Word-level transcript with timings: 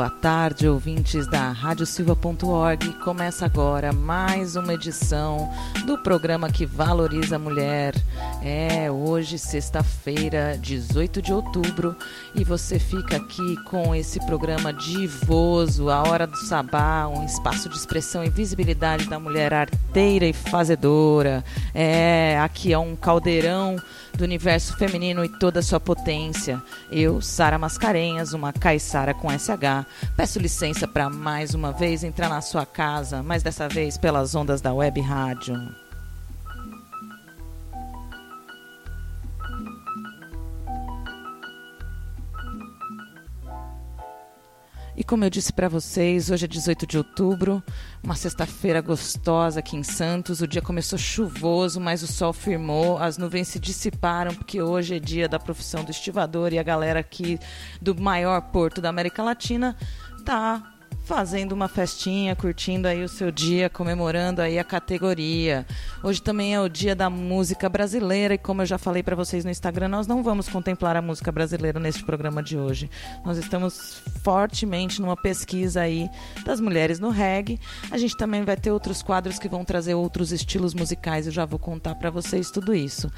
Boa 0.00 0.08
tarde, 0.08 0.66
ouvintes 0.66 1.26
da 1.26 1.52
radiosilva.org. 1.52 2.90
Começa 3.00 3.44
agora 3.44 3.92
mais 3.92 4.56
uma 4.56 4.72
edição 4.72 5.52
do 5.84 5.98
programa 5.98 6.48
que 6.50 6.64
valoriza 6.64 7.36
a 7.36 7.38
mulher. 7.38 7.92
É 8.42 8.90
hoje, 8.90 9.38
sexta-feira, 9.38 10.56
18 10.58 11.20
de 11.20 11.30
outubro, 11.30 11.94
e 12.34 12.42
você 12.42 12.78
fica 12.78 13.16
aqui 13.16 13.56
com 13.64 13.94
esse 13.94 14.18
programa 14.24 14.72
divoso, 14.72 15.90
A 15.90 16.02
Hora 16.08 16.26
do 16.26 16.36
Sabá, 16.38 17.06
um 17.06 17.26
espaço 17.26 17.68
de 17.68 17.76
expressão 17.76 18.24
e 18.24 18.30
visibilidade 18.30 19.06
da 19.10 19.18
mulher 19.20 19.52
arteira 19.52 20.24
e 20.24 20.32
fazedora. 20.32 21.44
É, 21.74 22.38
aqui 22.40 22.72
é 22.72 22.78
um 22.78 22.96
caldeirão 22.96 23.76
do 24.16 24.24
universo 24.24 24.74
feminino 24.78 25.22
e 25.22 25.28
toda 25.28 25.60
a 25.60 25.62
sua 25.62 25.78
potência. 25.78 26.62
Eu, 26.90 27.20
Sara 27.20 27.58
Mascarenhas, 27.58 28.32
uma 28.32 28.54
caiçara 28.54 29.12
com 29.12 29.28
SH, 29.30 29.86
peço 30.16 30.38
licença 30.38 30.88
para 30.88 31.10
mais 31.10 31.52
uma 31.52 31.72
vez 31.72 32.02
entrar 32.02 32.30
na 32.30 32.40
sua 32.40 32.64
casa, 32.64 33.22
mas 33.22 33.42
dessa 33.42 33.68
vez 33.68 33.98
pelas 33.98 34.34
ondas 34.34 34.62
da 34.62 34.72
web 34.72 34.98
rádio. 34.98 35.79
E 45.00 45.02
como 45.02 45.24
eu 45.24 45.30
disse 45.30 45.50
para 45.50 45.66
vocês, 45.66 46.30
hoje 46.30 46.44
é 46.44 46.46
18 46.46 46.86
de 46.86 46.98
outubro, 46.98 47.62
uma 48.02 48.14
sexta-feira 48.14 48.82
gostosa 48.82 49.60
aqui 49.60 49.74
em 49.74 49.82
Santos. 49.82 50.42
O 50.42 50.46
dia 50.46 50.60
começou 50.60 50.98
chuvoso, 50.98 51.80
mas 51.80 52.02
o 52.02 52.06
sol 52.06 52.34
firmou, 52.34 52.98
as 52.98 53.16
nuvens 53.16 53.48
se 53.48 53.58
dissiparam, 53.58 54.34
porque 54.34 54.60
hoje 54.60 54.96
é 54.96 54.98
dia 54.98 55.26
da 55.26 55.38
profissão 55.38 55.82
do 55.84 55.90
estivador 55.90 56.52
e 56.52 56.58
a 56.58 56.62
galera 56.62 57.00
aqui 57.00 57.38
do 57.80 57.98
maior 57.98 58.42
porto 58.52 58.82
da 58.82 58.90
América 58.90 59.22
Latina 59.22 59.74
tá 60.22 60.79
fazendo 61.10 61.50
uma 61.50 61.66
festinha, 61.66 62.36
curtindo 62.36 62.86
aí 62.86 63.02
o 63.02 63.08
seu 63.08 63.32
dia, 63.32 63.68
comemorando 63.68 64.40
aí 64.40 64.60
a 64.60 64.62
categoria. 64.62 65.66
Hoje 66.04 66.22
também 66.22 66.54
é 66.54 66.60
o 66.60 66.68
dia 66.68 66.94
da 66.94 67.10
música 67.10 67.68
brasileira 67.68 68.34
e 68.34 68.38
como 68.38 68.62
eu 68.62 68.66
já 68.66 68.78
falei 68.78 69.02
para 69.02 69.16
vocês 69.16 69.44
no 69.44 69.50
Instagram, 69.50 69.88
nós 69.88 70.06
não 70.06 70.22
vamos 70.22 70.48
contemplar 70.48 70.94
a 70.94 71.02
música 71.02 71.32
brasileira 71.32 71.80
neste 71.80 72.04
programa 72.04 72.40
de 72.44 72.56
hoje. 72.56 72.88
Nós 73.24 73.38
estamos 73.38 74.00
fortemente 74.22 75.00
numa 75.02 75.16
pesquisa 75.16 75.80
aí 75.80 76.08
das 76.44 76.60
mulheres 76.60 77.00
no 77.00 77.10
reggae. 77.10 77.58
A 77.90 77.98
gente 77.98 78.16
também 78.16 78.44
vai 78.44 78.56
ter 78.56 78.70
outros 78.70 79.02
quadros 79.02 79.36
que 79.36 79.48
vão 79.48 79.64
trazer 79.64 79.94
outros 79.94 80.30
estilos 80.30 80.74
musicais, 80.74 81.26
eu 81.26 81.32
já 81.32 81.44
vou 81.44 81.58
contar 81.58 81.96
para 81.96 82.10
vocês 82.10 82.52
tudo 82.52 82.72
isso. 82.72 83.10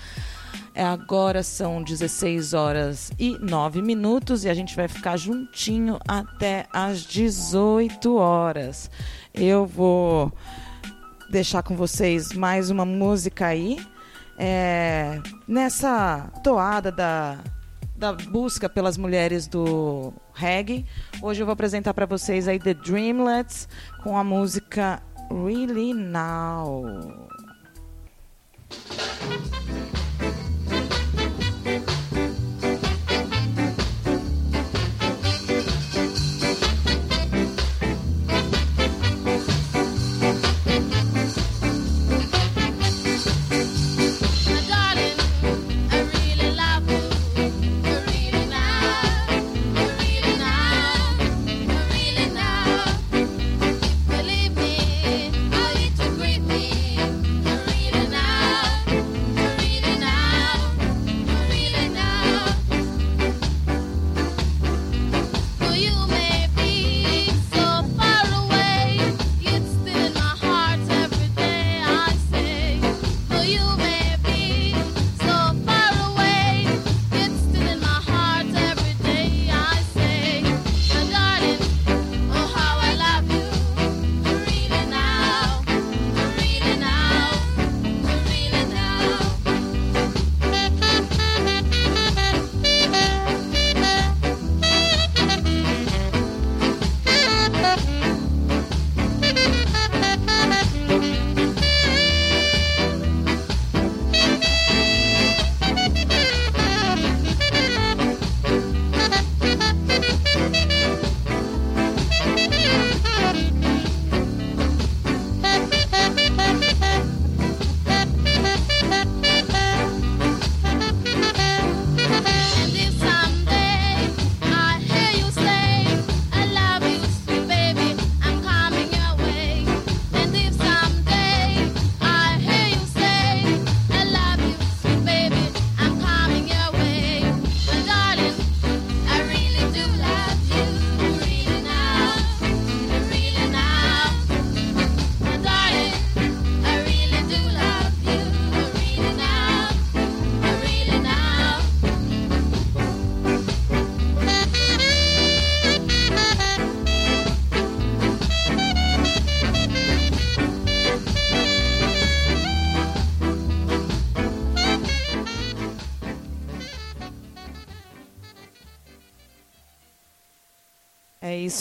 É, 0.74 0.82
agora 0.82 1.42
são 1.42 1.82
16 1.82 2.54
horas 2.54 3.12
e 3.18 3.36
9 3.38 3.82
minutos 3.82 4.44
e 4.44 4.48
a 4.48 4.54
gente 4.54 4.74
vai 4.74 4.88
ficar 4.88 5.18
juntinho 5.18 5.98
até 6.08 6.66
às 6.72 7.02
18 7.02 8.16
horas. 8.16 8.90
Eu 9.34 9.66
vou 9.66 10.32
deixar 11.30 11.62
com 11.62 11.76
vocês 11.76 12.32
mais 12.32 12.70
uma 12.70 12.86
música 12.86 13.48
aí. 13.48 13.78
É, 14.38 15.20
nessa 15.46 16.30
toada 16.42 16.90
da, 16.90 17.38
da 17.94 18.14
busca 18.14 18.66
pelas 18.66 18.96
mulheres 18.96 19.46
do 19.46 20.10
reggae, 20.32 20.86
hoje 21.20 21.42
eu 21.42 21.46
vou 21.46 21.52
apresentar 21.52 21.92
para 21.92 22.06
vocês 22.06 22.48
aí 22.48 22.58
The 22.58 22.72
Dreamlets 22.72 23.68
com 24.02 24.16
a 24.16 24.24
música 24.24 25.02
Really 25.30 25.92
Now. 25.92 27.28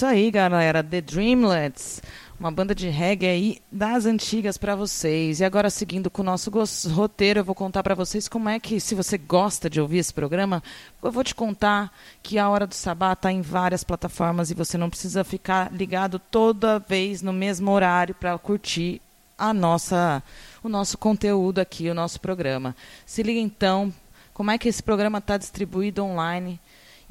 Isso 0.01 0.05
aí, 0.07 0.31
galera. 0.31 0.83
The 0.83 0.99
Dreamlets, 0.99 2.01
uma 2.39 2.49
banda 2.49 2.73
de 2.73 2.89
reggae 2.89 3.27
aí 3.27 3.61
das 3.71 4.07
antigas 4.07 4.57
para 4.57 4.75
vocês. 4.75 5.39
E 5.39 5.45
agora, 5.45 5.69
seguindo 5.69 6.09
com 6.09 6.23
o 6.23 6.25
nosso 6.25 6.49
roteiro, 6.89 7.41
eu 7.41 7.43
vou 7.43 7.53
contar 7.53 7.83
para 7.83 7.93
vocês 7.93 8.27
como 8.27 8.49
é 8.49 8.59
que, 8.59 8.79
se 8.79 8.95
você 8.95 9.15
gosta 9.15 9.69
de 9.69 9.79
ouvir 9.79 9.99
esse 9.99 10.11
programa, 10.11 10.63
eu 11.03 11.11
vou 11.11 11.23
te 11.23 11.35
contar 11.35 11.95
que 12.23 12.39
a 12.39 12.49
Hora 12.49 12.65
do 12.65 12.73
Sabá 12.73 13.13
está 13.13 13.31
em 13.31 13.41
várias 13.41 13.83
plataformas 13.83 14.49
e 14.49 14.55
você 14.55 14.75
não 14.75 14.89
precisa 14.89 15.23
ficar 15.23 15.71
ligado 15.71 16.17
toda 16.17 16.79
vez 16.79 17.21
no 17.21 17.31
mesmo 17.31 17.69
horário 17.69 18.15
para 18.15 18.35
curtir 18.39 18.99
a 19.37 19.53
nossa, 19.53 20.23
o 20.63 20.69
nosso 20.69 20.97
conteúdo 20.97 21.59
aqui, 21.59 21.91
o 21.91 21.93
nosso 21.93 22.19
programa. 22.19 22.75
Se 23.05 23.21
liga 23.21 23.39
então, 23.39 23.93
como 24.33 24.49
é 24.49 24.57
que 24.57 24.67
esse 24.67 24.81
programa 24.81 25.19
está 25.19 25.37
distribuído 25.37 26.03
online 26.03 26.59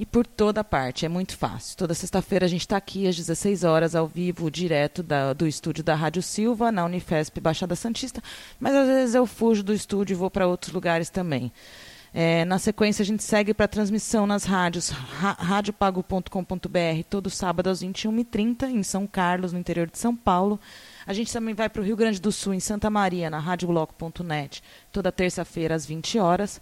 e 0.01 0.07
por 0.07 0.27
toda 0.27 0.65
parte. 0.65 1.05
É 1.05 1.09
muito 1.11 1.37
fácil. 1.37 1.77
Toda 1.77 1.93
sexta-feira 1.93 2.47
a 2.47 2.49
gente 2.49 2.63
está 2.63 2.79
aqui 2.79 3.07
às 3.07 3.15
16 3.15 3.65
horas, 3.65 3.95
ao 3.95 4.09
vivo, 4.09 4.51
direto 4.51 5.03
da, 5.03 5.35
do 5.35 5.47
estúdio 5.47 5.85
da 5.85 5.95
Rádio 5.95 6.23
Silva, 6.23 6.73
na 6.73 6.87
Unifesp 6.87 7.39
Baixada 7.39 7.77
Santista, 7.77 8.23
mas 8.59 8.75
às 8.75 8.89
vezes 8.89 9.15
eu 9.15 9.27
fujo 9.27 9.63
do 9.63 9.75
estúdio 9.75 10.15
e 10.15 10.17
vou 10.17 10.31
para 10.31 10.47
outros 10.47 10.73
lugares 10.73 11.11
também. 11.11 11.53
É, 12.15 12.47
na 12.47 12.59
sequência, 12.59 13.03
a 13.03 13.07
gente 13.07 13.23
segue 13.23 13.53
para 13.53 13.67
a 13.67 13.69
transmissão 13.69 14.27
nas 14.27 14.45
rádios 14.45 14.89
radiopago.com.br, 14.89 17.05
todo 17.09 17.29
sábado 17.29 17.69
às 17.69 17.83
21h30, 17.83 18.71
em 18.71 18.83
São 18.83 19.07
Carlos, 19.07 19.53
no 19.53 19.59
interior 19.59 19.87
de 19.87 19.99
São 19.99 20.17
Paulo. 20.17 20.59
A 21.07 21.13
gente 21.13 21.31
também 21.31 21.55
vai 21.55 21.69
para 21.69 21.83
o 21.83 21.85
Rio 21.85 21.95
Grande 21.95 22.21
do 22.21 22.33
Sul, 22.33 22.55
em 22.55 22.59
Santa 22.59 22.89
Maria, 22.89 23.29
na 23.29 23.39
radiobloco.net, 23.39 24.63
toda 24.91 25.13
terça-feira 25.13 25.75
às 25.75 25.85
20 25.85 26.19
horas. 26.19 26.59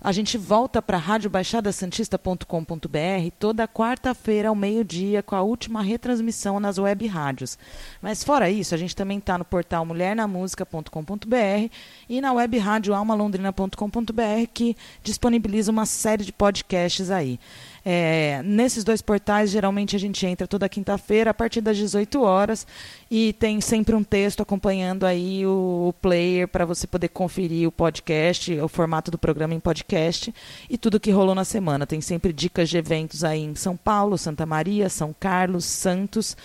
A 0.00 0.12
gente 0.12 0.38
volta 0.38 0.80
para 0.80 0.96
radiobaixadasantista.com.br 0.96 3.32
toda 3.38 3.66
quarta-feira 3.66 4.48
ao 4.48 4.54
meio-dia 4.54 5.24
com 5.24 5.34
a 5.34 5.42
última 5.42 5.82
retransmissão 5.82 6.60
nas 6.60 6.78
web 6.78 7.04
rádios. 7.06 7.58
Mas 8.00 8.22
fora 8.22 8.48
isso, 8.48 8.72
a 8.74 8.78
gente 8.78 8.94
também 8.94 9.18
está 9.18 9.36
no 9.36 9.44
portal 9.44 9.84
mulhernamusica.com.br 9.84 11.68
e 12.08 12.20
na 12.20 12.32
web 12.32 12.58
rádio 12.58 12.94
almalondrina.com.br 12.94 14.46
que 14.54 14.76
disponibiliza 15.02 15.72
uma 15.72 15.84
série 15.84 16.24
de 16.24 16.32
podcasts 16.32 17.10
aí. 17.10 17.40
É, 17.84 18.42
nesses 18.44 18.84
dois 18.84 19.00
portais, 19.00 19.50
geralmente 19.50 19.96
a 19.96 19.98
gente 19.98 20.26
entra 20.26 20.46
toda 20.46 20.68
quinta-feira 20.68 21.30
a 21.30 21.34
partir 21.34 21.60
das 21.60 21.76
18 21.76 22.20
horas 22.22 22.66
e 23.10 23.32
tem 23.34 23.60
sempre 23.60 23.94
um 23.94 24.02
texto 24.02 24.42
acompanhando 24.42 25.04
aí 25.04 25.46
o, 25.46 25.88
o 25.88 25.92
player 25.94 26.46
para 26.48 26.64
você 26.64 26.86
poder 26.86 27.08
conferir 27.08 27.68
o 27.68 27.72
podcast, 27.72 28.52
o 28.60 28.68
formato 28.68 29.10
do 29.10 29.18
programa 29.18 29.54
em 29.54 29.60
podcast 29.60 30.34
e 30.68 30.76
tudo 30.76 31.00
que 31.00 31.10
rolou 31.10 31.34
na 31.34 31.44
semana. 31.44 31.86
Tem 31.86 32.00
sempre 32.00 32.32
dicas 32.32 32.68
de 32.68 32.76
eventos 32.76 33.24
aí 33.24 33.42
em 33.42 33.54
São 33.54 33.76
Paulo, 33.76 34.18
Santa 34.18 34.44
Maria, 34.44 34.88
São 34.88 35.14
Carlos, 35.18 35.64
Santos 35.64 36.36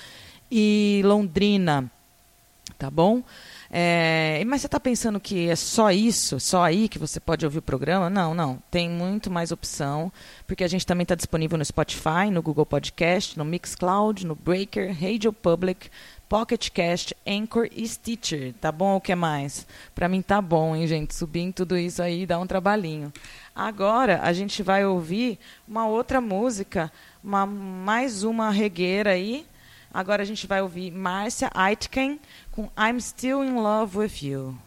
e 0.52 1.02
Londrina. 1.04 1.92
Tá 2.78 2.90
bom? 2.90 3.24
É, 3.76 4.44
mas 4.46 4.62
você 4.62 4.68
está 4.68 4.80
pensando 4.80 5.20
que 5.20 5.50
é 5.50 5.56
só 5.56 5.90
isso, 5.90 6.40
só 6.40 6.62
aí 6.62 6.88
que 6.88 7.00
você 7.00 7.20
pode 7.20 7.44
ouvir 7.44 7.58
o 7.58 7.62
programa? 7.64 8.08
Não, 8.08 8.36
não. 8.36 8.62
Tem 8.70 8.88
muito 8.88 9.32
mais 9.32 9.52
opção, 9.52 10.14
porque 10.46 10.64
a 10.64 10.68
gente 10.68 10.86
também 10.86 11.02
está 11.02 11.16
disponível 11.16 11.58
no 11.58 11.66
Spotify, 11.66 12.30
no 12.32 12.44
Google 12.44 12.68
Podcast, 12.68 13.36
no 13.36 13.44
Mixcloud, 13.44 14.28
no 14.28 14.36
Breaker, 14.36 14.96
Radio 15.02 15.34
Public, 15.34 15.90
Pocket 16.30 16.70
Cast, 16.70 17.18
Anchor 17.26 17.68
e 17.72 17.88
Stitcher. 17.88 18.54
Tá 18.62 18.72
bom 18.72 18.94
ou 18.94 19.02
que 19.02 19.16
mais? 19.16 19.66
Para 19.96 20.08
mim 20.08 20.22
tá 20.22 20.40
bom, 20.40 20.76
hein, 20.76 20.86
gente? 20.86 21.16
Subir 21.16 21.42
em 21.42 21.52
tudo 21.52 21.76
isso 21.76 22.00
aí 22.00 22.28
dá 22.28 22.38
um 22.38 22.46
trabalhinho. 22.46 23.12
Agora 23.56 24.20
a 24.22 24.32
gente 24.34 24.62
vai 24.62 24.86
ouvir 24.86 25.40
uma 25.68 25.88
outra 25.88 26.22
música, 26.22 26.92
uma, 27.24 27.48
mais 27.48 28.24
uma 28.24 28.52
regueira 28.52 29.14
aí. 29.14 29.48
Agora 29.92 30.24
a 30.24 30.26
gente 30.26 30.48
vai 30.48 30.60
ouvir 30.60 30.92
Márcia 30.92 31.52
Aitken 31.54 32.20
com 32.54 32.70
I'm 32.78 33.00
Still 33.00 33.42
in 33.42 33.56
Love 33.56 33.96
with 33.96 34.22
You. 34.22 34.60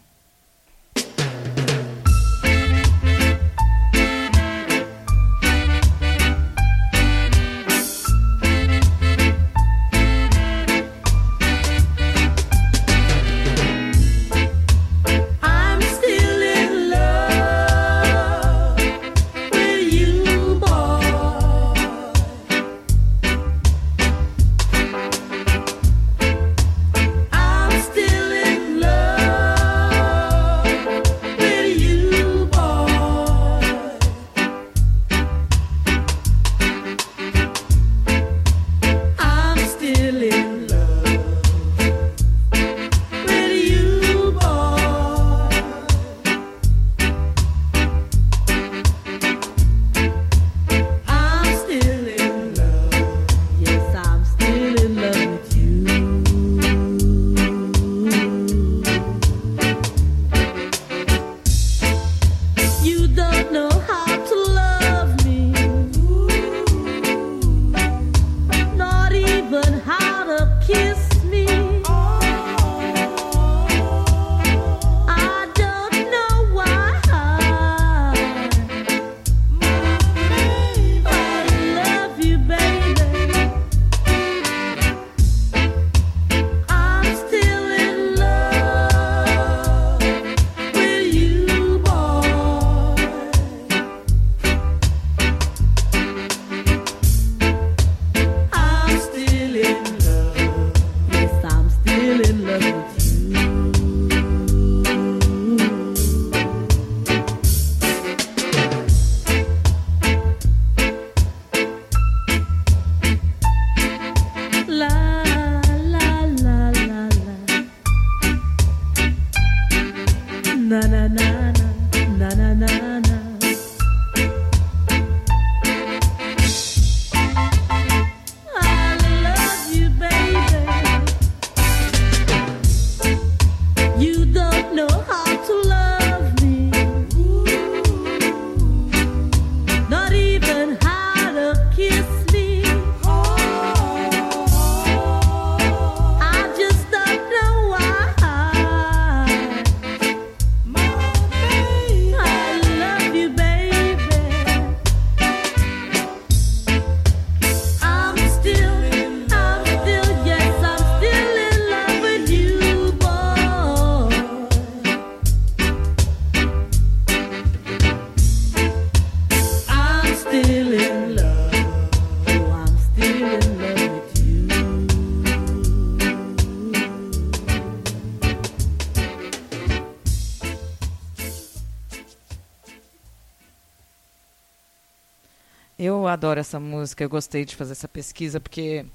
Adoro 186.07 186.39
essa 186.39 186.59
música, 186.59 187.03
eu 187.03 187.09
gostei 187.09 187.45
de 187.45 187.55
fazer 187.55 187.73
essa 187.73 187.87
pesquisa, 187.87 188.39
porque 188.39 188.85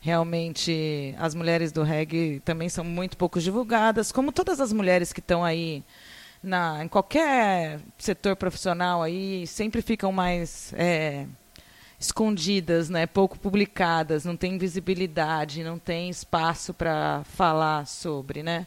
realmente 0.00 1.14
as 1.18 1.34
mulheres 1.34 1.72
do 1.72 1.82
reggae 1.82 2.40
também 2.40 2.68
são 2.68 2.84
muito 2.84 3.16
pouco 3.16 3.40
divulgadas, 3.40 4.12
como 4.12 4.32
todas 4.32 4.60
as 4.60 4.72
mulheres 4.72 5.12
que 5.12 5.20
estão 5.20 5.44
aí 5.44 5.84
na, 6.42 6.84
em 6.84 6.88
qualquer 6.88 7.80
setor 7.98 8.36
profissional 8.36 9.02
aí, 9.02 9.46
sempre 9.46 9.82
ficam 9.82 10.10
mais 10.10 10.72
é, 10.76 11.26
escondidas, 11.98 12.88
né, 12.88 13.06
pouco 13.06 13.38
publicadas, 13.38 14.24
não 14.24 14.36
tem 14.36 14.56
visibilidade, 14.56 15.62
não 15.62 15.78
tem 15.78 16.08
espaço 16.08 16.72
para 16.72 17.22
falar 17.24 17.86
sobre, 17.86 18.42
né? 18.42 18.66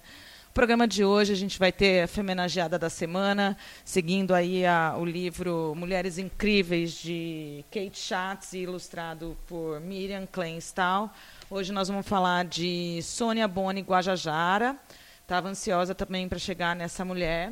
Programa 0.53 0.87
de 0.87 1.03
hoje 1.03 1.33
a 1.33 1.35
gente 1.35 1.57
vai 1.57 1.71
ter 1.71 2.03
a 2.03 2.07
Femenageada 2.07 2.77
da 2.77 2.87
Semana, 2.87 3.57
seguindo 3.83 4.35
aí 4.35 4.63
a, 4.63 4.95
o 4.95 5.03
livro 5.03 5.73
Mulheres 5.75 6.19
Incríveis 6.19 6.91
de 6.91 7.65
Kate 7.71 7.97
Schatz, 7.97 8.53
ilustrado 8.53 9.35
por 9.47 9.81
Miriam 9.81 10.27
Kleinstahl. 10.27 11.11
Hoje 11.49 11.73
nós 11.73 11.87
vamos 11.87 12.07
falar 12.07 12.45
de 12.45 13.01
Sônia 13.01 13.47
Boni 13.47 13.81
Guajajara. 13.81 14.77
Estava 15.23 15.49
ansiosa 15.49 15.95
também 15.95 16.29
para 16.29 16.37
chegar 16.37 16.75
nessa 16.75 17.03
mulher. 17.03 17.51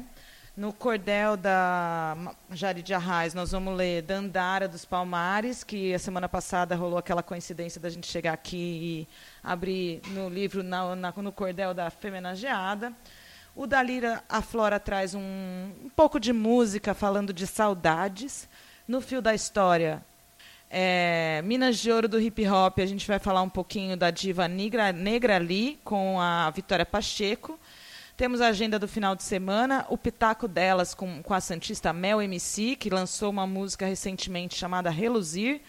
No 0.55 0.73
cordel 0.73 1.37
da 1.37 2.35
Jari 2.51 2.83
de 2.83 2.93
Arraes, 2.93 3.33
nós 3.33 3.51
vamos 3.53 3.73
ler 3.73 4.01
Dandara 4.01 4.67
dos 4.67 4.83
Palmares, 4.83 5.63
que 5.63 5.93
a 5.93 5.99
semana 5.99 6.27
passada 6.27 6.75
rolou 6.75 6.97
aquela 6.99 7.23
coincidência 7.23 7.79
da 7.79 7.89
gente 7.89 8.05
chegar 8.05 8.33
aqui 8.33 8.57
e 8.57 9.07
abrir 9.41 10.01
no 10.07 10.27
livro, 10.27 10.61
na, 10.61 10.93
na, 10.93 11.13
no 11.15 11.31
cordel 11.31 11.73
da 11.73 11.89
Femenageada. 11.89 12.91
O 13.55 13.65
Dalira 13.65 14.25
A 14.27 14.41
Flora 14.41 14.77
traz 14.77 15.15
um, 15.15 15.21
um 15.21 15.89
pouco 15.95 16.19
de 16.19 16.33
música 16.33 16.93
falando 16.93 17.31
de 17.31 17.47
saudades. 17.47 18.49
No 18.85 18.99
fio 18.99 19.21
da 19.21 19.33
história, 19.33 20.03
é, 20.69 21.41
Minas 21.45 21.77
de 21.79 21.89
Ouro 21.89 22.09
do 22.09 22.19
Hip 22.19 22.45
Hop, 22.49 22.77
a 22.79 22.85
gente 22.85 23.07
vai 23.07 23.19
falar 23.19 23.41
um 23.41 23.49
pouquinho 23.49 23.95
da 23.95 24.11
diva 24.11 24.49
Negra, 24.49 24.91
Negra 24.91 25.37
Lee 25.37 25.79
com 25.85 26.19
a 26.19 26.49
Vitória 26.49 26.85
Pacheco. 26.85 27.57
Temos 28.21 28.39
a 28.39 28.49
agenda 28.49 28.77
do 28.77 28.87
final 28.87 29.15
de 29.15 29.23
semana, 29.23 29.83
o 29.89 29.97
pitaco 29.97 30.47
delas 30.47 30.93
com, 30.93 31.23
com 31.23 31.33
a 31.33 31.41
Santista 31.41 31.91
Mel 31.91 32.21
MC, 32.21 32.75
que 32.75 32.87
lançou 32.87 33.31
uma 33.31 33.47
música 33.47 33.87
recentemente 33.87 34.55
chamada 34.55 34.91
Reluzir. 34.91 35.61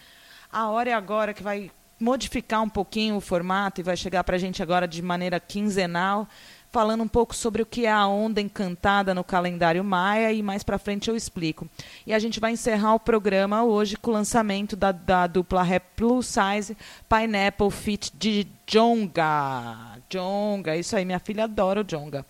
A 0.51 0.69
hora 0.69 0.91
é 0.91 0.93
agora 0.93 1.33
que 1.33 1.41
vai 1.41 1.71
modificar 1.99 2.61
um 2.61 2.69
pouquinho 2.69 3.15
o 3.15 3.19
formato 3.19 3.81
e 3.81 3.83
vai 3.83 3.97
chegar 3.97 4.23
para 4.23 4.35
a 4.35 4.39
gente 4.39 4.61
agora 4.61 4.87
de 4.87 5.01
maneira 5.01 5.39
quinzenal, 5.39 6.27
falando 6.73 7.03
um 7.03 7.07
pouco 7.07 7.35
sobre 7.35 7.61
o 7.61 7.67
que 7.67 7.85
é 7.85 7.91
a 7.91 8.07
onda 8.07 8.41
encantada 8.41 9.13
no 9.13 9.23
calendário 9.23 9.83
maia 9.83 10.33
e 10.33 10.41
mais 10.41 10.63
para 10.63 10.79
frente 10.79 11.07
eu 11.07 11.15
explico. 11.15 11.69
E 12.05 12.11
a 12.11 12.17
gente 12.17 12.39
vai 12.39 12.51
encerrar 12.51 12.95
o 12.95 12.99
programa 12.99 13.63
hoje 13.63 13.95
com 13.95 14.09
o 14.09 14.13
lançamento 14.13 14.75
da, 14.75 14.91
da 14.91 15.27
dupla 15.27 15.61
rap 15.61 15.83
plus 15.95 16.25
size 16.25 16.75
Pineapple 17.07 17.69
Fit 17.69 18.11
de 18.17 18.47
Jonga. 18.65 19.99
Jonga. 20.09 20.75
Isso 20.75 20.95
aí, 20.95 21.05
minha 21.05 21.19
filha 21.19 21.43
adora 21.43 21.81
o 21.81 21.83
Jonga. 21.83 22.25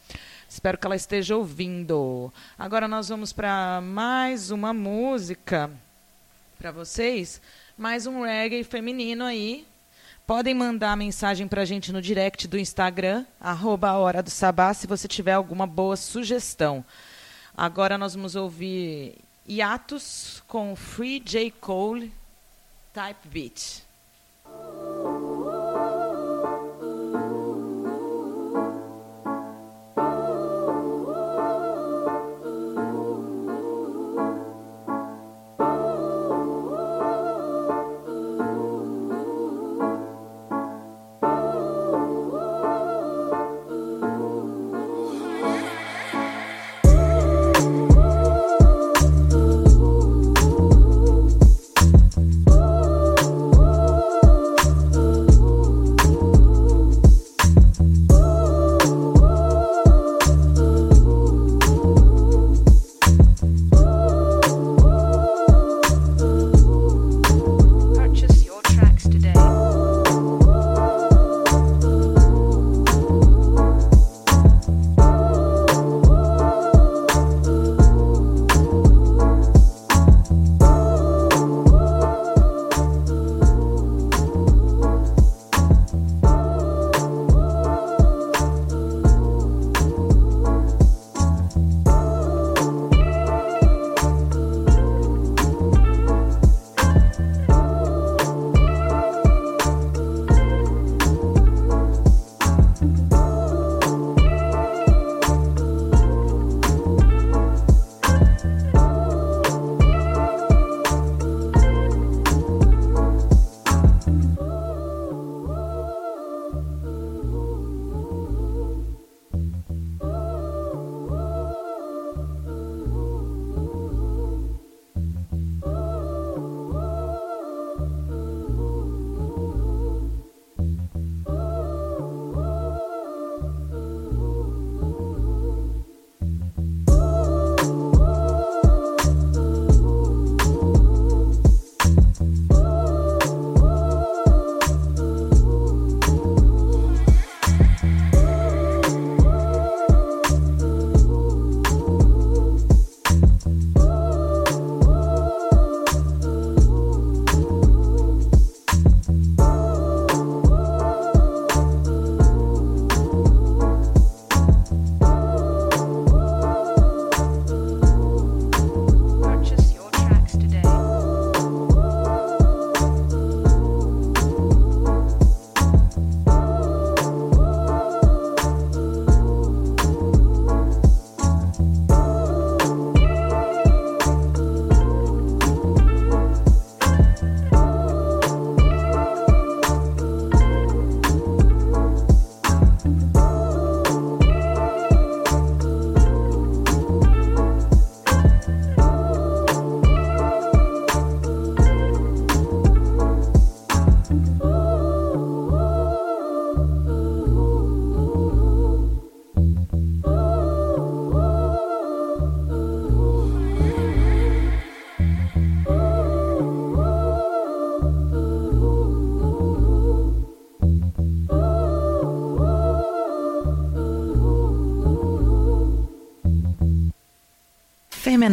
Espero 0.50 0.78
que 0.78 0.86
ela 0.86 0.98
esteja 0.98 1.38
ouvindo. 1.38 2.32
Agora 2.60 2.86
nós 2.86 3.08
vamos 3.08 3.32
para 3.32 3.80
mais 3.82 4.52
uma 4.52 4.74
música 4.74 5.72
para 6.58 6.70
vocês. 6.70 7.42
Mais 7.78 8.06
um 8.06 8.24
reggae 8.24 8.66
feminino 8.66 9.24
aí. 9.24 9.66
Podem 10.26 10.54
mandar 10.54 10.96
mensagem 10.96 11.50
para 11.50 11.64
a 11.64 11.66
gente 11.66 11.92
no 11.92 12.02
direct 12.02 12.48
do 12.48 12.58
Instagram, 12.58 13.26
arroba 13.42 13.92
Hora 13.92 14.24
do 14.24 14.30
Sabá, 14.30 14.74
se 14.74 14.88
você 14.88 15.06
tiver 15.06 15.34
alguma 15.34 15.68
boa 15.68 15.98
sugestão. 15.98 16.84
Agora 17.56 17.98
nós 17.98 18.16
vamos 18.16 18.34
ouvir 18.34 19.18
Hiatus 19.46 20.42
com 20.48 20.78
Free 20.78 21.20
J. 21.20 21.52
Cole 21.52 22.14
Type 22.94 23.28
Beat. 23.28 23.84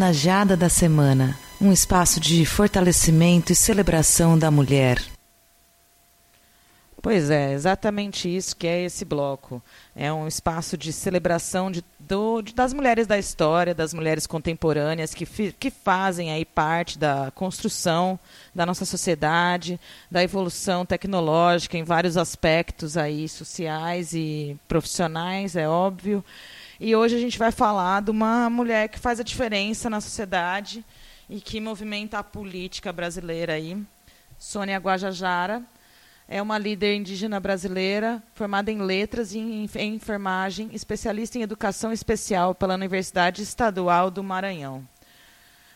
Homenageada 0.01 0.57
da 0.57 0.71
Semana 0.71 1.39
um 1.61 1.71
espaço 1.71 2.19
de 2.19 2.47
fortalecimento 2.47 3.53
e 3.53 3.55
celebração 3.55 4.39
da 4.39 4.51
mulher. 4.51 4.99
Pois 7.03 7.29
é, 7.29 7.53
exatamente 7.53 8.35
isso 8.35 8.57
que 8.57 8.67
é 8.67 8.83
esse 8.83 9.05
bloco. 9.05 9.63
É 9.95 10.11
um 10.11 10.27
espaço 10.27 10.79
de 10.79 10.91
celebração 10.91 11.71
de, 11.71 11.85
do, 11.99 12.41
de, 12.41 12.55
das 12.55 12.73
mulheres 12.73 13.07
da 13.07 13.19
história, 13.19 13.75
das 13.75 13.93
mulheres 13.93 14.27
contemporâneas 14.27 15.13
que, 15.13 15.27
fi, 15.27 15.53
que 15.53 15.71
fazem 15.71 16.33
aí 16.33 16.47
parte 16.47 16.99
da 16.99 17.31
construção 17.35 18.19
da 18.55 18.65
nossa 18.65 18.87
sociedade, 18.87 19.79
da 20.11 20.23
evolução 20.23 20.87
tecnológica 20.87 21.77
em 21.77 21.85
vários 21.85 22.17
aspectos 22.17 22.97
aí 22.97 23.29
sociais 23.29 24.15
e 24.15 24.57
profissionais, 24.67 25.57
é 25.57 25.69
óbvio. 25.69 26.25
E 26.83 26.97
hoje 26.97 27.15
a 27.15 27.19
gente 27.19 27.39
vai 27.39 27.53
falar 27.53 28.01
de 28.01 28.11
uma 28.11 28.49
mulher 28.49 28.89
que 28.89 28.99
faz 28.99 29.21
a 29.21 29.23
diferença 29.23 29.91
na 29.91 30.01
sociedade 30.01 30.83
e 31.29 31.39
que 31.39 31.61
movimenta 31.61 32.19
a 32.19 32.25
política 32.25 32.91
brasileira 32.91 33.53
aí, 33.53 33.77
Sônia 34.39 34.79
Guajajara 34.79 35.63
é 36.27 36.41
uma 36.41 36.57
líder 36.57 36.95
indígena 36.95 37.39
brasileira, 37.39 38.23
formada 38.35 38.73
em 38.73 38.81
letras 38.81 39.35
e 39.35 39.39
em 39.39 39.95
enfermagem, 39.95 40.71
especialista 40.73 41.37
em 41.37 41.43
educação 41.43 41.93
especial 41.93 42.55
pela 42.55 42.77
Universidade 42.77 43.43
Estadual 43.43 44.11
do 44.11 44.23
Maranhão. 44.23 44.83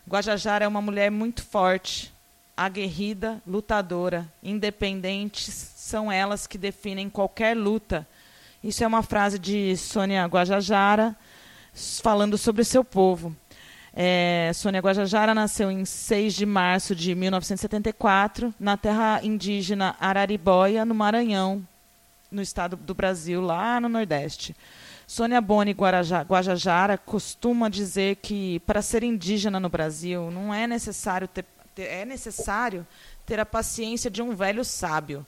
Guajajara 0.08 0.64
é 0.64 0.68
uma 0.68 0.80
mulher 0.80 1.10
muito 1.10 1.44
forte, 1.44 2.14
aguerrida, 2.56 3.42
lutadora, 3.46 4.26
independentes 4.42 5.52
são 5.76 6.10
elas 6.10 6.46
que 6.46 6.56
definem 6.56 7.10
qualquer 7.10 7.54
luta. 7.54 8.06
Isso 8.64 8.82
é 8.82 8.86
uma 8.86 9.02
frase 9.02 9.38
de 9.38 9.76
Sônia 9.76 10.24
Guajajara 10.24 11.14
falando 12.02 12.38
sobre 12.38 12.64
seu 12.64 12.82
povo. 12.82 13.36
É, 13.92 14.50
Sônia 14.54 14.80
Guajajara 14.80 15.34
nasceu 15.34 15.70
em 15.70 15.84
6 15.84 16.32
de 16.32 16.46
março 16.46 16.94
de 16.94 17.14
1974, 17.14 18.54
na 18.58 18.78
terra 18.78 19.20
indígena 19.22 19.94
Araribóia, 20.00 20.82
no 20.86 20.94
Maranhão, 20.94 21.62
no 22.30 22.40
estado 22.40 22.74
do 22.74 22.94
Brasil, 22.94 23.42
lá 23.42 23.78
no 23.78 23.90
Nordeste. 23.90 24.56
Sônia 25.06 25.42
Boni 25.42 25.72
Guajajara 25.72 26.96
costuma 26.96 27.68
dizer 27.68 28.16
que 28.16 28.60
para 28.60 28.80
ser 28.80 29.04
indígena 29.04 29.60
no 29.60 29.68
Brasil 29.68 30.30
não 30.30 30.54
é 30.54 30.66
necessário 30.66 31.28
ter, 31.28 31.44
é 31.76 32.06
necessário 32.06 32.86
ter 33.26 33.38
a 33.38 33.44
paciência 33.44 34.10
de 34.10 34.22
um 34.22 34.34
velho 34.34 34.64
sábio. 34.64 35.26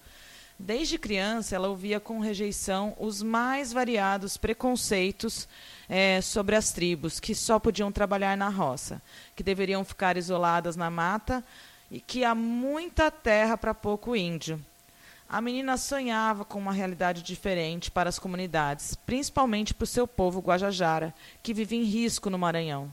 Desde 0.59 0.99
criança, 0.99 1.55
ela 1.55 1.69
ouvia 1.69 2.01
com 2.01 2.19
rejeição 2.19 2.97
os 2.99 3.23
mais 3.23 3.73
variados 3.73 4.39
preconceitos 4.39 5.47
é, 5.87 6.21
sobre 6.23 6.57
as 6.57 6.73
tribos, 6.73 7.21
que 7.21 7.35
só 7.35 7.59
podiam 7.59 7.93
trabalhar 7.93 8.37
na 8.37 8.49
roça, 8.49 9.03
que 9.35 9.43
deveriam 9.43 9.85
ficar 9.85 10.17
isoladas 10.17 10.75
na 10.75 10.91
mata 10.91 11.45
e 11.91 12.01
que 12.01 12.25
há 12.25 12.35
muita 12.35 13.11
terra 13.11 13.59
para 13.59 13.75
pouco 13.75 14.17
índio. 14.17 14.59
A 15.29 15.41
menina 15.41 15.77
sonhava 15.77 16.45
com 16.45 16.59
uma 16.59 16.73
realidade 16.73 17.23
diferente 17.23 17.91
para 17.91 18.09
as 18.09 18.19
comunidades, 18.19 18.95
principalmente 18.95 19.75
para 19.75 19.85
o 19.85 19.87
seu 19.87 20.07
povo 20.07 20.41
Guajajara, 20.41 21.13
que 21.43 21.53
vive 21.53 21.77
em 21.77 21.83
risco 21.83 22.31
no 22.31 22.39
Maranhão. 22.39 22.93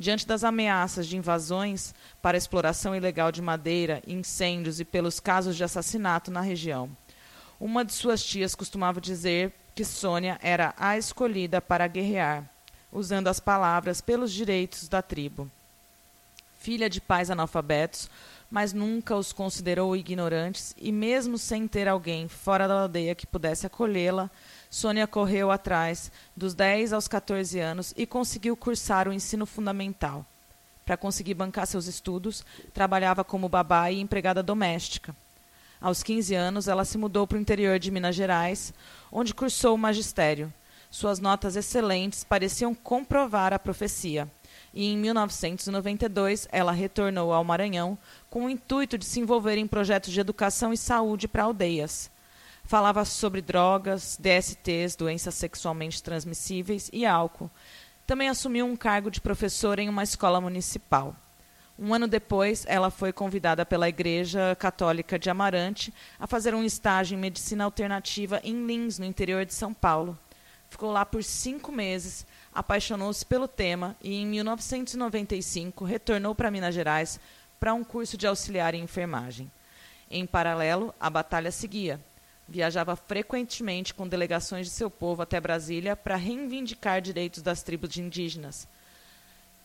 Diante 0.00 0.26
das 0.26 0.44
ameaças 0.44 1.06
de 1.06 1.18
invasões 1.18 1.94
para 2.22 2.38
exploração 2.38 2.96
ilegal 2.96 3.30
de 3.30 3.42
madeira, 3.42 4.02
incêndios 4.06 4.80
e 4.80 4.84
pelos 4.84 5.20
casos 5.20 5.54
de 5.54 5.62
assassinato 5.62 6.30
na 6.30 6.40
região. 6.40 6.88
Uma 7.60 7.84
de 7.84 7.92
suas 7.92 8.24
tias 8.24 8.54
costumava 8.54 8.98
dizer 8.98 9.52
que 9.74 9.84
Sônia 9.84 10.38
era 10.40 10.72
a 10.78 10.96
escolhida 10.96 11.60
para 11.60 11.86
guerrear, 11.86 12.50
usando 12.90 13.28
as 13.28 13.40
palavras 13.40 14.00
pelos 14.00 14.32
direitos 14.32 14.88
da 14.88 15.02
tribo. 15.02 15.50
Filha 16.58 16.88
de 16.88 16.98
pais 16.98 17.30
analfabetos, 17.30 18.08
mas 18.50 18.72
nunca 18.72 19.14
os 19.14 19.34
considerou 19.34 19.94
ignorantes 19.94 20.74
e, 20.78 20.90
mesmo 20.90 21.36
sem 21.36 21.68
ter 21.68 21.86
alguém 21.86 22.26
fora 22.26 22.66
da 22.66 22.80
aldeia 22.80 23.14
que 23.14 23.26
pudesse 23.26 23.66
acolhê-la, 23.66 24.30
Sônia 24.70 25.06
correu 25.08 25.50
atrás 25.50 26.12
dos 26.36 26.54
10 26.54 26.92
aos 26.92 27.08
14 27.08 27.58
anos 27.58 27.92
e 27.96 28.06
conseguiu 28.06 28.56
cursar 28.56 29.08
o 29.08 29.12
ensino 29.12 29.44
fundamental. 29.44 30.24
Para 30.86 30.96
conseguir 30.96 31.34
bancar 31.34 31.66
seus 31.66 31.86
estudos, 31.86 32.44
trabalhava 32.72 33.24
como 33.24 33.48
babá 33.48 33.90
e 33.90 34.00
empregada 34.00 34.44
doméstica. 34.44 35.14
Aos 35.80 36.02
15 36.02 36.34
anos, 36.34 36.68
ela 36.68 36.84
se 36.84 36.96
mudou 36.96 37.26
para 37.26 37.36
o 37.36 37.40
interior 37.40 37.78
de 37.78 37.90
Minas 37.90 38.14
Gerais, 38.14 38.72
onde 39.10 39.34
cursou 39.34 39.74
o 39.74 39.78
magistério. 39.78 40.52
Suas 40.90 41.18
notas 41.18 41.56
excelentes 41.56 42.22
pareciam 42.22 42.74
comprovar 42.74 43.52
a 43.52 43.58
profecia. 43.58 44.28
E 44.72 44.92
em 44.92 44.96
1992, 44.96 46.46
ela 46.52 46.70
retornou 46.70 47.32
ao 47.32 47.42
Maranhão 47.42 47.98
com 48.28 48.44
o 48.44 48.50
intuito 48.50 48.96
de 48.96 49.04
se 49.04 49.18
envolver 49.18 49.56
em 49.56 49.66
projetos 49.66 50.12
de 50.12 50.20
educação 50.20 50.72
e 50.72 50.76
saúde 50.76 51.26
para 51.26 51.44
aldeias. 51.44 52.10
Falava 52.70 53.04
sobre 53.04 53.42
drogas, 53.42 54.16
DSTs, 54.16 54.94
doenças 54.94 55.34
sexualmente 55.34 56.00
transmissíveis 56.00 56.88
e 56.92 57.04
álcool. 57.04 57.50
Também 58.06 58.28
assumiu 58.28 58.64
um 58.64 58.76
cargo 58.76 59.10
de 59.10 59.20
professora 59.20 59.82
em 59.82 59.88
uma 59.88 60.04
escola 60.04 60.40
municipal. 60.40 61.16
Um 61.76 61.92
ano 61.92 62.06
depois, 62.06 62.64
ela 62.68 62.88
foi 62.88 63.12
convidada 63.12 63.66
pela 63.66 63.88
Igreja 63.88 64.54
Católica 64.54 65.18
de 65.18 65.28
Amarante 65.28 65.92
a 66.16 66.28
fazer 66.28 66.54
um 66.54 66.62
estágio 66.62 67.16
em 67.16 67.20
medicina 67.20 67.64
alternativa 67.64 68.40
em 68.44 68.64
Lins, 68.64 69.00
no 69.00 69.04
interior 69.04 69.44
de 69.44 69.52
São 69.52 69.74
Paulo. 69.74 70.16
Ficou 70.68 70.92
lá 70.92 71.04
por 71.04 71.24
cinco 71.24 71.72
meses, 71.72 72.24
apaixonou-se 72.54 73.26
pelo 73.26 73.48
tema 73.48 73.96
e, 74.00 74.14
em 74.14 74.26
1995, 74.28 75.84
retornou 75.84 76.36
para 76.36 76.52
Minas 76.52 76.76
Gerais 76.76 77.18
para 77.58 77.74
um 77.74 77.82
curso 77.82 78.16
de 78.16 78.28
auxiliar 78.28 78.76
em 78.76 78.84
enfermagem. 78.84 79.50
Em 80.08 80.24
paralelo, 80.24 80.94
a 81.00 81.10
batalha 81.10 81.50
seguia. 81.50 81.98
Viajava 82.50 82.96
frequentemente 82.96 83.94
com 83.94 84.06
delegações 84.06 84.66
de 84.66 84.72
seu 84.72 84.90
povo 84.90 85.22
até 85.22 85.40
Brasília 85.40 85.96
para 85.96 86.16
reivindicar 86.16 87.00
direitos 87.00 87.40
das 87.40 87.62
tribos 87.62 87.96
indígenas 87.96 88.68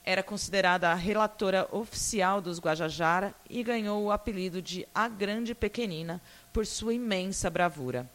era 0.06 0.21
considerada 0.21 0.91
a 0.91 0.93
relatora 0.93 1.67
oficial 1.71 2.39
dos 2.39 2.60
Guajajara 2.60 3.34
e 3.50 3.63
ganhou 3.63 4.04
o 4.04 4.12
apelido 4.12 4.62
de 4.62 4.88
A 4.93 5.08
Grande 5.08 5.56
Pequenina 5.56 6.21
por 6.54 6.63
sua 6.63 6.93
imensa 6.93 7.50
bravura. 7.50 8.08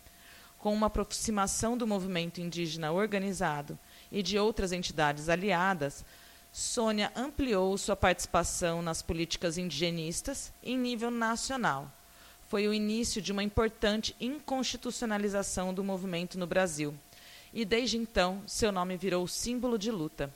Com 0.57 0.73
uma 0.73 0.87
aproximação 0.87 1.77
do 1.77 1.87
movimento 1.87 2.41
indígena 2.41 2.93
organizado 2.93 3.77
e 4.13 4.23
de 4.23 4.39
outras 4.39 4.71
entidades 4.71 5.29
aliadas, 5.29 6.05
Sônia 6.53 7.11
ampliou 7.17 7.77
sua 7.77 7.97
participação 7.97 8.83
nas 8.83 9.03
políticas 9.03 9.59
indigenistas 9.59 10.53
em 10.63 10.79
nível 10.79 11.11
nacional. 11.11 11.91
Foi 12.51 12.67
o 12.67 12.75
início 12.75 13.23
de 13.23 13.31
uma 13.31 13.45
importante 13.45 14.13
inconstitucionalização 14.19 15.73
do 15.73 15.85
movimento 15.85 16.37
no 16.37 16.49
Brasil. 16.49 16.93
E 17.55 17.65
desde 17.65 17.97
então, 17.97 18.43
seu 18.45 18.73
nome 18.73 18.97
virou 18.97 19.25
símbolo 19.29 19.79
de 19.79 19.89
luta. 19.93 20.35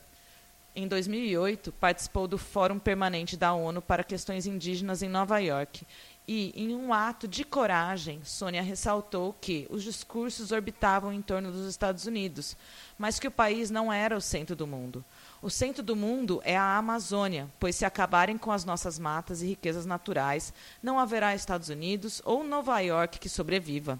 Em 0.73 0.87
2008, 0.87 1.73
participou 1.73 2.25
do 2.25 2.37
Fórum 2.37 2.79
Permanente 2.79 3.35
da 3.35 3.51
ONU 3.51 3.81
para 3.81 4.01
Questões 4.01 4.45
Indígenas 4.45 5.01
em 5.01 5.09
Nova 5.09 5.39
York 5.39 5.85
e, 6.25 6.53
em 6.55 6.73
um 6.73 6.93
ato 6.93 7.27
de 7.27 7.43
coragem, 7.43 8.21
Sônia 8.23 8.61
ressaltou 8.61 9.35
que 9.41 9.67
os 9.69 9.83
discursos 9.83 10.53
orbitavam 10.53 11.11
em 11.11 11.21
torno 11.21 11.51
dos 11.51 11.67
Estados 11.67 12.05
Unidos, 12.05 12.55
mas 12.97 13.19
que 13.19 13.27
o 13.27 13.31
país 13.31 13.69
não 13.69 13.91
era 13.91 14.15
o 14.15 14.21
centro 14.21 14.55
do 14.55 14.65
mundo. 14.65 15.03
O 15.45 15.49
centro 15.51 15.83
do 15.83 15.95
mundo 15.95 16.41
é 16.43 16.57
a 16.57 16.75
Amazônia, 16.75 17.47
pois 17.59 17.75
se 17.75 17.85
acabarem 17.85 18.35
com 18.35 18.51
as 18.51 18.65
nossas 18.65 18.97
matas 18.97 19.43
e 19.43 19.45
riquezas 19.45 19.85
naturais, 19.85 20.51
não 20.81 20.97
haverá 20.97 21.35
Estados 21.35 21.69
Unidos 21.69 22.19
ou 22.25 22.43
Nova 22.43 22.79
York 22.79 23.19
que 23.19 23.29
sobreviva. 23.29 23.99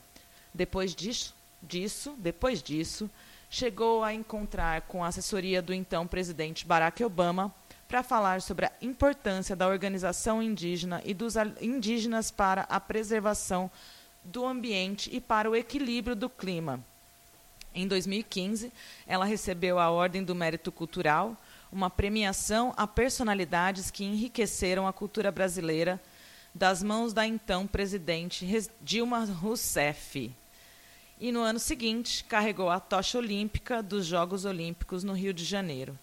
Depois 0.52 0.96
disso, 0.96 1.36
disso 1.62 2.16
depois 2.18 2.64
disso, 2.64 3.08
chegou 3.48 4.04
a 4.04 4.12
encontrar 4.12 4.82
com 4.88 5.04
a 5.04 5.08
assessoria 5.10 5.62
do 5.62 5.72
então 5.72 6.08
presidente 6.08 6.66
Barack 6.66 7.04
Obama 7.04 7.54
para 7.88 8.02
falar 8.02 8.42
sobre 8.42 8.66
a 8.66 8.72
importância 8.82 9.56
da 9.56 9.68
organização 9.68 10.42
indígena 10.42 11.00
e 11.06 11.14
dos 11.14 11.36
indígenas 11.62 12.32
para 12.32 12.64
a 12.64 12.80
preservação 12.80 13.70
do 14.24 14.44
ambiente 14.48 15.16
e 15.16 15.22
para 15.22 15.48
o 15.48 15.56
equilíbrio 15.56 16.16
do 16.16 16.28
clima. 16.28 16.84
Em 17.76 17.88
2015, 17.88 18.72
ela 19.06 19.26
recebeu 19.26 19.78
a 19.78 19.92
Ordem 19.92 20.24
do 20.24 20.34
Mérito 20.34 20.72
Cultural, 20.72 21.36
uma 21.70 21.90
premiação 21.90 22.74
a 22.78 22.88
personalidades 22.88 23.92
que 23.92 24.06
enriqueceram 24.06 24.88
a 24.88 24.94
cultura 24.94 25.30
brasileira, 25.30 26.02
das 26.54 26.82
mãos 26.82 27.12
da 27.12 27.28
então 27.28 27.68
presidente 27.68 28.48
Dilma 28.82 29.26
Rousseff 29.26 30.34
e 31.20 31.32
no 31.32 31.42
ano 31.42 31.60
seguinte 31.60 32.24
carregou 32.24 32.70
a 32.70 32.80
tocha 32.80 33.18
olímpica 33.18 33.82
dos 33.82 34.06
Jogos 34.06 34.46
Olímpicos 34.46 35.04
no 35.04 35.14
Rio 35.14 35.34
de 35.34 35.44
Janeiro. 35.44 35.98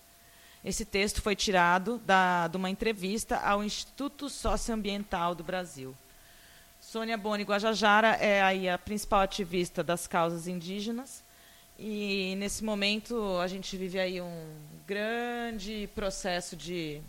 Esse 0.64 0.84
texto 0.84 1.20
foi 1.20 1.34
tirado 1.34 1.98
da, 1.98 2.48
de 2.48 2.56
uma 2.56 2.70
entrevista 2.70 3.36
ao 3.36 3.64
Instituto 3.64 4.28
Socioambiental 4.30 5.34
do 5.34 5.42
Brasil. 5.42 5.94
Sônia 6.80 7.16
Boni 7.16 7.44
Guajajara 7.44 8.16
é 8.16 8.42
aí 8.42 8.68
a 8.68 8.78
principal 8.78 9.20
ativista 9.20 9.82
das 9.82 10.06
causas 10.06 10.46
indígenas 10.46 11.21
E 11.84 12.36
nesse 12.36 12.62
momento 12.62 13.40
a 13.40 13.48
gente 13.48 13.76
vive 13.76 13.98
aí 13.98 14.20
um 14.20 14.46
grande 14.86 15.90
processo 15.96 16.54
de 16.54 17.02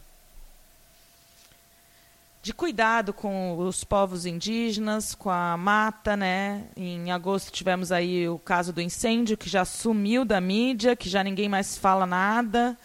de 2.42 2.52
cuidado 2.56 3.14
com 3.14 3.56
os 3.60 3.84
povos 3.84 4.26
indígenas, 4.26 5.14
com 5.14 5.30
a 5.30 5.56
mata, 5.56 6.18
né? 6.18 6.64
Em 6.76 7.12
agosto 7.12 7.52
tivemos 7.52 7.92
aí 7.92 8.28
o 8.28 8.40
caso 8.40 8.74
do 8.74 8.82
incêndio 8.82 9.38
que 9.38 9.48
já 9.48 9.64
sumiu 9.64 10.26
da 10.26 10.42
mídia, 10.42 10.96
que 10.96 11.08
já 11.08 11.24
ninguém 11.24 11.48
mais 11.48 11.78
fala 11.78 12.08
nada, 12.08 12.76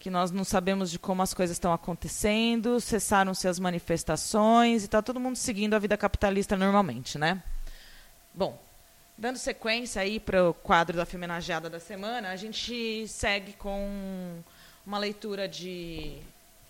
que 0.00 0.08
nós 0.08 0.30
não 0.30 0.42
sabemos 0.42 0.90
de 0.90 0.98
como 0.98 1.20
as 1.20 1.34
coisas 1.34 1.54
estão 1.54 1.70
acontecendo, 1.70 2.80
cessaram-se 2.80 3.46
as 3.46 3.58
manifestações 3.58 4.82
e 4.82 4.84
está 4.86 5.02
todo 5.02 5.20
mundo 5.20 5.36
seguindo 5.36 5.74
a 5.74 5.78
vida 5.78 5.98
capitalista 5.98 6.56
normalmente, 6.56 7.18
né? 7.18 7.42
Bom, 8.32 8.58
dando 9.16 9.38
sequência 9.38 10.02
aí 10.02 10.20
para 10.20 10.50
o 10.50 10.54
quadro 10.54 10.96
da 10.96 11.06
Femenageada 11.06 11.70
da 11.70 11.80
semana, 11.80 12.30
a 12.30 12.36
gente 12.36 13.08
segue 13.08 13.54
com 13.54 14.42
uma 14.86 14.98
leitura 14.98 15.48
de 15.48 16.18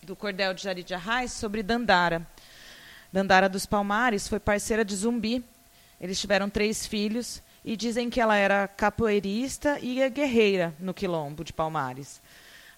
do 0.03 0.15
Cordel 0.15 0.55
de 0.55 0.63
Jari 0.63 0.85
de 0.85 0.95
Arraes 0.95 1.33
sobre 1.33 1.63
Dandara. 1.65 2.25
Dandara 3.13 3.49
dos 3.49 3.67
Palmares 3.67 4.29
foi 4.29 4.39
parceira 4.39 4.85
de 4.85 4.95
Zumbi. 4.95 5.45
Eles 6.01 6.21
tiveram 6.21 6.49
três 6.49 6.87
filhos 6.87 7.43
e 7.65 7.77
dizem 7.77 8.09
que 8.09 8.21
ela 8.21 8.37
era 8.37 8.69
capoeirista 8.69 9.81
e 9.81 10.09
guerreira 10.09 10.73
no 10.79 10.95
quilombo 10.95 11.43
de 11.43 11.53
Palmares. 11.53 12.21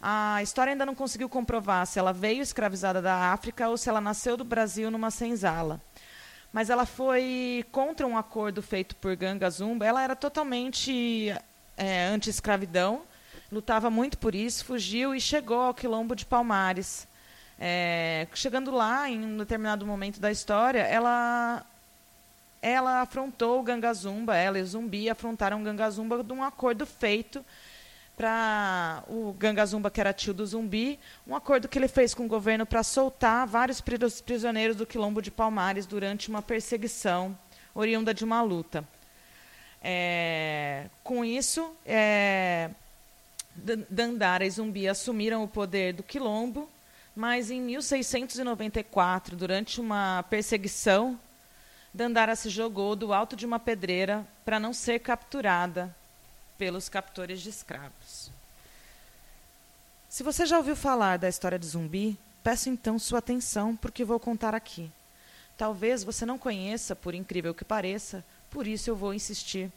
A 0.01 0.43
história 0.43 0.73
ainda 0.73 0.87
não 0.87 0.95
conseguiu 0.95 1.29
comprovar 1.29 1.87
se 1.87 1.99
ela 1.99 2.13
veio 2.13 2.41
escravizada 2.41 3.03
da 3.03 3.33
África 3.33 3.69
ou 3.69 3.77
se 3.77 3.91
ela 3.91 4.01
nasceu 4.01 4.37
do 4.37 4.45
Brasil 4.45 4.91
numa 4.91 5.11
senzala. 5.11 5.81
Mas 6.59 6.71
ela 6.71 6.85
foi 6.85 7.65
contra 7.71 8.05
um 8.05 8.19
acordo 8.19 8.61
feito 8.61 8.97
por 8.97 9.15
Ganga 9.15 9.49
Zumba. 9.49 9.87
Ela 9.87 10.03
era 10.03 10.17
totalmente 10.17 11.33
é, 11.77 12.07
anti-escravidão, 12.07 13.03
lutava 13.53 13.89
muito 13.89 14.19
por 14.19 14.35
isso, 14.35 14.65
fugiu 14.65 15.15
e 15.15 15.21
chegou 15.21 15.61
ao 15.61 15.73
quilombo 15.73 16.17
de 16.17 16.27
Palmares. 16.27 17.07
É, 17.61 18.27
chegando 18.35 18.73
lá, 18.73 19.09
em 19.09 19.25
um 19.25 19.37
determinado 19.37 19.87
momento 19.87 20.19
da 20.19 20.33
história, 20.33 20.81
ela 20.81 21.65
ela 22.61 23.03
afrontou 23.03 23.61
o 23.61 23.63
Gangazumba, 23.63 24.35
ela 24.35 24.59
e 24.59 24.63
o 24.63 24.67
Zumbi 24.67 25.09
afrontaram 25.09 25.61
o 25.61 25.65
Gangazumba 25.65 26.25
de 26.25 26.33
um 26.33 26.43
acordo 26.43 26.85
feito 26.85 27.45
para 28.19 29.05
o 29.09 29.33
Gangazumba, 29.33 29.91
que 29.91 30.01
era 30.01 30.13
tio 30.13 30.35
do 30.35 30.45
Zumbi, 30.45 30.99
um 31.27 31.35
acordo 31.35 31.69
que 31.69 31.79
ele 31.79 31.89
fez 31.89 32.13
com 32.13 32.27
o 32.27 32.29
governo 32.29 32.67
para 32.67 32.83
soltar 32.83 33.47
vários 33.47 33.81
prisioneiros 33.81 34.77
do 34.77 34.85
Quilombo 34.85 35.23
de 35.23 35.31
Palmares 35.31 35.87
durante 35.87 36.29
uma 36.29 36.43
perseguição 36.43 37.39
oriunda 37.75 38.13
de 38.13 38.25
uma 38.25 38.43
luta. 38.43 38.85
É, 39.81 40.87
com 41.03 41.25
isso, 41.25 41.75
é, 41.87 42.71
Dandara 43.89 44.45
e 44.45 44.51
Zumbi 44.51 44.89
assumiram 44.89 45.45
o 45.45 45.49
poder 45.49 45.95
do 45.95 46.03
Quilombo 46.03 46.69
mas 47.19 47.51
em 47.51 47.61
1694, 47.61 49.35
durante 49.35 49.81
uma 49.81 50.25
perseguição, 50.31 51.19
Dandara 51.93 52.37
se 52.37 52.49
jogou 52.49 52.95
do 52.95 53.13
alto 53.13 53.35
de 53.35 53.45
uma 53.45 53.59
pedreira 53.59 54.25
para 54.45 54.61
não 54.61 54.73
ser 54.73 55.01
capturada 55.01 55.93
pelos 56.57 56.89
captores 56.89 57.41
de 57.41 57.49
escravos. 57.49 57.98
Se 60.19 60.25
você 60.25 60.45
já 60.45 60.59
ouviu 60.59 60.75
falar 60.75 61.17
da 61.17 61.29
história 61.29 61.61
de 61.61 61.65
zumbi, 61.65 62.19
peço 62.43 62.69
então 62.69 62.99
sua 62.99 63.21
atenção 63.21 63.77
porque 63.77 64.05
vou 64.05 64.19
contar 64.19 64.53
aqui. 64.53 64.91
Talvez 65.57 66.03
você 66.03 66.27
não 66.27 66.37
conheça, 66.37 66.97
por 66.97 67.15
incrível 67.15 67.55
que 67.55 67.65
pareça, 67.65 68.25
por 68.51 68.67
isso 68.67 68.91
eu 68.91 68.97
vou 68.97 69.15
insistir. 69.15 69.71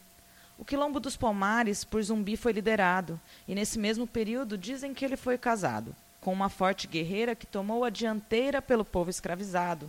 O 0.58 0.64
Quilombo 0.64 0.98
dos 0.98 1.16
Palmares 1.16 1.84
por 1.84 2.02
Zumbi 2.02 2.36
foi 2.36 2.50
liderado, 2.50 3.20
e 3.46 3.54
nesse 3.54 3.78
mesmo 3.78 4.04
período 4.04 4.58
dizem 4.58 4.92
que 4.92 5.04
ele 5.04 5.16
foi 5.16 5.38
casado 5.38 5.94
com 6.20 6.32
uma 6.32 6.48
forte 6.48 6.88
guerreira 6.88 7.36
que 7.36 7.46
tomou 7.46 7.84
a 7.84 7.88
dianteira 7.88 8.60
pelo 8.60 8.84
povo 8.84 9.10
escravizado. 9.10 9.88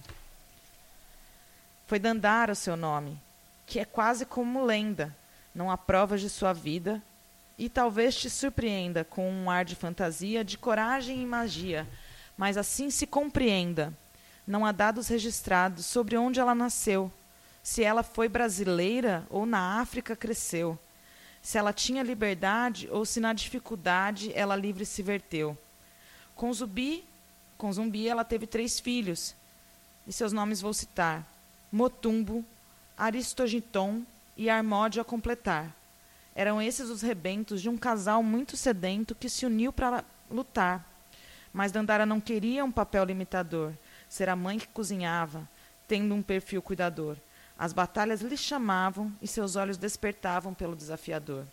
Foi 1.88 1.98
Dandara 1.98 2.54
o 2.54 2.56
seu 2.56 2.78
nome, 2.78 3.20
que 3.66 3.80
é 3.80 3.86
quase 3.86 4.24
como 4.24 4.64
lenda, 4.64 5.16
não 5.56 5.72
há 5.72 5.78
provas 5.80 6.22
de 6.22 6.30
sua 6.30 6.54
vida, 6.54 7.02
e 7.58 7.70
talvez 7.70 8.16
te 8.16 8.30
surpreenda 8.30 9.04
com 9.04 9.30
um 9.30 9.50
ar 9.50 9.64
de 9.64 9.76
fantasia, 9.76 10.44
de 10.44 10.58
coragem 10.58 11.22
e 11.22 11.26
magia, 11.26 11.88
mas 12.38 12.58
assim 12.58 12.90
se 12.90 13.06
compreenda. 13.06 13.94
Não 14.46 14.66
há 14.66 14.72
dados 14.72 15.08
registrados 15.08 15.86
sobre 15.86 16.18
onde 16.18 16.40
ela 16.40 16.56
nasceu, 16.56 17.12
se 17.62 17.84
ela 17.84 18.04
foi 18.04 18.28
brasileira 18.28 19.26
ou 19.30 19.46
na 19.46 19.80
África 19.80 20.16
cresceu, 20.16 20.78
se 21.42 21.58
ela 21.58 21.72
tinha 21.72 22.04
liberdade 22.04 22.90
ou 22.92 23.06
se 23.06 23.20
na 23.20 23.32
dificuldade 23.32 24.32
ela 24.36 24.56
livre 24.56 24.86
se 24.86 25.02
verteu. 25.02 25.58
Com 26.36 26.52
Zumbi, 26.52 27.06
com 27.58 27.72
Zumbi 27.72 28.08
ela 28.08 28.26
teve 28.26 28.46
três 28.48 28.80
filhos, 28.80 29.36
e 30.06 30.12
seus 30.12 30.34
nomes 30.34 30.60
vou 30.60 30.74
citar: 30.74 31.26
Motumbo, 31.72 32.44
Aristogiton 32.98 34.04
e 34.36 34.50
Armódio 34.50 35.02
a 35.02 35.06
completar. 35.06 35.83
Eram 36.36 36.62
esses 36.62 36.90
os 36.90 37.02
rebentos 37.02 37.62
de 37.62 37.70
um 37.70 37.78
casal 37.78 38.24
muito 38.24 38.58
sedento 38.58 39.16
que 39.16 39.30
se 39.30 39.46
uniu 39.46 39.72
para 39.72 40.04
lutar. 40.30 40.88
Mas 41.52 41.72
Dandara 41.72 42.06
não 42.06 42.20
queria 42.20 42.66
um 42.66 42.72
papel 42.72 43.06
limitador, 43.06 43.74
ser 44.10 44.30
a 44.30 44.36
mãe 44.36 44.58
que 44.58 44.68
cozinhava, 44.68 45.48
tendo 45.88 46.16
um 46.16 46.24
perfil 46.24 46.62
cuidador. 46.62 47.16
As 47.58 47.72
batalhas 47.72 48.22
lhe 48.22 48.36
chamavam 48.36 49.14
e 49.22 49.28
seus 49.28 49.56
olhos 49.56 49.78
despertavam 49.78 50.54
pelo 50.54 50.76
desafiador. 50.76 51.46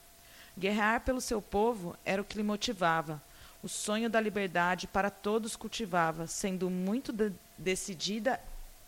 Guerrear 0.59 1.03
pelo 1.03 1.21
seu 1.21 1.43
povo 1.43 1.95
era 2.05 2.23
o 2.23 2.25
que 2.25 2.37
lhe 2.37 2.43
motivava, 2.43 3.23
o 3.63 3.69
sonho 3.69 4.09
da 4.09 4.21
liberdade 4.21 4.87
para 4.87 5.11
todos 5.11 5.55
cultivava, 5.55 6.27
sendo 6.27 6.71
muito 6.71 7.13
de 7.13 7.31
decidida, 7.59 8.41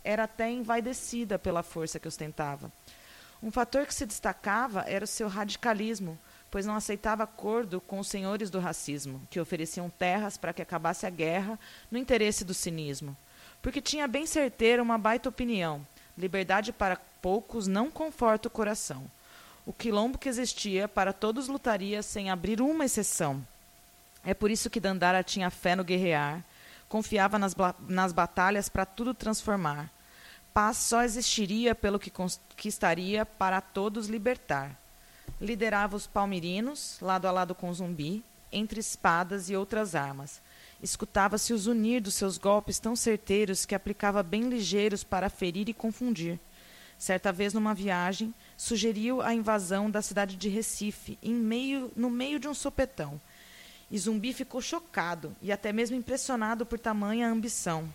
era 0.03 0.25
até 0.25 0.51
envaidecida 0.51 1.39
pela 1.39 1.63
força 1.63 2.01
que 2.01 2.09
ostentava. 2.09 2.73
Um 3.43 3.51
fator 3.51 3.87
que 3.87 3.95
se 3.95 4.07
destacava 4.07 4.85
era 4.87 5.05
o 5.05 5.09
seu 5.09 5.27
radicalismo, 5.27 6.17
pois 6.51 6.65
não 6.65 6.77
aceitava 6.77 7.25
acordo 7.25 7.81
com 7.81 7.99
os 7.99 8.07
senhores 8.07 8.51
do 8.51 8.61
racismo, 8.61 9.21
que 9.31 9.41
ofereciam 9.41 9.91
terras 9.91 10.37
para 10.37 10.53
que 10.53 10.63
acabasse 10.63 11.07
a 11.07 11.11
guerra 11.11 11.59
no 11.91 11.99
interesse 11.99 12.45
do 12.45 12.55
cinismo. 12.55 13.17
Porque 13.61 13.81
tinha 13.81 14.07
bem 14.07 14.27
certeira 14.27 14.83
uma 14.83 14.99
baita 14.99 15.29
opinião: 15.29 15.85
liberdade 16.17 16.73
para 16.73 17.01
poucos 17.21 17.67
não 17.67 17.91
conforta 17.91 18.49
o 18.49 18.51
coração. 18.51 19.11
O 19.65 19.73
quilombo 19.73 20.19
que 20.19 20.29
existia 20.29 20.87
para 20.87 21.13
todos 21.13 21.49
lutaria 21.49 22.03
sem 22.03 22.31
abrir 22.31 22.61
uma 22.61 22.85
exceção. 22.85 23.45
É 24.25 24.35
por 24.35 24.51
isso 24.51 24.71
que 24.71 24.81
Dandara 24.81 25.23
tinha 25.23 25.51
fé 25.51 25.75
no 25.75 25.85
guerrear, 25.85 26.45
confiava 26.89 27.39
nas, 27.39 27.55
nas 27.89 28.13
batalhas 28.13 28.69
para 28.69 28.85
tudo 28.85 29.15
transformar. 29.15 29.91
Paz 30.53 30.77
só 30.77 31.03
existiria 31.03 31.75
pelo 31.75 31.99
que 31.99 32.11
conquistaria 32.11 33.25
para 33.25 33.61
todos 33.61 34.09
libertar. 34.09 34.79
Liderava 35.41 35.97
os 35.97 36.07
palmirinos, 36.07 36.99
lado 37.01 37.27
a 37.27 37.33
lado 37.33 37.55
com 37.55 37.73
Zumbi, 37.73 38.23
entre 38.53 38.81
espadas 38.81 39.49
e 39.49 39.57
outras 39.57 39.95
armas. 39.95 40.41
Escutava-se 40.83 41.53
os 41.53 41.67
unir 41.67 42.01
dos 42.01 42.15
seus 42.15 42.39
golpes 42.39 42.79
tão 42.79 42.95
certeiros 42.95 43.65
que 43.65 43.75
aplicava 43.75 44.23
bem 44.23 44.49
ligeiros 44.49 45.03
para 45.03 45.31
ferir 45.31 45.69
e 45.69 45.75
confundir. 45.75 46.39
Certa 46.99 47.33
vez, 47.33 47.53
numa 47.53 47.75
viagem, 47.75 48.33
sugeriu 48.57 49.23
a 49.23 49.35
invasão 49.35 49.91
da 49.91 50.03
cidade 50.03 50.37
de 50.37 50.49
Recife, 50.49 51.19
em 51.23 51.35
meio, 51.35 51.91
no 51.97 52.11
meio 52.11 52.39
de 52.39 52.47
um 52.47 52.55
sopetão 52.55 53.21
e 53.93 53.99
Zumbi 53.99 54.33
ficou 54.33 54.63
chocado 54.63 55.37
e 55.43 55.53
até 55.53 55.71
mesmo 55.71 55.95
impressionado 55.95 56.65
por 56.65 56.79
tamanha 56.79 57.29
ambição. 57.29 57.87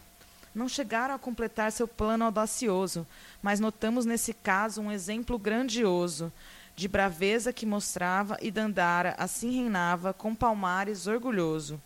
Não 0.58 0.68
chegaram 0.68 1.14
a 1.14 1.20
completar 1.20 1.72
seu 1.72 1.88
plano 1.88 2.26
audacioso, 2.26 3.06
mas 3.44 3.60
notamos 3.60 4.08
nesse 4.08 4.34
caso 4.34 4.82
um 4.82 4.92
exemplo 4.92 5.38
grandioso 5.38 6.34
de 6.76 6.88
braveza 6.88 7.54
que 7.54 7.64
mostrava 7.64 8.40
e 8.42 8.50
Dandara 8.50 9.14
assim 9.20 9.52
reinava 9.52 10.16
com 10.16 10.34
Palmares 10.34 11.06
orgulhoso. 11.06 11.80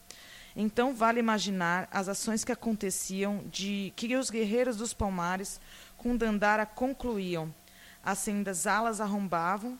Então 0.56 0.96
vale 0.96 1.20
imaginar 1.20 1.90
as 1.92 2.08
ações 2.08 2.46
que 2.46 2.52
aconteciam 2.54 3.44
de 3.52 3.92
que 3.94 4.16
os 4.16 4.30
guerreiros 4.30 4.78
dos 4.78 4.94
Palmares 4.94 5.60
com 5.98 6.16
Dandara 6.16 6.66
concluíam. 6.66 7.54
Acendas 8.02 8.66
alas 8.66 9.02
arrombavam, 9.02 9.78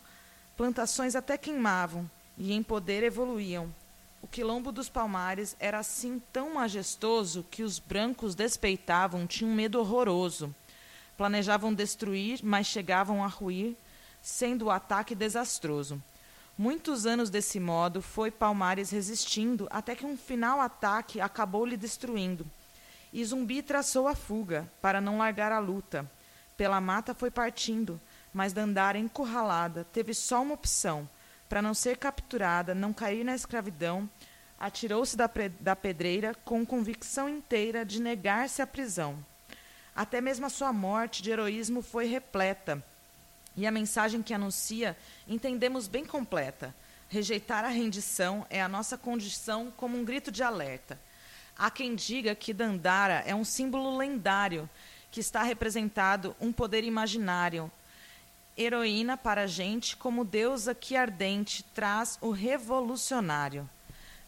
plantações 0.54 1.16
até 1.16 1.38
queimavam, 1.38 2.10
e 2.36 2.52
em 2.52 2.62
poder 2.62 3.02
evoluíam, 3.02 3.74
o 4.22 4.28
quilombo 4.28 4.70
dos 4.70 4.88
Palmares 4.88 5.56
era 5.58 5.80
assim 5.80 6.22
tão 6.32 6.54
majestoso 6.54 7.44
que 7.50 7.64
os 7.64 7.80
brancos 7.80 8.36
despeitavam, 8.36 9.26
tinham 9.26 9.50
um 9.50 9.54
medo 9.54 9.80
horroroso. 9.80 10.54
Planejavam 11.16 11.74
destruir, 11.74 12.38
mas 12.40 12.68
chegavam 12.68 13.24
a 13.24 13.26
ruir, 13.26 13.76
sendo 14.22 14.66
o 14.66 14.70
ataque 14.70 15.16
desastroso. 15.16 16.00
Muitos 16.56 17.04
anos 17.04 17.30
desse 17.30 17.58
modo 17.58 18.00
foi 18.00 18.30
Palmares 18.30 18.90
resistindo, 18.90 19.66
até 19.70 19.96
que 19.96 20.06
um 20.06 20.16
final 20.16 20.60
ataque 20.60 21.20
acabou 21.20 21.66
lhe 21.66 21.76
destruindo. 21.76 22.46
E 23.12 23.24
Zumbi 23.24 23.60
traçou 23.60 24.06
a 24.06 24.14
fuga, 24.14 24.70
para 24.80 25.00
não 25.00 25.18
largar 25.18 25.50
a 25.50 25.58
luta. 25.58 26.08
Pela 26.56 26.80
mata 26.80 27.12
foi 27.12 27.30
partindo, 27.30 28.00
mas 28.32 28.52
Dandara, 28.52 28.98
encurralada, 28.98 29.84
teve 29.92 30.14
só 30.14 30.42
uma 30.42 30.54
opção– 30.54 31.08
para 31.52 31.60
não 31.60 31.74
ser 31.74 31.98
capturada, 31.98 32.74
não 32.74 32.94
cair 32.94 33.22
na 33.22 33.34
escravidão, 33.34 34.08
atirou-se 34.58 35.14
da, 35.14 35.30
da 35.60 35.76
pedreira 35.76 36.34
com 36.46 36.64
convicção 36.64 37.28
inteira 37.28 37.84
de 37.84 38.00
negar-se 38.00 38.62
à 38.62 38.66
prisão. 38.66 39.22
Até 39.94 40.18
mesmo 40.18 40.46
a 40.46 40.48
sua 40.48 40.72
morte 40.72 41.22
de 41.22 41.30
heroísmo 41.30 41.82
foi 41.82 42.06
repleta. 42.06 42.82
E 43.54 43.66
a 43.66 43.70
mensagem 43.70 44.22
que 44.22 44.32
anuncia 44.32 44.96
entendemos 45.28 45.88
bem 45.88 46.06
completa. 46.06 46.74
Rejeitar 47.06 47.66
a 47.66 47.68
rendição 47.68 48.46
é 48.48 48.62
a 48.62 48.68
nossa 48.68 48.96
condição 48.96 49.70
como 49.76 49.98
um 49.98 50.06
grito 50.06 50.32
de 50.32 50.42
alerta. 50.42 50.98
Há 51.54 51.70
quem 51.70 51.94
diga 51.94 52.34
que 52.34 52.54
Dandara 52.54 53.24
é 53.26 53.34
um 53.34 53.44
símbolo 53.44 53.94
lendário 53.98 54.66
que 55.10 55.20
está 55.20 55.42
representado 55.42 56.34
um 56.40 56.50
poder 56.50 56.82
imaginário. 56.82 57.70
Heroína 58.56 59.16
para 59.16 59.42
a 59.42 59.46
gente, 59.46 59.96
como 59.96 60.24
deusa 60.24 60.74
que 60.74 60.96
ardente 60.96 61.62
traz 61.74 62.18
o 62.20 62.30
revolucionário. 62.30 63.68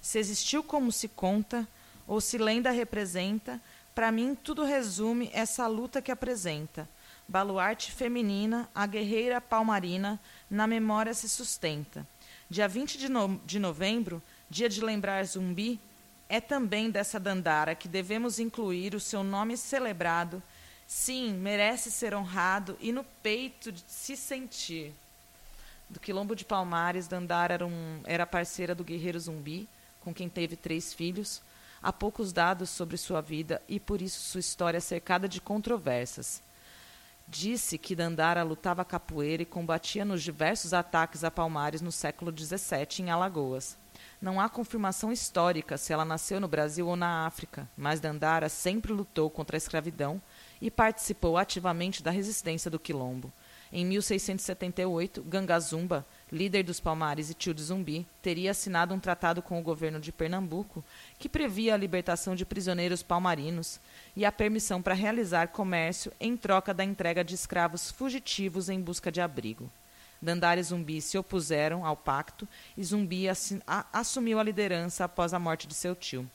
Se 0.01 0.19
existiu 0.19 0.63
como 0.63 0.91
se 0.91 1.09
conta, 1.09 1.67
ou 2.07 2.21
se 2.21 2.39
lenda 2.39 2.71
representa, 2.71 3.61
para 3.95 4.11
mim 4.11 4.35
tudo 4.35 4.65
resume 4.65 5.31
essa 5.33 5.67
luta 5.67 6.03
que 6.03 6.11
apresenta. 6.11 6.89
Baluarte 7.27 7.93
feminina, 7.93 8.69
a 8.75 8.87
guerreira 8.87 9.41
palmarina, 9.41 10.21
na 10.51 10.67
memória 10.67 11.15
se 11.15 11.29
sustenta. 11.29 12.07
Dia 12.51 12.69
20 12.69 12.99
de, 12.99 13.09
no 13.09 13.41
de 13.47 13.59
novembro, 13.59 14.23
dia 14.51 14.69
de 14.69 14.85
lembrar 14.85 15.25
zumbi, 15.25 15.81
é 16.29 16.41
também 16.41 16.91
dessa 16.91 17.19
Dandara 17.21 17.75
que 17.75 17.89
devemos 17.89 18.39
incluir 18.39 18.95
o 18.95 19.01
seu 19.01 19.23
nome 19.23 19.57
celebrado 19.57 20.43
Sim, 20.87 21.33
merece 21.35 21.91
ser 21.91 22.15
honrado 22.15 22.77
e 22.81 22.93
no 22.93 23.05
peito 23.23 23.73
de 23.73 23.83
se 23.89 24.17
sentir. 24.17 24.93
Do 25.89 26.01
Quilombo 26.01 26.35
de 26.35 26.45
Palmares, 26.45 27.07
Dandara 27.07 27.55
era, 27.55 27.67
um, 27.67 28.01
era 28.05 28.27
parceira 28.27 28.75
do 28.75 28.85
guerreiro 28.85 29.19
zumbi, 29.19 29.69
com 30.01 30.13
quem 30.13 30.29
teve 30.29 30.57
três 30.57 30.93
filhos. 30.93 31.43
Há 31.83 31.93
poucos 31.93 32.33
dados 32.33 32.71
sobre 32.71 32.97
sua 32.97 33.21
vida 33.21 33.61
e 33.69 33.79
por 33.79 34.01
isso 34.01 34.21
sua 34.21 34.41
história 34.41 34.79
é 34.79 34.81
cercada 34.81 35.29
de 35.29 35.41
controvérsias. 35.41 36.43
Disse 37.27 37.79
que 37.79 37.95
Dandara 37.95 38.43
lutava 38.43 38.85
capoeira 38.85 39.43
e 39.43 39.47
combatia 39.47 40.05
nos 40.05 40.23
diversos 40.23 40.75
ataques 40.75 41.25
a 41.25 41.31
Palmares 41.31 41.81
no 41.81 41.93
século 41.93 42.33
XVII 42.37 43.01
em 43.01 43.11
Alagoas. 43.11 43.77
Não 44.21 44.41
há 44.41 44.49
confirmação 44.49 45.13
histórica 45.13 45.77
se 45.77 45.93
ela 45.93 46.05
nasceu 46.05 46.41
no 46.41 46.49
Brasil 46.49 46.87
ou 46.87 46.97
na 46.97 47.27
África, 47.27 47.69
mas 47.77 48.01
Dandara 48.01 48.49
sempre 48.49 48.93
lutou 48.93 49.31
contra 49.31 49.57
a 49.57 49.59
escravidão 49.59 50.21
e 50.65 50.71
participou 50.71 51.37
ativamente 51.37 52.03
da 52.03 52.11
resistência 52.11 52.71
do 52.71 52.79
Quilombo. 52.79 53.31
Em 53.71 53.85
1678, 53.85 55.23
Gangazumba, 55.23 56.07
líder 56.33 56.63
dos 56.63 56.81
Palmares 56.81 57.29
e 57.29 57.35
tio 57.35 57.53
de 57.53 57.63
Zumbi, 57.63 58.07
teria 58.23 58.53
assinado 58.53 58.95
um 58.95 58.99
tratado 58.99 59.43
com 59.43 59.61
o 59.61 59.63
governo 59.63 60.01
de 60.01 60.11
Pernambuco 60.11 60.83
que 61.19 61.29
previa 61.29 61.75
a 61.75 61.77
libertação 61.77 62.35
de 62.35 62.47
prisioneiros 62.47 63.03
palmarinos 63.03 63.79
e 64.17 64.25
a 64.25 64.33
permissão 64.33 64.81
para 64.81 64.95
realizar 64.95 65.49
comércio 65.49 66.11
em 66.19 66.35
troca 66.35 66.73
da 66.73 66.83
entrega 66.83 67.23
de 67.23 67.35
escravos 67.35 67.91
fugitivos 67.91 68.71
em 68.71 68.81
busca 68.81 69.13
de 69.13 69.21
abrigo. 69.21 69.71
Dandara 70.23 70.61
e 70.61 70.63
Zumbi 70.63 71.03
se 71.03 71.19
opuseram 71.19 71.85
ao 71.85 71.95
pacto 71.95 72.49
e 72.75 72.83
Zumbi 72.83 73.27
assumiu 73.93 74.39
a 74.39 74.43
liderança 74.43 75.05
após 75.05 75.35
a 75.35 75.39
morte 75.39 75.67
de 75.67 75.75
seu 75.75 75.95
tio. 75.95 76.27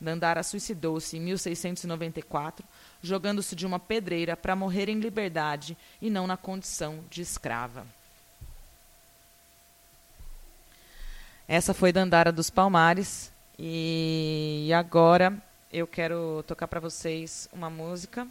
Dandara 0.00 0.42
suicidou-se 0.42 1.16
em 1.16 1.20
1694 1.20 2.66
jogando-se 3.02 3.54
de 3.54 3.66
uma 3.66 3.78
pedreira 3.78 4.36
para 4.36 4.56
morrer 4.56 4.88
em 4.88 5.00
liberdade 5.00 5.76
e 6.00 6.10
não 6.10 6.26
na 6.26 6.36
condição 6.36 7.04
de 7.10 7.22
escrava. 7.22 7.86
Essa 11.48 11.72
foi 11.72 11.92
Dandara 11.92 12.32
dos 12.32 12.50
Palmares 12.50 13.30
e 13.58 14.70
agora 14.74 15.36
eu 15.72 15.86
quero 15.86 16.44
tocar 16.46 16.66
para 16.66 16.80
vocês 16.80 17.48
uma 17.52 17.70
música. 17.70 18.26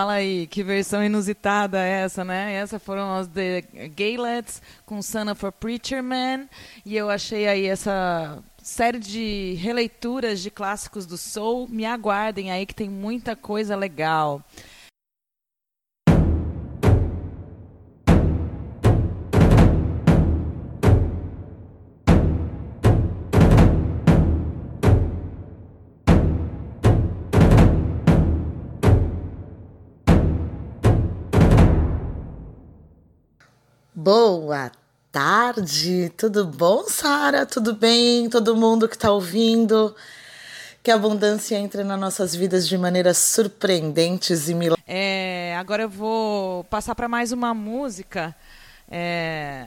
Fala 0.00 0.14
aí, 0.14 0.46
que 0.46 0.62
versão 0.62 1.04
inusitada 1.04 1.78
é 1.78 2.04
essa, 2.04 2.24
né? 2.24 2.54
Essas 2.54 2.82
foram 2.82 3.16
as 3.16 3.28
The 3.28 3.60
Gaylets 3.94 4.62
com 4.86 5.02
Son 5.02 5.30
of 5.30 5.44
a 5.44 5.52
Preacher 5.52 6.02
Man. 6.02 6.48
E 6.86 6.96
eu 6.96 7.10
achei 7.10 7.46
aí 7.46 7.66
essa 7.66 8.42
série 8.62 8.98
de 8.98 9.58
releituras 9.60 10.40
de 10.40 10.50
clássicos 10.50 11.04
do 11.04 11.18
soul. 11.18 11.68
Me 11.68 11.84
aguardem 11.84 12.50
aí 12.50 12.64
que 12.64 12.74
tem 12.74 12.88
muita 12.88 13.36
coisa 13.36 13.76
legal. 13.76 14.42
Boa 34.02 34.72
tarde, 35.12 36.10
tudo 36.16 36.46
bom, 36.46 36.84
Sara? 36.84 37.44
Tudo 37.44 37.74
bem? 37.74 38.30
Todo 38.30 38.56
mundo 38.56 38.88
que 38.88 38.96
está 38.96 39.12
ouvindo? 39.12 39.94
Que 40.82 40.90
a 40.90 40.94
abundância 40.94 41.58
entre 41.58 41.84
nas 41.84 42.00
nossas 42.00 42.34
vidas 42.34 42.66
de 42.66 42.78
maneiras 42.78 43.18
surpreendentes 43.18 44.48
e 44.48 44.54
milagrosas. 44.54 44.82
É, 44.88 45.54
agora 45.58 45.82
eu 45.82 45.90
vou 45.90 46.64
passar 46.64 46.94
para 46.94 47.08
mais 47.08 47.30
uma 47.30 47.52
música. 47.52 48.34
É... 48.90 49.66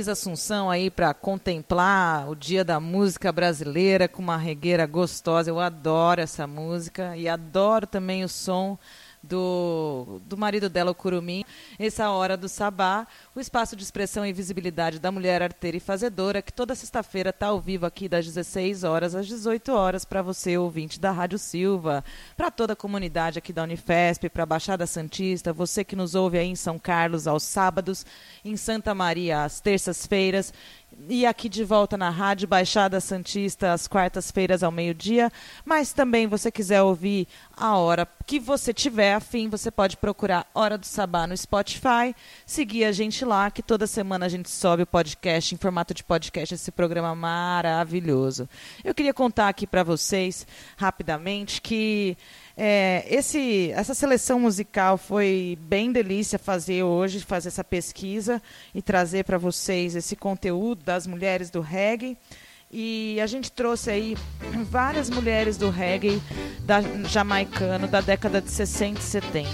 Anelisa 0.00 0.12
Assunção 0.12 0.70
aí 0.70 0.90
para 0.90 1.12
contemplar 1.12 2.30
o 2.30 2.34
Dia 2.34 2.64
da 2.64 2.80
Música 2.80 3.30
Brasileira 3.30 4.08
com 4.08 4.22
uma 4.22 4.38
regueira 4.38 4.86
gostosa. 4.86 5.50
Eu 5.50 5.60
adoro 5.60 6.22
essa 6.22 6.46
música 6.46 7.14
e 7.18 7.28
adoro 7.28 7.86
também 7.86 8.24
o 8.24 8.28
som 8.28 8.78
do, 9.22 10.20
do 10.24 10.36
marido 10.36 10.68
dela, 10.68 10.90
o 10.90 10.94
Curumim, 10.94 11.44
essa 11.78 12.10
hora 12.10 12.36
do 12.36 12.48
Sabá, 12.48 13.06
o 13.34 13.40
espaço 13.40 13.76
de 13.76 13.82
expressão 13.82 14.24
e 14.24 14.32
visibilidade 14.32 14.98
da 14.98 15.12
mulher 15.12 15.42
arteira 15.42 15.76
e 15.76 15.80
fazedora, 15.80 16.40
que 16.40 16.52
toda 16.52 16.74
sexta-feira 16.74 17.30
está 17.30 17.48
ao 17.48 17.60
vivo 17.60 17.84
aqui 17.84 18.08
das 18.08 18.24
16 18.24 18.84
horas 18.84 19.14
às 19.14 19.26
18 19.26 19.72
horas 19.72 20.04
para 20.04 20.22
você, 20.22 20.56
ouvinte 20.56 20.98
da 20.98 21.10
Rádio 21.10 21.38
Silva, 21.38 22.04
para 22.36 22.50
toda 22.50 22.72
a 22.72 22.76
comunidade 22.76 23.38
aqui 23.38 23.52
da 23.52 23.62
Unifesp, 23.62 24.28
para 24.30 24.44
a 24.44 24.46
Baixada 24.46 24.86
Santista, 24.86 25.52
você 25.52 25.84
que 25.84 25.96
nos 25.96 26.14
ouve 26.14 26.38
aí 26.38 26.48
em 26.48 26.56
São 26.56 26.78
Carlos 26.78 27.26
aos 27.26 27.42
sábados, 27.42 28.06
em 28.44 28.56
Santa 28.56 28.94
Maria 28.94 29.44
às 29.44 29.60
terças-feiras 29.60 30.52
e 31.08 31.24
aqui 31.26 31.48
de 31.48 31.64
volta 31.64 31.96
na 31.96 32.10
Rádio 32.10 32.46
Baixada 32.46 33.00
Santista 33.00 33.72
às 33.72 33.86
quartas-feiras 33.86 34.62
ao 34.62 34.70
meio-dia. 34.70 35.30
Mas 35.64 35.92
também 35.92 36.26
você 36.26 36.50
quiser 36.50 36.82
ouvir 36.82 37.26
a 37.56 37.76
hora 37.76 38.06
que 38.26 38.38
você 38.38 38.72
tiver 38.72 39.14
afim, 39.14 39.48
você 39.48 39.70
pode 39.70 39.96
procurar 39.96 40.48
Hora 40.54 40.78
do 40.78 40.86
Sabá 40.86 41.26
no 41.26 41.36
Spotify, 41.36 42.14
seguir 42.46 42.84
a 42.84 42.92
gente 42.92 43.24
lá, 43.24 43.50
que 43.50 43.62
toda 43.62 43.86
semana 43.86 44.26
a 44.26 44.28
gente 44.28 44.48
sobe 44.48 44.82
o 44.82 44.86
podcast 44.86 45.54
em 45.54 45.58
formato 45.58 45.92
de 45.92 46.04
podcast, 46.04 46.54
esse 46.54 46.70
programa 46.70 47.14
maravilhoso. 47.14 48.48
Eu 48.84 48.94
queria 48.94 49.14
contar 49.14 49.48
aqui 49.48 49.66
para 49.66 49.82
vocês 49.82 50.46
rapidamente 50.76 51.60
que 51.60 52.16
é, 52.62 53.06
esse, 53.08 53.70
essa 53.70 53.94
seleção 53.94 54.38
musical 54.38 54.98
foi 54.98 55.56
bem 55.62 55.90
delícia 55.90 56.38
fazer 56.38 56.82
hoje, 56.82 57.20
fazer 57.20 57.48
essa 57.48 57.64
pesquisa 57.64 58.42
e 58.74 58.82
trazer 58.82 59.24
para 59.24 59.38
vocês 59.38 59.96
esse 59.96 60.14
conteúdo 60.14 60.84
das 60.84 61.06
mulheres 61.06 61.48
do 61.48 61.62
reggae. 61.62 62.18
E 62.70 63.18
a 63.18 63.26
gente 63.26 63.50
trouxe 63.50 63.90
aí 63.90 64.14
várias 64.68 65.08
mulheres 65.08 65.56
do 65.56 65.70
reggae 65.70 66.20
da, 66.60 66.82
jamaicano 67.08 67.88
da 67.88 68.02
década 68.02 68.42
de 68.42 68.50
60 68.50 69.00
e 69.00 69.02
70. 69.02 69.48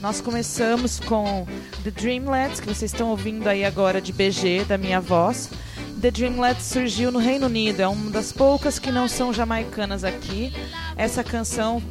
Nós 0.00 0.20
começamos 0.20 1.00
com 1.00 1.44
The 1.82 1.90
Dreamlets, 1.90 2.60
que 2.60 2.68
vocês 2.68 2.92
estão 2.92 3.08
ouvindo 3.08 3.48
aí 3.48 3.64
agora 3.64 4.00
de 4.00 4.12
BG, 4.12 4.64
da 4.64 4.78
minha 4.78 5.00
voz. 5.00 5.50
The 6.00 6.12
Dreamlets 6.12 6.66
surgiu 6.66 7.10
no 7.10 7.18
Reino 7.18 7.46
Unido, 7.46 7.80
é 7.80 7.88
uma 7.88 8.12
das 8.12 8.30
poucas 8.30 8.78
que 8.78 8.92
não 8.92 9.08
são 9.08 9.32
jamaicanas 9.32 10.04
aqui. 10.04 10.52
Essa 10.96 11.24
canção 11.24 11.82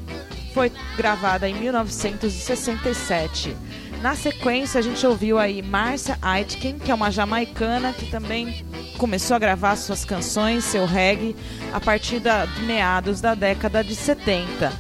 foi 0.54 0.72
gravada 0.96 1.50
em 1.50 1.56
1967. 1.56 3.58
Na 4.02 4.16
sequência, 4.16 4.80
a 4.80 4.82
gente 4.82 5.06
ouviu 5.08 5.40
aí 5.40 5.62
Marcia 5.62 6.18
Aitken, 6.22 6.78
que 6.78 6.92
é 6.92 6.94
uma 6.94 7.10
jamaicana 7.10 7.94
que 7.94 8.06
também 8.06 8.66
começou 8.98 9.36
a 9.36 9.40
gravar 9.40 9.78
suas 9.78 10.04
canções, 10.04 10.66
seu 10.66 10.86
reggae, 10.86 11.36
a 11.72 11.80
partir 11.80 12.20
da, 12.20 12.46
de 12.46 12.62
meados 12.64 13.22
da 13.22 13.34
década 13.34 13.84
de 13.84 13.96
70. 13.96 14.74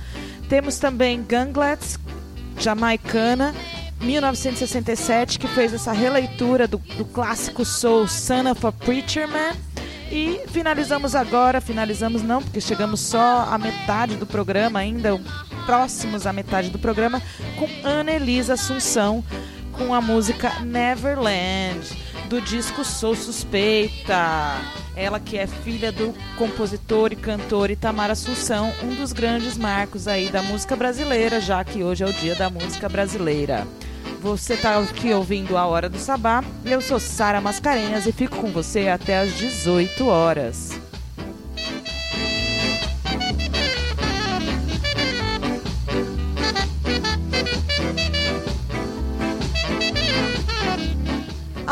Temos 0.49 0.77
também 0.77 1.23
Ganglets, 1.23 1.97
jamaicana, 2.59 3.55
1967, 4.01 5.39
que 5.39 5.47
fez 5.47 5.73
essa 5.73 5.93
releitura 5.93 6.67
do, 6.67 6.77
do 6.77 7.05
clássico 7.05 7.63
soul 7.63 8.07
Son 8.07 8.51
of 8.51 8.67
a 8.67 8.71
Preacher 8.71 9.27
Man. 9.27 9.55
E 10.11 10.41
finalizamos 10.49 11.15
agora, 11.15 11.61
finalizamos 11.61 12.21
não, 12.21 12.41
porque 12.41 12.59
chegamos 12.59 12.99
só 12.99 13.47
à 13.49 13.57
metade 13.57 14.15
do 14.15 14.25
programa 14.25 14.79
ainda, 14.79 15.19
próximos 15.65 16.25
à 16.27 16.33
metade 16.33 16.69
do 16.69 16.79
programa, 16.79 17.21
com 17.57 17.67
Ana 17.87 18.11
Elisa 18.11 18.53
Assunção, 18.53 19.23
com 19.71 19.93
a 19.93 20.01
música 20.01 20.59
Neverland, 20.61 21.81
do 22.29 22.39
disco 22.41 22.83
Sou 22.85 23.15
Suspeita. 23.15 24.55
Ela 24.95 25.19
que 25.19 25.37
é 25.37 25.47
filha 25.47 25.91
do 25.91 26.13
compositor 26.37 27.11
e 27.11 27.15
cantor 27.15 27.71
Itamar 27.71 28.11
Assunção, 28.11 28.71
um 28.83 28.93
dos 28.95 29.11
grandes 29.11 29.57
marcos 29.57 30.07
aí 30.07 30.29
da 30.29 30.41
música 30.43 30.75
brasileira, 30.75 31.41
já 31.41 31.63
que 31.63 31.83
hoje 31.83 32.03
é 32.03 32.07
o 32.07 32.13
dia 32.13 32.35
da 32.35 32.49
música 32.49 32.87
brasileira. 32.87 33.67
Você 34.21 34.53
está 34.53 34.79
aqui 34.79 35.11
ouvindo 35.13 35.57
a 35.57 35.65
Hora 35.65 35.89
do 35.89 35.97
Sabá. 35.97 36.43
Eu 36.63 36.79
sou 36.79 36.99
Sara 36.99 37.41
Mascarenhas 37.41 38.05
e 38.05 38.11
fico 38.11 38.37
com 38.37 38.51
você 38.51 38.87
até 38.87 39.19
às 39.19 39.33
18 39.33 40.07
horas. 40.07 40.82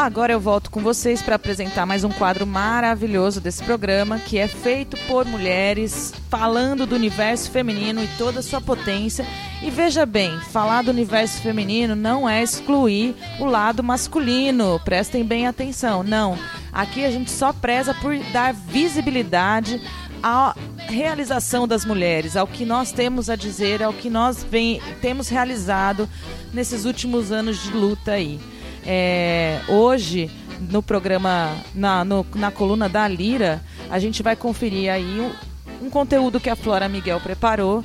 Agora 0.01 0.33
eu 0.33 0.39
volto 0.39 0.71
com 0.71 0.81
vocês 0.81 1.21
para 1.21 1.35
apresentar 1.35 1.85
mais 1.85 2.03
um 2.03 2.09
quadro 2.09 2.47
maravilhoso 2.47 3.39
desse 3.39 3.63
programa, 3.63 4.17
que 4.17 4.39
é 4.39 4.47
feito 4.47 4.97
por 5.05 5.27
mulheres, 5.27 6.11
falando 6.27 6.87
do 6.87 6.95
universo 6.95 7.51
feminino 7.51 8.03
e 8.03 8.07
toda 8.17 8.39
a 8.39 8.43
sua 8.43 8.59
potência. 8.59 9.23
E 9.61 9.69
veja 9.69 10.03
bem, 10.03 10.39
falar 10.39 10.81
do 10.81 10.89
universo 10.89 11.39
feminino 11.43 11.95
não 11.95 12.27
é 12.27 12.41
excluir 12.41 13.15
o 13.39 13.45
lado 13.45 13.83
masculino. 13.83 14.81
Prestem 14.83 15.23
bem 15.23 15.45
atenção. 15.45 16.01
Não. 16.01 16.35
Aqui 16.73 17.05
a 17.05 17.11
gente 17.11 17.29
só 17.29 17.53
preza 17.53 17.93
por 17.93 18.17
dar 18.33 18.55
visibilidade 18.55 19.79
à 20.23 20.55
realização 20.77 21.67
das 21.67 21.85
mulheres, 21.85 22.35
ao 22.35 22.47
que 22.47 22.65
nós 22.65 22.91
temos 22.91 23.29
a 23.29 23.35
dizer, 23.35 23.83
ao 23.83 23.93
que 23.93 24.09
nós 24.09 24.43
vem, 24.43 24.81
temos 24.99 25.29
realizado 25.29 26.09
nesses 26.51 26.85
últimos 26.85 27.31
anos 27.31 27.61
de 27.61 27.71
luta 27.71 28.13
aí. 28.13 28.39
É, 28.85 29.61
hoje, 29.67 30.29
no 30.69 30.81
programa, 30.81 31.55
na, 31.73 32.03
no, 32.03 32.25
na 32.35 32.51
coluna 32.51 32.87
da 32.89 33.07
Lira, 33.07 33.61
a 33.89 33.99
gente 33.99 34.21
vai 34.23 34.35
conferir 34.35 34.91
aí 34.91 35.19
um, 35.19 35.85
um 35.85 35.89
conteúdo 35.89 36.39
que 36.39 36.49
a 36.49 36.55
Flora 36.55 36.87
Miguel 36.87 37.19
preparou, 37.19 37.83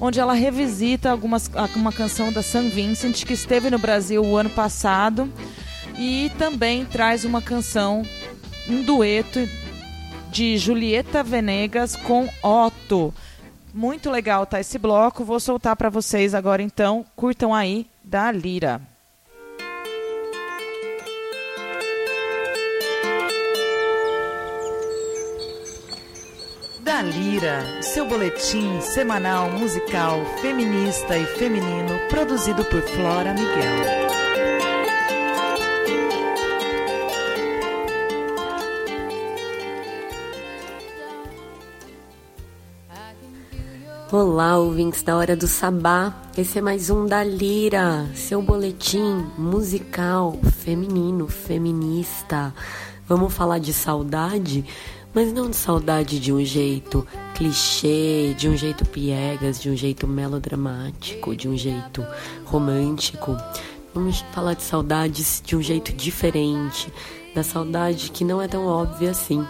onde 0.00 0.20
ela 0.20 0.34
revisita 0.34 1.10
algumas, 1.10 1.50
uma 1.74 1.92
canção 1.92 2.32
da 2.32 2.42
San 2.42 2.68
Vincent 2.68 3.24
que 3.24 3.32
esteve 3.32 3.70
no 3.70 3.78
Brasil 3.78 4.22
o 4.24 4.36
ano 4.36 4.50
passado 4.50 5.30
e 5.98 6.30
também 6.38 6.84
traz 6.84 7.24
uma 7.24 7.40
canção, 7.40 8.02
um 8.68 8.82
dueto 8.82 9.48
de 10.30 10.58
Julieta 10.58 11.22
Venegas 11.22 11.96
com 11.96 12.28
Otto. 12.42 13.14
Muito 13.72 14.10
legal 14.10 14.46
tá 14.46 14.60
esse 14.60 14.78
bloco. 14.78 15.24
Vou 15.24 15.40
soltar 15.40 15.76
para 15.76 15.90
vocês 15.90 16.34
agora 16.34 16.62
então. 16.62 17.04
Curtam 17.14 17.54
aí 17.54 17.86
da 18.02 18.30
Lira. 18.32 18.95
Da 26.96 27.02
Lira, 27.02 27.62
seu 27.82 28.06
boletim 28.06 28.80
semanal 28.80 29.50
musical 29.50 30.24
feminista 30.40 31.14
e 31.18 31.26
feminino 31.26 31.90
produzido 32.08 32.64
por 32.64 32.80
Flora 32.80 33.34
Miguel. 33.34 34.06
Olá, 44.10 44.56
ouvintes 44.56 45.02
da 45.02 45.16
Hora 45.18 45.36
do 45.36 45.46
Sabá. 45.46 46.14
Esse 46.38 46.60
é 46.60 46.62
mais 46.62 46.88
um 46.88 47.04
da 47.04 47.22
Lira, 47.22 48.06
seu 48.14 48.40
boletim 48.40 49.26
musical 49.36 50.38
feminino, 50.62 51.28
feminista. 51.28 52.54
Vamos 53.06 53.34
falar 53.34 53.58
de 53.58 53.74
saudade? 53.74 54.64
Mas 55.16 55.32
não 55.32 55.48
de 55.48 55.56
saudade 55.56 56.20
de 56.20 56.30
um 56.30 56.44
jeito 56.44 57.06
clichê, 57.34 58.34
de 58.36 58.50
um 58.50 58.54
jeito 58.54 58.84
piegas, 58.84 59.58
de 59.58 59.70
um 59.70 59.74
jeito 59.74 60.06
melodramático, 60.06 61.34
de 61.34 61.48
um 61.48 61.56
jeito 61.56 62.06
romântico. 62.44 63.34
Vamos 63.94 64.20
falar 64.32 64.52
de 64.52 64.62
saudades 64.62 65.42
de 65.42 65.56
um 65.56 65.62
jeito 65.62 65.90
diferente, 65.94 66.92
da 67.34 67.42
saudade 67.42 68.10
que 68.10 68.24
não 68.24 68.42
é 68.42 68.46
tão 68.46 68.66
óbvia 68.66 69.12
assim. 69.12 69.42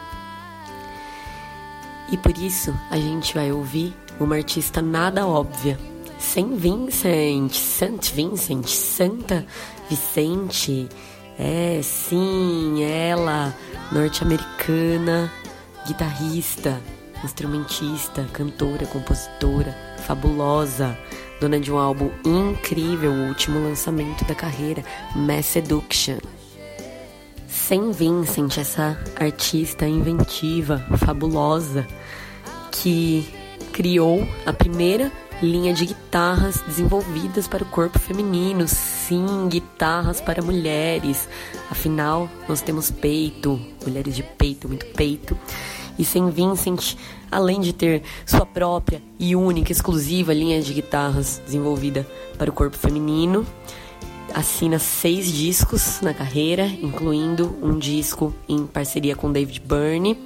E 2.12 2.16
por 2.16 2.38
isso 2.38 2.72
a 2.88 2.96
gente 2.96 3.34
vai 3.34 3.50
ouvir 3.50 3.92
uma 4.20 4.36
artista 4.36 4.80
nada 4.80 5.26
óbvia. 5.26 5.76
Saint 6.16 6.54
Vincent, 6.54 7.52
Saint 7.52 8.12
Vincent, 8.12 8.68
Santa 8.68 9.44
Vicente. 9.90 10.88
É, 11.36 11.80
sim, 11.82 12.84
ela, 12.84 13.52
norte-americana, 13.90 15.30
guitarrista, 15.86 16.80
instrumentista, 17.24 18.26
cantora, 18.32 18.86
compositora, 18.86 19.76
fabulosa, 19.98 20.96
dona 21.40 21.58
de 21.58 21.72
um 21.72 21.78
álbum 21.78 22.10
incrível, 22.24 23.12
o 23.12 23.28
último 23.28 23.62
lançamento 23.62 24.24
da 24.24 24.34
carreira, 24.34 24.84
Mass 25.14 25.46
Seduction. 25.46 26.18
Sem 27.48 27.90
Vincent, 27.90 28.58
essa 28.58 28.98
artista 29.18 29.86
inventiva, 29.86 30.84
fabulosa, 30.98 31.86
que 32.70 33.28
criou 33.72 34.26
a 34.44 34.52
primeira 34.52 35.10
linha 35.42 35.74
de 35.74 35.86
guitarras 35.86 36.62
desenvolvidas 36.66 37.46
para 37.46 37.62
o 37.62 37.66
corpo 37.66 37.98
feminino. 37.98 38.66
Sim, 38.68 39.48
guitarras 39.48 40.20
para 40.20 40.42
mulheres. 40.42 41.28
Afinal, 41.70 42.28
nós 42.48 42.62
temos 42.62 42.90
peito, 42.90 43.60
mulheres 43.84 44.14
de 44.14 44.22
peito, 44.22 44.68
muito 44.68 44.86
peito. 44.86 45.36
E 45.98 46.04
St. 46.04 46.30
Vincent, 46.30 46.96
além 47.30 47.60
de 47.60 47.72
ter 47.72 48.02
sua 48.24 48.46
própria 48.46 49.02
e 49.18 49.34
única, 49.34 49.72
exclusiva 49.72 50.32
linha 50.32 50.60
de 50.60 50.72
guitarras 50.74 51.40
desenvolvida 51.44 52.06
para 52.38 52.50
o 52.50 52.52
corpo 52.52 52.76
feminino, 52.76 53.46
assina 54.34 54.78
seis 54.78 55.32
discos 55.32 56.00
na 56.02 56.12
carreira, 56.12 56.66
incluindo 56.66 57.56
um 57.62 57.78
disco 57.78 58.34
em 58.48 58.66
parceria 58.66 59.16
com 59.16 59.32
David 59.32 59.60
Byrne. 59.60 60.18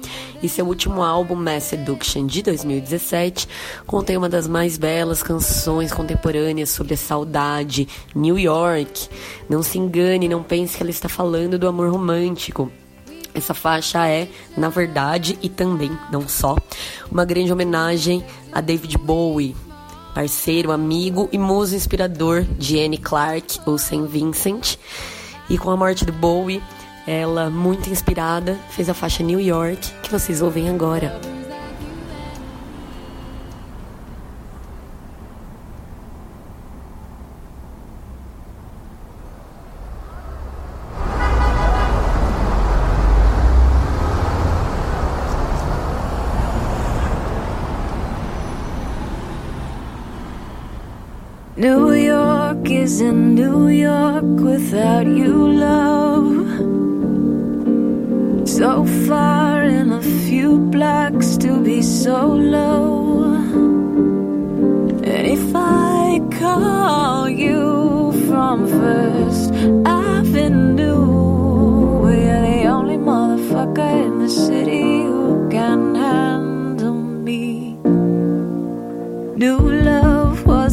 E 0.43 0.49
seu 0.49 0.65
último 0.65 1.01
álbum, 1.01 1.35
Mass 1.35 1.63
Seduction, 1.63 2.25
de 2.25 2.41
2017, 2.41 3.47
contém 3.85 4.17
uma 4.17 4.27
das 4.27 4.47
mais 4.47 4.77
belas 4.77 5.23
canções 5.23 5.93
contemporâneas 5.93 6.69
sobre 6.69 6.95
a 6.95 6.97
saudade, 6.97 7.87
New 8.13 8.37
York. 8.37 9.07
Não 9.49 9.63
se 9.63 9.77
engane, 9.77 10.27
não 10.27 10.43
pense 10.43 10.75
que 10.75 10.83
ela 10.83 10.91
está 10.91 11.07
falando 11.07 11.57
do 11.57 11.67
amor 11.67 11.89
romântico. 11.89 12.71
Essa 13.33 13.53
faixa 13.53 14.07
é, 14.07 14.27
na 14.57 14.69
verdade, 14.69 15.37
e 15.41 15.49
também, 15.49 15.91
não 16.11 16.27
só, 16.27 16.55
uma 17.09 17.25
grande 17.25 17.51
homenagem 17.51 18.23
a 18.51 18.59
David 18.61 18.97
Bowie, 18.97 19.55
parceiro, 20.13 20.71
amigo 20.71 21.29
e 21.31 21.37
muso 21.37 21.75
inspirador 21.75 22.43
de 22.43 22.79
Anne 22.79 22.97
Clark, 22.97 23.59
ou 23.65 23.77
St. 23.77 24.05
Vincent. 24.07 24.77
E 25.49 25.57
com 25.57 25.69
a 25.69 25.77
morte 25.77 26.05
do 26.05 26.13
Bowie, 26.13 26.61
ela, 27.07 27.49
muito 27.49 27.89
inspirada, 27.89 28.57
fez 28.69 28.89
a 28.89 28.93
faixa 28.93 29.23
New 29.23 29.39
York, 29.39 29.91
que 30.03 30.11
vocês 30.11 30.41
ouvem 30.41 30.69
agora. 30.69 31.40
New 51.61 51.93
York 51.93 52.67
isn't 52.71 53.35
New 53.35 53.67
York 53.67 54.23
without 54.23 55.05
you, 55.05 55.35
love. 55.67 56.47
So 58.49 58.83
far 59.05 59.61
in 59.61 59.91
a 59.91 60.01
few 60.01 60.57
blocks 60.57 61.37
to 61.37 61.61
be 61.63 61.83
so 61.83 62.25
low. 62.25 63.35
And 65.03 65.27
if 65.37 65.55
I 65.55 66.19
call 66.39 67.29
you 67.29 68.11
from 68.27 68.65
First 68.65 69.53
Avenue, 69.85 71.05
we're 72.01 72.41
the 72.41 72.65
only 72.75 72.97
motherfucker 72.97 74.05
in 74.07 74.17
the 74.17 74.29
city 74.29 75.03
who 75.03 75.47
can 75.51 75.93
handle 75.93 77.03
me. 77.27 77.77
New 79.37 79.59
love 79.59 80.10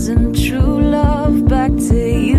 wasn't 0.08 0.34
true 0.34 0.80
love 0.80 1.46
back 1.48 1.70
to 1.72 1.94
you, 1.94 2.37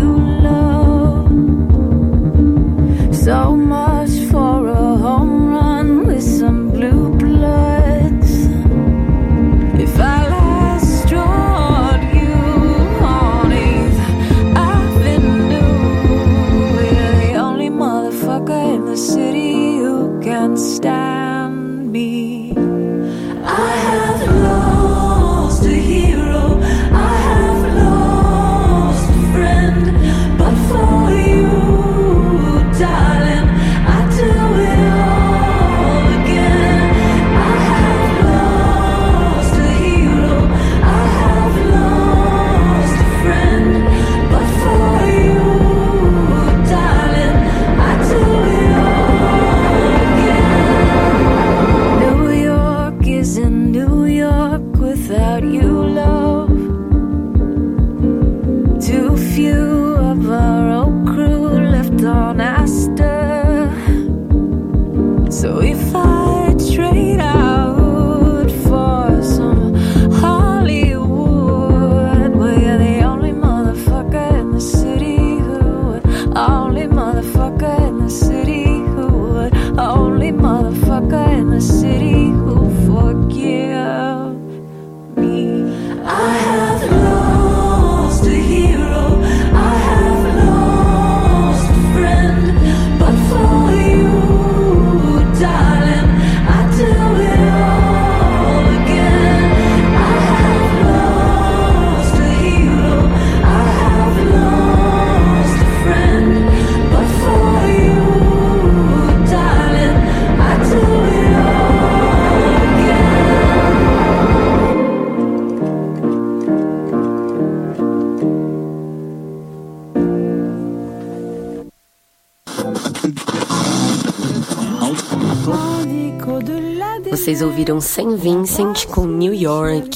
ouviram 127.60 127.78
St. 127.78 128.16
Vincent 128.16 128.86
com 128.86 129.04
New 129.04 129.34
York. 129.34 129.90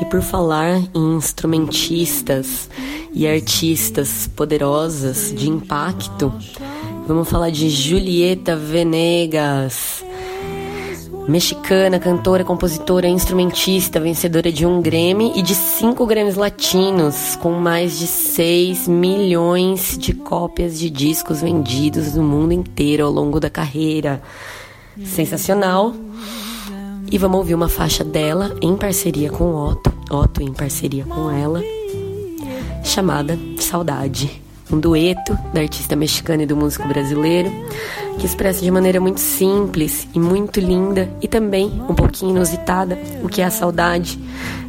E 0.00 0.04
por 0.04 0.20
falar 0.20 0.78
em 0.94 1.16
instrumentistas 1.16 2.68
e 3.14 3.26
artistas 3.26 4.28
poderosas 4.36 5.32
de 5.34 5.48
impacto, 5.48 6.30
vamos 7.06 7.28
falar 7.30 7.50
de 7.50 7.70
Julieta 7.70 8.54
Venegas. 8.54 10.04
Mexicana, 11.26 11.98
cantora, 11.98 12.44
compositora, 12.44 13.08
instrumentista, 13.08 13.98
vencedora 13.98 14.52
de 14.52 14.66
um 14.66 14.82
Grammy 14.82 15.32
e 15.34 15.40
de 15.40 15.54
cinco 15.54 16.04
Grammys 16.04 16.36
latinos, 16.36 17.36
com 17.36 17.52
mais 17.52 17.98
de 17.98 18.06
6 18.06 18.86
milhões 18.86 19.96
de 19.98 20.12
cópias 20.12 20.78
de 20.78 20.90
discos 20.90 21.40
vendidos 21.40 22.14
no 22.14 22.22
mundo 22.22 22.52
inteiro 22.52 23.06
ao 23.06 23.10
longo 23.10 23.40
da 23.40 23.48
carreira. 23.48 24.22
Sensacional! 25.04 25.94
E 27.10 27.16
vamos 27.16 27.38
ouvir 27.38 27.54
uma 27.54 27.70
faixa 27.70 28.04
dela 28.04 28.54
em 28.60 28.76
parceria 28.76 29.30
com 29.30 29.44
o 29.44 29.70
Otto, 29.70 29.90
Otto 30.10 30.42
em 30.42 30.52
parceria 30.52 31.04
com 31.04 31.30
ela, 31.30 31.62
chamada 32.84 33.38
Saudade. 33.58 34.42
Um 34.70 34.78
dueto 34.78 35.32
da 35.54 35.62
artista 35.62 35.96
mexicana 35.96 36.42
e 36.42 36.46
do 36.46 36.54
músico 36.54 36.86
brasileiro, 36.86 37.50
que 38.18 38.26
expressa 38.26 38.60
de 38.60 38.70
maneira 38.70 39.00
muito 39.00 39.20
simples 39.20 40.06
e 40.14 40.20
muito 40.20 40.60
linda 40.60 41.08
e 41.22 41.26
também 41.26 41.72
um 41.88 41.94
pouquinho 41.94 42.32
inusitada 42.32 42.98
o 43.22 43.28
que 43.28 43.40
é 43.40 43.46
a 43.46 43.50
saudade. 43.50 44.20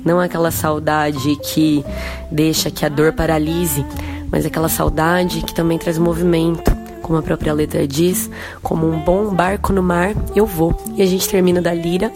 Não 0.06 0.22
aquela 0.22 0.52
saudade 0.52 1.36
que 1.44 1.84
deixa 2.32 2.72
que 2.72 2.86
a 2.86 2.90
dor 2.90 3.12
paralise, 3.12 3.86
mas 4.32 4.46
aquela 4.46 4.70
saudade 4.70 5.42
que 5.42 5.54
também 5.54 5.78
traz 5.78 5.98
movimento, 5.98 6.72
como 7.10 7.18
a 7.18 7.24
própria 7.24 7.52
letra 7.54 7.88
diz, 7.88 8.30
como 8.62 8.88
um 8.88 9.00
bom 9.00 9.34
barco 9.34 9.74
no 9.74 9.82
mar, 9.82 10.14
eu 10.36 10.46
vou. 10.46 10.80
E 10.96 11.02
a 11.02 11.06
gente 11.08 11.28
termina 11.28 11.60
da 11.60 11.74
lira 11.74 12.14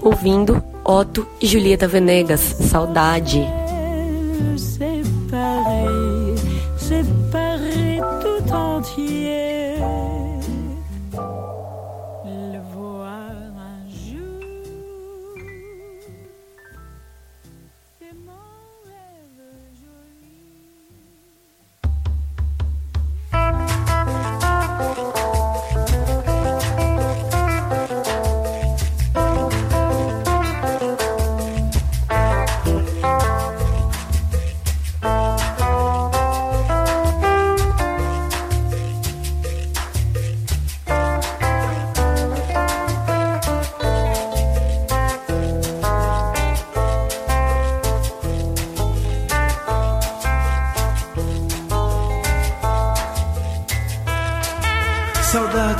ouvindo 0.00 0.62
Otto 0.84 1.26
e 1.40 1.46
Julieta 1.48 1.88
Venegas, 1.88 2.40
Saudade. 2.40 3.40
me 3.40 4.56
séparer, 4.56 6.36
séparer 6.78 8.00
tout 8.22 8.44
entier. 8.54 10.05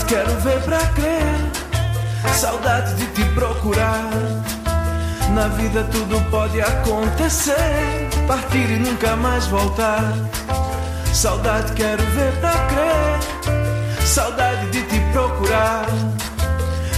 Quero 0.07 0.31
ver 0.41 0.61
pra 0.63 0.79
crer. 0.79 2.35
Saudade 2.35 2.95
de 2.95 3.07
te 3.09 3.25
procurar. 3.35 4.11
Na 5.35 5.49
vida 5.49 5.85
tudo 5.85 6.21
pode 6.31 6.61
acontecer. 6.61 8.09
Partir 8.27 8.71
e 8.71 8.79
nunca 8.79 9.17
mais 9.17 9.47
voltar. 9.47 10.15
Saudade 11.13 11.73
quero 11.73 12.03
ver 12.03 12.33
pra 12.41 12.53
crer. 12.69 14.07
Saudade 14.07 14.71
de 14.71 14.83
te 14.83 15.01
procurar. 15.13 15.87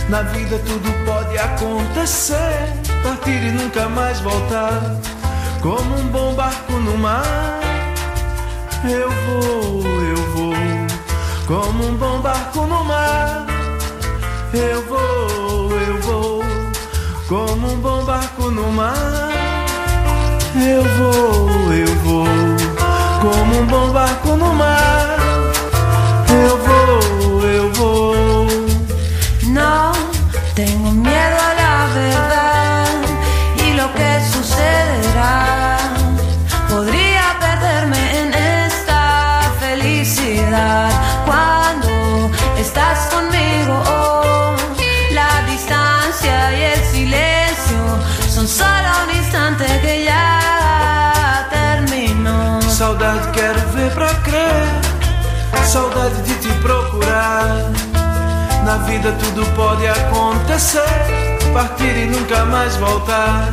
Na 0.09 0.23
vida 0.23 0.59
tudo 0.59 0.93
pode 1.05 1.39
acontecer. 1.39 2.73
Partir 3.03 3.43
e 3.43 3.53
nunca 3.53 3.89
mais 3.89 4.21
voltar. 4.21 4.81
Como 5.61 5.99
um 5.99 6.09
bom 6.09 6.35
barco 6.35 6.73
no 6.73 6.97
mar. 6.99 7.61
Eu 8.85 9.11
vou, 9.11 9.83
eu. 10.03 10.18
Como 11.49 11.83
um 11.83 11.97
bom 11.97 12.21
barco 12.21 12.67
no 12.67 12.85
mar. 12.85 13.47
Eu 14.53 14.83
vou, 14.85 15.71
eu 15.81 15.99
vou. 16.03 16.45
Como 17.27 17.73
um 17.73 17.81
bom 17.81 18.05
barco 18.05 18.51
no 18.51 18.71
mar. 18.71 19.31
Eu 20.55 20.85
vou, 20.85 21.73
eu 21.73 21.95
vou. 22.05 22.27
Como 23.23 23.61
um 23.63 23.67
bom 23.67 23.91
barco 23.93 24.37
no 24.37 24.53
mar. 24.53 25.17
Eu 26.29 26.59
vou, 26.59 27.49
eu 27.49 27.73
vou. 27.73 28.47
No 29.45 29.93
tengo 30.55 30.91
miedo 30.91 31.38
De 56.09 56.35
te 56.37 56.49
procurar. 56.63 57.71
Na 58.65 58.79
vida 58.79 59.13
tudo 59.13 59.45
pode 59.55 59.87
acontecer. 59.87 60.83
Partir 61.53 61.97
e 61.97 62.07
nunca 62.07 62.47
mais 62.47 62.77
voltar. 62.77 63.53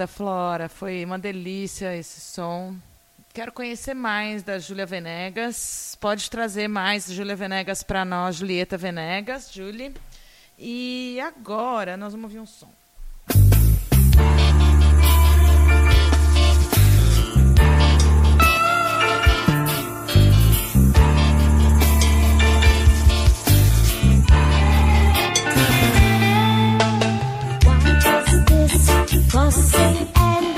Obrigada, 0.00 0.06
Flora. 0.06 0.68
Foi 0.68 1.04
uma 1.04 1.18
delícia 1.18 1.94
esse 1.94 2.20
som. 2.20 2.74
Quero 3.34 3.52
conhecer 3.52 3.92
mais 3.92 4.42
da 4.42 4.58
Júlia 4.58 4.86
Venegas. 4.86 5.96
Pode 6.00 6.30
trazer 6.30 6.68
mais 6.68 7.10
Júlia 7.10 7.36
Venegas 7.36 7.82
para 7.82 8.04
nós, 8.04 8.36
Julieta 8.36 8.78
Venegas, 8.78 9.52
Julie. 9.52 9.94
E 10.58 11.20
agora 11.20 11.96
nós 11.98 12.12
vamos 12.12 12.24
ouvir 12.24 12.40
um 12.40 12.46
som. 12.46 12.79
Fussing 28.80 30.08
and 30.16 30.49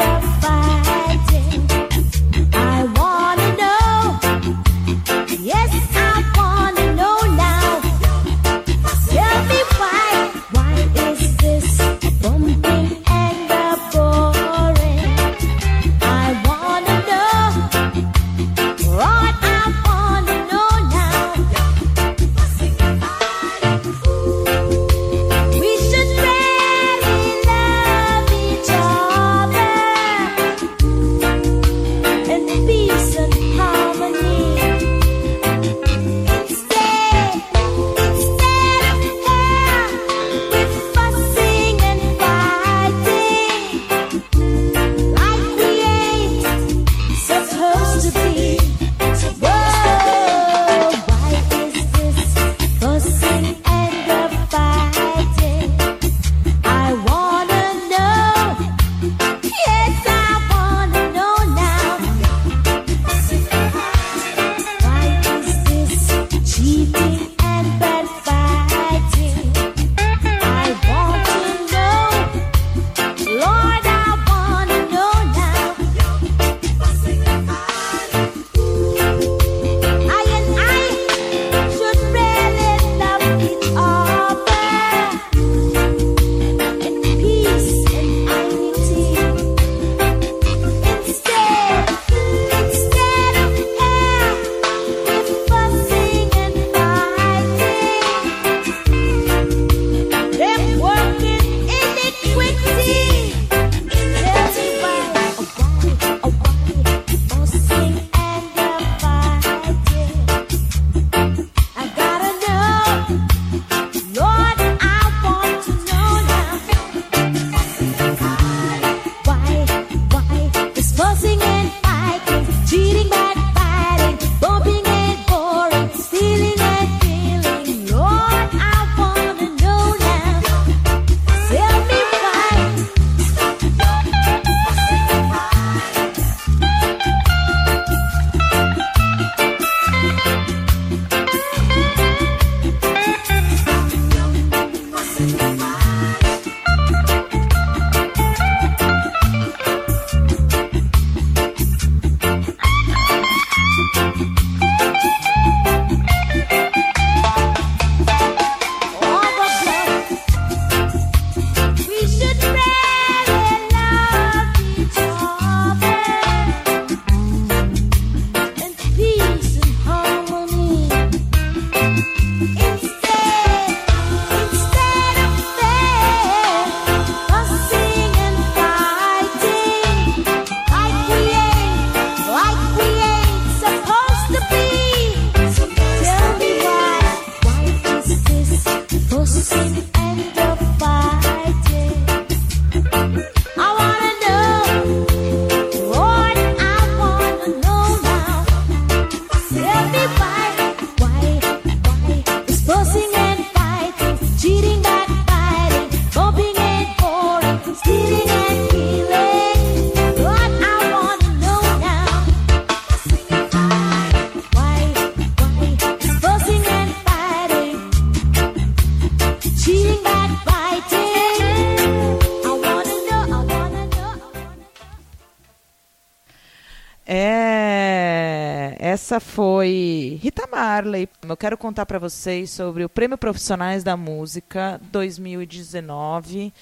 quero 231.42 231.58
contar 231.58 231.86
para 231.86 231.98
vocês 231.98 232.52
sobre 232.52 232.84
o 232.84 232.88
Prêmio 232.88 233.18
Profissionais 233.18 233.82
da 233.82 233.96
Música 233.96 234.80
2019, 234.92 236.54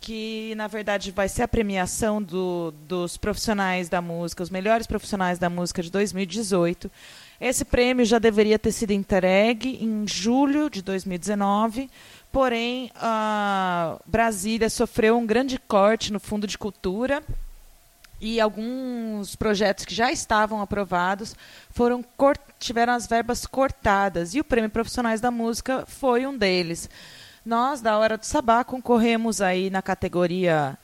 que 0.00 0.54
na 0.56 0.66
verdade 0.66 1.12
vai 1.12 1.28
ser 1.28 1.44
a 1.44 1.48
premiação 1.48 2.20
do, 2.20 2.74
dos 2.88 3.16
profissionais 3.16 3.88
da 3.88 4.02
música, 4.02 4.42
os 4.42 4.50
melhores 4.50 4.88
profissionais 4.88 5.38
da 5.38 5.48
música 5.48 5.84
de 5.84 5.92
2018. 5.92 6.90
Esse 7.40 7.64
prêmio 7.64 8.04
já 8.04 8.18
deveria 8.18 8.58
ter 8.58 8.72
sido 8.72 8.90
entregue 8.90 9.78
em 9.80 10.04
julho 10.08 10.68
de 10.68 10.82
2019, 10.82 11.88
porém, 12.32 12.90
Brasília 14.04 14.68
sofreu 14.68 15.16
um 15.16 15.24
grande 15.24 15.60
corte 15.60 16.12
no 16.12 16.18
Fundo 16.18 16.44
de 16.44 16.58
Cultura 16.58 17.22
e 18.20 18.40
alguns 18.40 19.36
projetos 19.36 19.84
que 19.84 19.94
já 19.94 20.10
estavam 20.10 20.60
aprovados 20.60 21.34
foram 21.70 22.04
tiveram 22.58 22.92
as 22.92 23.06
verbas 23.06 23.46
cortadas 23.46 24.34
e 24.34 24.40
o 24.40 24.44
Prêmio 24.44 24.70
Profissionais 24.70 25.20
da 25.20 25.30
Música 25.30 25.84
foi 25.86 26.26
um 26.26 26.36
deles. 26.36 26.90
Nós 27.44 27.80
da 27.80 27.96
Hora 27.96 28.18
do 28.18 28.24
Sabá 28.24 28.64
concorremos 28.64 29.40
aí 29.40 29.70
na 29.70 29.80
categoria 29.80 30.76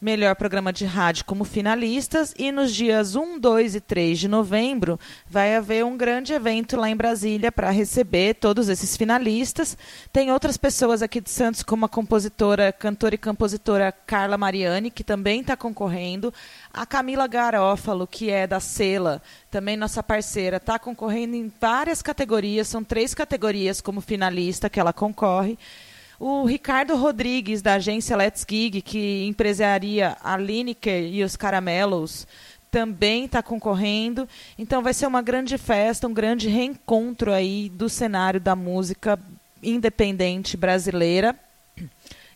Melhor 0.00 0.36
Programa 0.36 0.72
de 0.72 0.84
Rádio 0.84 1.24
como 1.24 1.42
finalistas 1.42 2.32
e 2.38 2.52
nos 2.52 2.72
dias 2.72 3.16
1, 3.16 3.40
2 3.40 3.74
e 3.74 3.80
3 3.80 4.16
de 4.16 4.28
novembro 4.28 4.98
vai 5.28 5.56
haver 5.56 5.84
um 5.84 5.96
grande 5.96 6.32
evento 6.32 6.76
lá 6.76 6.88
em 6.88 6.94
Brasília 6.94 7.50
para 7.50 7.70
receber 7.70 8.34
todos 8.34 8.68
esses 8.68 8.96
finalistas. 8.96 9.76
Tem 10.12 10.30
outras 10.30 10.56
pessoas 10.56 11.02
aqui 11.02 11.20
de 11.20 11.30
Santos, 11.30 11.64
como 11.64 11.84
a 11.84 11.88
compositora, 11.88 12.72
cantora 12.72 13.16
e 13.16 13.18
compositora 13.18 13.90
Carla 13.90 14.38
Mariani, 14.38 14.88
que 14.88 15.02
também 15.02 15.40
está 15.40 15.56
concorrendo. 15.56 16.32
A 16.72 16.86
Camila 16.86 17.26
Garófalo, 17.26 18.06
que 18.06 18.30
é 18.30 18.46
da 18.46 18.60
Sela, 18.60 19.20
também 19.50 19.76
nossa 19.76 20.00
parceira, 20.00 20.58
está 20.58 20.78
concorrendo 20.78 21.34
em 21.34 21.52
várias 21.60 22.02
categorias, 22.02 22.68
são 22.68 22.84
três 22.84 23.14
categorias 23.14 23.80
como 23.80 24.00
finalista 24.00 24.70
que 24.70 24.78
ela 24.78 24.92
concorre. 24.92 25.58
O 26.20 26.44
Ricardo 26.44 26.96
Rodrigues, 26.96 27.62
da 27.62 27.74
agência 27.74 28.16
Let's 28.16 28.44
Gig, 28.48 28.82
que 28.82 29.24
empresaria 29.26 30.16
a 30.22 30.36
Lineker 30.36 31.04
e 31.04 31.22
os 31.22 31.36
Caramelos, 31.36 32.26
também 32.72 33.26
está 33.26 33.40
concorrendo. 33.40 34.28
Então 34.58 34.82
vai 34.82 34.92
ser 34.92 35.06
uma 35.06 35.22
grande 35.22 35.56
festa, 35.56 36.08
um 36.08 36.12
grande 36.12 36.48
reencontro 36.48 37.32
aí 37.32 37.68
do 37.68 37.88
cenário 37.88 38.40
da 38.40 38.56
música 38.56 39.18
independente 39.62 40.56
brasileira. 40.56 41.36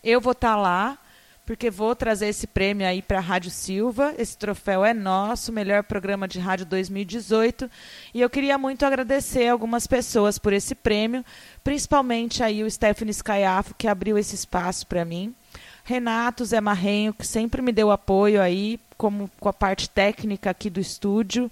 Eu 0.02 0.20
vou 0.20 0.32
estar 0.32 0.54
tá 0.54 0.56
lá 0.56 0.98
porque 1.52 1.70
vou 1.70 1.94
trazer 1.94 2.28
esse 2.28 2.46
prêmio 2.46 2.86
aí 2.86 3.02
para 3.02 3.18
a 3.18 3.20
Rádio 3.20 3.50
Silva. 3.50 4.14
Esse 4.16 4.34
troféu 4.38 4.82
é 4.82 4.94
nosso, 4.94 5.52
melhor 5.52 5.82
programa 5.82 6.26
de 6.26 6.38
rádio 6.38 6.64
2018. 6.64 7.70
E 8.14 8.22
eu 8.22 8.30
queria 8.30 8.56
muito 8.56 8.86
agradecer 8.86 9.48
algumas 9.48 9.86
pessoas 9.86 10.38
por 10.38 10.54
esse 10.54 10.74
prêmio, 10.74 11.22
principalmente 11.62 12.42
aí 12.42 12.64
o 12.64 12.70
Stephanie 12.70 13.12
Scaiafo, 13.12 13.74
que 13.74 13.86
abriu 13.86 14.16
esse 14.16 14.34
espaço 14.34 14.86
para 14.86 15.04
mim. 15.04 15.34
Renato 15.84 16.42
Zé 16.42 16.58
Marrenho, 16.58 17.12
que 17.12 17.26
sempre 17.26 17.60
me 17.60 17.70
deu 17.70 17.90
apoio 17.90 18.40
aí, 18.40 18.80
como 18.96 19.30
com 19.38 19.50
a 19.50 19.52
parte 19.52 19.90
técnica 19.90 20.48
aqui 20.48 20.70
do 20.70 20.80
estúdio. 20.80 21.50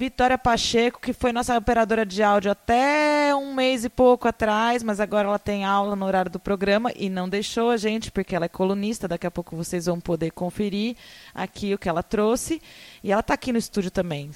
Vitória 0.00 0.38
Pacheco, 0.38 0.98
que 0.98 1.12
foi 1.12 1.30
nossa 1.30 1.54
operadora 1.58 2.06
de 2.06 2.22
áudio 2.22 2.50
até 2.50 3.34
um 3.34 3.52
mês 3.52 3.84
e 3.84 3.90
pouco 3.90 4.26
atrás, 4.26 4.82
mas 4.82 4.98
agora 4.98 5.28
ela 5.28 5.38
tem 5.38 5.62
aula 5.62 5.94
no 5.94 6.06
horário 6.06 6.30
do 6.30 6.40
programa 6.40 6.90
e 6.96 7.10
não 7.10 7.28
deixou 7.28 7.68
a 7.68 7.76
gente, 7.76 8.10
porque 8.10 8.34
ela 8.34 8.46
é 8.46 8.48
colunista. 8.48 9.06
Daqui 9.06 9.26
a 9.26 9.30
pouco 9.30 9.54
vocês 9.54 9.84
vão 9.84 10.00
poder 10.00 10.30
conferir 10.30 10.96
aqui 11.34 11.74
o 11.74 11.78
que 11.78 11.86
ela 11.86 12.02
trouxe. 12.02 12.62
E 13.04 13.12
ela 13.12 13.20
está 13.20 13.34
aqui 13.34 13.52
no 13.52 13.58
estúdio 13.58 13.90
também. 13.90 14.30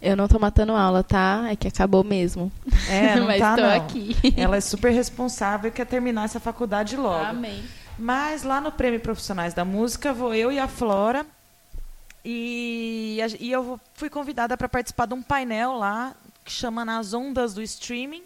Eu 0.00 0.16
não 0.16 0.26
estou 0.26 0.38
matando 0.38 0.74
aula, 0.74 1.02
tá? 1.02 1.48
É 1.50 1.56
que 1.56 1.66
acabou 1.66 2.04
mesmo. 2.04 2.52
É, 2.88 3.16
não 3.16 3.26
Mas 3.26 3.40
tá, 3.40 3.56
não. 3.56 3.68
aqui. 3.68 4.16
Ela 4.36 4.58
é 4.58 4.60
super 4.60 4.92
responsável 4.92 5.70
e 5.70 5.72
quer 5.72 5.86
terminar 5.86 6.24
essa 6.24 6.38
faculdade 6.38 6.96
logo. 6.96 7.24
Amém. 7.24 7.64
Mas 7.98 8.44
lá 8.44 8.60
no 8.60 8.70
Prêmio 8.70 9.00
Profissionais 9.00 9.54
da 9.54 9.64
Música, 9.64 10.12
vou 10.12 10.32
eu 10.32 10.52
e 10.52 10.58
a 10.60 10.68
Flora. 10.68 11.26
E, 12.28 13.18
e 13.38 13.52
eu 13.52 13.80
fui 13.94 14.10
convidada 14.10 14.56
para 14.56 14.68
participar 14.68 15.06
de 15.06 15.14
um 15.14 15.22
painel 15.22 15.74
lá 15.74 16.12
que 16.44 16.50
chama 16.50 16.84
Nas 16.84 17.14
Ondas 17.14 17.54
do 17.54 17.62
Streaming. 17.62 18.24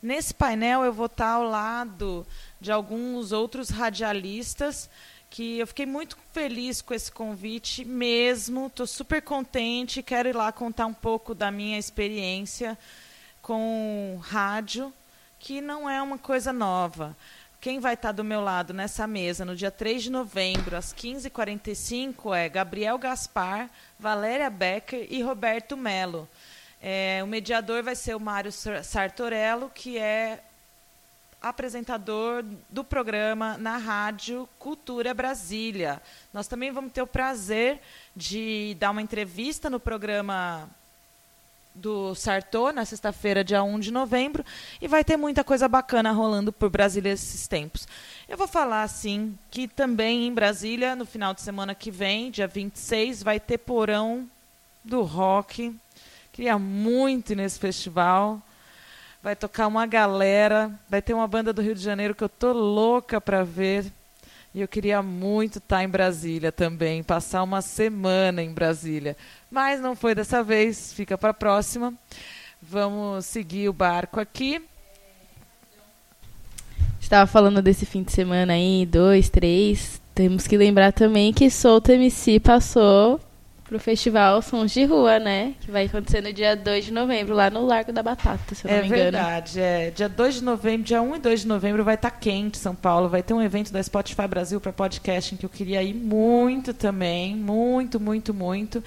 Nesse 0.00 0.32
painel 0.32 0.84
eu 0.84 0.92
vou 0.92 1.06
estar 1.06 1.30
ao 1.30 1.42
lado 1.42 2.24
de 2.60 2.70
alguns 2.70 3.32
outros 3.32 3.68
radialistas 3.68 4.88
que 5.28 5.58
eu 5.58 5.66
fiquei 5.66 5.86
muito 5.86 6.16
feliz 6.32 6.80
com 6.80 6.94
esse 6.94 7.10
convite 7.10 7.84
mesmo. 7.84 8.68
Estou 8.68 8.86
super 8.86 9.20
contente. 9.20 10.04
Quero 10.04 10.28
ir 10.28 10.36
lá 10.36 10.52
contar 10.52 10.86
um 10.86 10.94
pouco 10.94 11.34
da 11.34 11.50
minha 11.50 11.80
experiência 11.80 12.78
com 13.40 14.20
rádio, 14.22 14.92
que 15.40 15.60
não 15.60 15.90
é 15.90 16.00
uma 16.00 16.16
coisa 16.16 16.52
nova. 16.52 17.16
Quem 17.62 17.78
vai 17.78 17.94
estar 17.94 18.10
do 18.10 18.24
meu 18.24 18.40
lado 18.40 18.74
nessa 18.74 19.06
mesa 19.06 19.44
no 19.44 19.54
dia 19.54 19.70
3 19.70 20.02
de 20.02 20.10
novembro, 20.10 20.76
às 20.76 20.92
15h45, 20.92 22.36
é 22.36 22.48
Gabriel 22.48 22.98
Gaspar, 22.98 23.70
Valéria 23.96 24.50
Becker 24.50 25.06
e 25.08 25.22
Roberto 25.22 25.76
Melo. 25.76 26.28
É, 26.82 27.20
o 27.22 27.26
mediador 27.28 27.80
vai 27.84 27.94
ser 27.94 28.16
o 28.16 28.20
Mário 28.20 28.50
Sar- 28.50 28.82
Sartorello, 28.82 29.70
que 29.72 29.96
é 29.96 30.42
apresentador 31.40 32.44
do 32.68 32.82
programa 32.82 33.56
na 33.58 33.76
rádio 33.76 34.48
Cultura 34.58 35.14
Brasília. 35.14 36.02
Nós 36.32 36.48
também 36.48 36.72
vamos 36.72 36.90
ter 36.90 37.02
o 37.02 37.06
prazer 37.06 37.80
de 38.14 38.76
dar 38.80 38.90
uma 38.90 39.02
entrevista 39.02 39.70
no 39.70 39.78
programa 39.78 40.68
do 41.74 42.14
Sartor, 42.14 42.72
na 42.72 42.84
sexta-feira, 42.84 43.42
dia 43.42 43.62
1 43.62 43.80
de 43.80 43.90
novembro, 43.90 44.44
e 44.80 44.86
vai 44.86 45.02
ter 45.02 45.16
muita 45.16 45.42
coisa 45.42 45.68
bacana 45.68 46.12
rolando 46.12 46.52
por 46.52 46.68
Brasília 46.70 47.12
esses 47.12 47.46
tempos. 47.48 47.86
Eu 48.28 48.36
vou 48.36 48.46
falar, 48.46 48.82
assim, 48.82 49.36
que 49.50 49.66
também 49.66 50.26
em 50.26 50.34
Brasília, 50.34 50.94
no 50.94 51.06
final 51.06 51.34
de 51.34 51.40
semana 51.40 51.74
que 51.74 51.90
vem, 51.90 52.30
dia 52.30 52.46
26, 52.46 53.22
vai 53.22 53.40
ter 53.40 53.58
Porão 53.58 54.28
do 54.84 55.02
Rock. 55.02 55.74
Queria 56.32 56.58
muito 56.58 57.32
ir 57.32 57.36
nesse 57.36 57.58
festival. 57.58 58.40
Vai 59.22 59.36
tocar 59.36 59.68
uma 59.68 59.86
galera, 59.86 60.72
vai 60.88 61.00
ter 61.00 61.14
uma 61.14 61.28
banda 61.28 61.52
do 61.52 61.62
Rio 61.62 61.74
de 61.74 61.82
Janeiro 61.82 62.14
que 62.14 62.24
eu 62.24 62.28
tô 62.28 62.52
louca 62.52 63.20
para 63.20 63.44
ver. 63.44 63.92
E 64.54 64.60
eu 64.60 64.68
queria 64.68 65.00
muito 65.00 65.58
estar 65.58 65.82
em 65.82 65.88
Brasília 65.88 66.52
também, 66.52 67.02
passar 67.02 67.42
uma 67.42 67.62
semana 67.62 68.42
em 68.42 68.52
Brasília. 68.52 69.16
Mas 69.52 69.82
não 69.82 69.94
foi 69.94 70.14
dessa 70.14 70.42
vez, 70.42 70.94
fica 70.94 71.18
para 71.18 71.28
a 71.28 71.34
próxima. 71.34 71.92
Vamos 72.62 73.26
seguir 73.26 73.68
o 73.68 73.72
barco 73.74 74.18
aqui. 74.18 74.62
Estava 76.98 77.26
falando 77.26 77.60
desse 77.60 77.84
fim 77.84 78.02
de 78.02 78.12
semana 78.12 78.54
aí, 78.54 78.86
dois, 78.86 79.28
três. 79.28 80.00
Temos 80.14 80.46
que 80.46 80.56
lembrar 80.56 80.92
também 80.92 81.34
que 81.34 81.50
Solta 81.50 81.92
MC 81.92 82.40
passou 82.40 83.20
pro 83.64 83.78
festival 83.78 84.40
Sons 84.40 84.70
de 84.72 84.84
Rua, 84.84 85.18
né? 85.18 85.54
Que 85.60 85.70
vai 85.70 85.84
acontecer 85.84 86.22
no 86.22 86.32
dia 86.32 86.54
2 86.56 86.86
de 86.86 86.92
novembro, 86.92 87.34
lá 87.34 87.50
no 87.50 87.64
Largo 87.66 87.92
da 87.92 88.02
Batata, 88.02 88.54
se 88.54 88.64
eu 88.66 88.70
não 88.70 88.78
É 88.78 88.80
me 88.80 88.86
engano. 88.86 89.02
verdade. 89.02 89.60
É. 89.60 89.90
Dia 89.90 90.08
2 90.08 90.34
de 90.36 90.44
novembro, 90.44 90.86
dia 90.86 91.02
1 91.02 91.16
e 91.16 91.18
2 91.18 91.40
de 91.40 91.46
novembro 91.46 91.84
vai 91.84 91.94
estar 91.94 92.10
quente 92.10 92.56
São 92.56 92.74
Paulo. 92.74 93.08
Vai 93.08 93.22
ter 93.22 93.34
um 93.34 93.42
evento 93.42 93.70
da 93.70 93.82
Spotify 93.82 94.26
Brasil 94.28 94.60
para 94.60 94.72
podcasting 94.72 95.36
que 95.36 95.44
eu 95.44 95.50
queria 95.50 95.82
ir 95.82 95.94
muito 95.94 96.72
também. 96.72 97.34
Muito, 97.36 97.98
muito, 98.00 98.32
muito. 98.32 98.82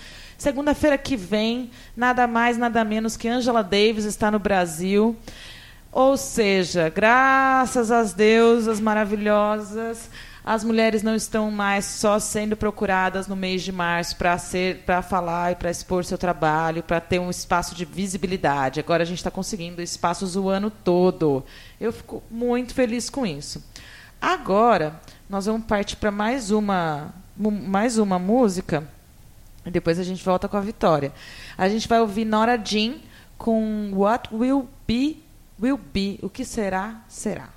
Segunda-feira 0.46 0.96
que 0.96 1.18
vem, 1.18 1.72
nada 1.98 2.28
mais, 2.28 2.56
nada 2.56 2.84
menos 2.84 3.18
que 3.18 3.28
Angela 3.28 3.64
Davis 3.64 4.06
está 4.06 4.30
no 4.30 4.38
Brasil. 4.38 5.18
Ou 5.92 6.16
seja, 6.18 6.88
graças 6.88 7.90
às 7.90 8.14
deusas 8.14 8.80
maravilhosas, 8.80 10.08
as 10.44 10.64
mulheres 10.64 11.02
não 11.02 11.16
estão 11.16 11.50
mais 11.50 11.86
só 11.86 12.20
sendo 12.20 12.56
procuradas 12.56 13.26
no 13.28 13.36
mês 13.36 13.64
de 13.64 13.72
março 13.72 14.18
para 14.18 14.38
ser, 14.38 14.84
para 14.86 15.02
falar 15.02 15.54
e 15.54 15.56
para 15.56 15.72
expor 15.72 16.06
seu 16.06 16.16
trabalho, 16.16 16.84
para 16.84 17.02
ter 17.02 17.18
um 17.18 17.32
espaço 17.32 17.74
de 17.74 17.84
visibilidade. 17.84 18.80
Agora 18.80 19.02
a 19.02 19.06
gente 19.08 19.18
está 19.18 19.32
conseguindo 19.32 19.82
espaços 19.82 20.36
o 20.36 20.48
ano 20.48 20.70
todo. 20.70 21.44
Eu 21.82 21.92
fico 21.92 22.22
muito 22.30 22.76
feliz 22.76 23.10
com 23.10 23.26
isso. 23.26 23.66
Agora 24.22 25.02
nós 25.28 25.48
vamos 25.48 25.66
partir 25.66 25.96
para 25.96 26.12
mais 26.12 26.52
uma, 26.52 27.16
mais 27.36 27.98
uma 27.98 28.20
música. 28.20 28.88
Depois 29.72 30.00
a 30.00 30.04
gente 30.04 30.24
volta 30.24 30.48
com 30.48 30.58
a 30.58 30.62
Vitória. 30.62 31.12
A 31.58 31.68
gente 31.68 31.88
vai 31.88 32.00
ouvir 32.00 32.26
Nora 32.26 32.58
Jean 32.58 32.96
com 33.38 33.92
What 33.94 34.34
Will 34.34 34.68
Be, 34.88 35.24
Will 35.62 35.78
Be. 35.78 36.20
O 36.22 36.30
que 36.30 36.46
será, 36.46 37.02
será. 37.08 37.50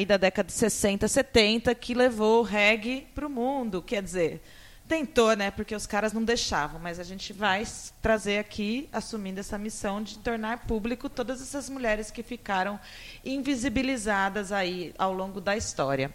Aí 0.00 0.06
da 0.06 0.16
década 0.16 0.46
de 0.46 0.52
60, 0.52 1.06
70 1.06 1.74
que 1.74 1.94
levou 1.94 2.40
o 2.40 2.42
reggae 2.42 3.06
para 3.14 3.26
o 3.26 3.30
mundo. 3.30 3.82
Quer 3.82 4.02
dizer, 4.02 4.42
tentou, 4.88 5.36
né? 5.36 5.50
Porque 5.50 5.74
os 5.74 5.86
caras 5.86 6.12
não 6.12 6.24
deixavam, 6.24 6.80
mas 6.80 6.98
a 6.98 7.04
gente 7.04 7.32
vai 7.32 7.64
trazer 8.00 8.38
aqui, 8.38 8.88
assumindo 8.92 9.40
essa 9.40 9.58
missão 9.58 10.02
de 10.02 10.18
tornar 10.18 10.66
público 10.66 11.08
todas 11.08 11.42
essas 11.42 11.68
mulheres 11.68 12.10
que 12.10 12.22
ficaram 12.22 12.80
invisibilizadas 13.24 14.52
aí 14.52 14.94
ao 14.98 15.12
longo 15.12 15.40
da 15.40 15.56
história. 15.56 16.10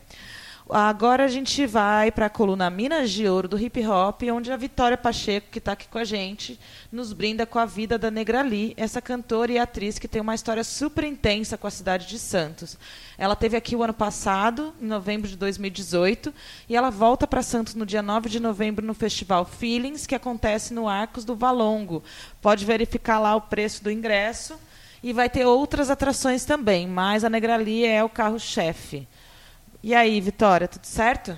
Agora 0.67 1.25
a 1.25 1.27
gente 1.27 1.63
vai 1.67 2.11
para 2.11 2.25
a 2.25 2.29
coluna 2.29 2.71
Minas 2.71 3.11
de 3.11 3.27
Ouro 3.27 3.47
do 3.47 3.59
Hip 3.59 3.85
Hop, 3.85 4.23
onde 4.33 4.51
a 4.51 4.57
Vitória 4.57 4.97
Pacheco, 4.97 5.51
que 5.51 5.59
está 5.59 5.73
aqui 5.73 5.87
com 5.87 5.99
a 5.99 6.03
gente, 6.03 6.59
nos 6.91 7.13
brinda 7.13 7.45
com 7.45 7.59
a 7.59 7.67
vida 7.67 7.99
da 7.99 8.09
Negra 8.09 8.41
Lee, 8.41 8.73
essa 8.75 8.99
cantora 8.99 9.51
e 9.51 9.59
atriz 9.59 9.99
que 9.99 10.07
tem 10.07 10.19
uma 10.19 10.33
história 10.33 10.63
super 10.63 11.03
intensa 11.03 11.55
com 11.55 11.67
a 11.67 11.71
cidade 11.71 12.07
de 12.07 12.17
Santos. 12.17 12.79
Ela 13.15 13.35
teve 13.35 13.55
aqui 13.55 13.75
o 13.75 13.83
ano 13.83 13.93
passado, 13.93 14.73
em 14.81 14.87
novembro 14.87 15.29
de 15.29 15.37
2018, 15.37 16.33
e 16.67 16.75
ela 16.75 16.89
volta 16.89 17.27
para 17.27 17.43
Santos 17.43 17.75
no 17.75 17.85
dia 17.85 18.01
9 18.01 18.27
de 18.27 18.39
novembro 18.39 18.83
no 18.83 18.95
Festival 18.95 19.45
Feelings, 19.45 20.07
que 20.07 20.15
acontece 20.15 20.73
no 20.73 20.89
Arcos 20.89 21.23
do 21.23 21.35
Valongo. 21.35 22.03
Pode 22.41 22.65
verificar 22.65 23.19
lá 23.19 23.35
o 23.35 23.41
preço 23.41 23.83
do 23.83 23.91
ingresso. 23.91 24.59
E 25.03 25.13
vai 25.13 25.29
ter 25.29 25.45
outras 25.45 25.91
atrações 25.91 26.45
também, 26.45 26.87
mas 26.87 27.23
a 27.23 27.29
Negra 27.29 27.55
Lee 27.55 27.85
é 27.85 28.03
o 28.03 28.09
carro-chefe. 28.09 29.07
E 29.85 29.93
aí, 29.93 30.19
Vitória, 30.19 30.67
tudo 30.67 30.87
certo? 30.87 31.37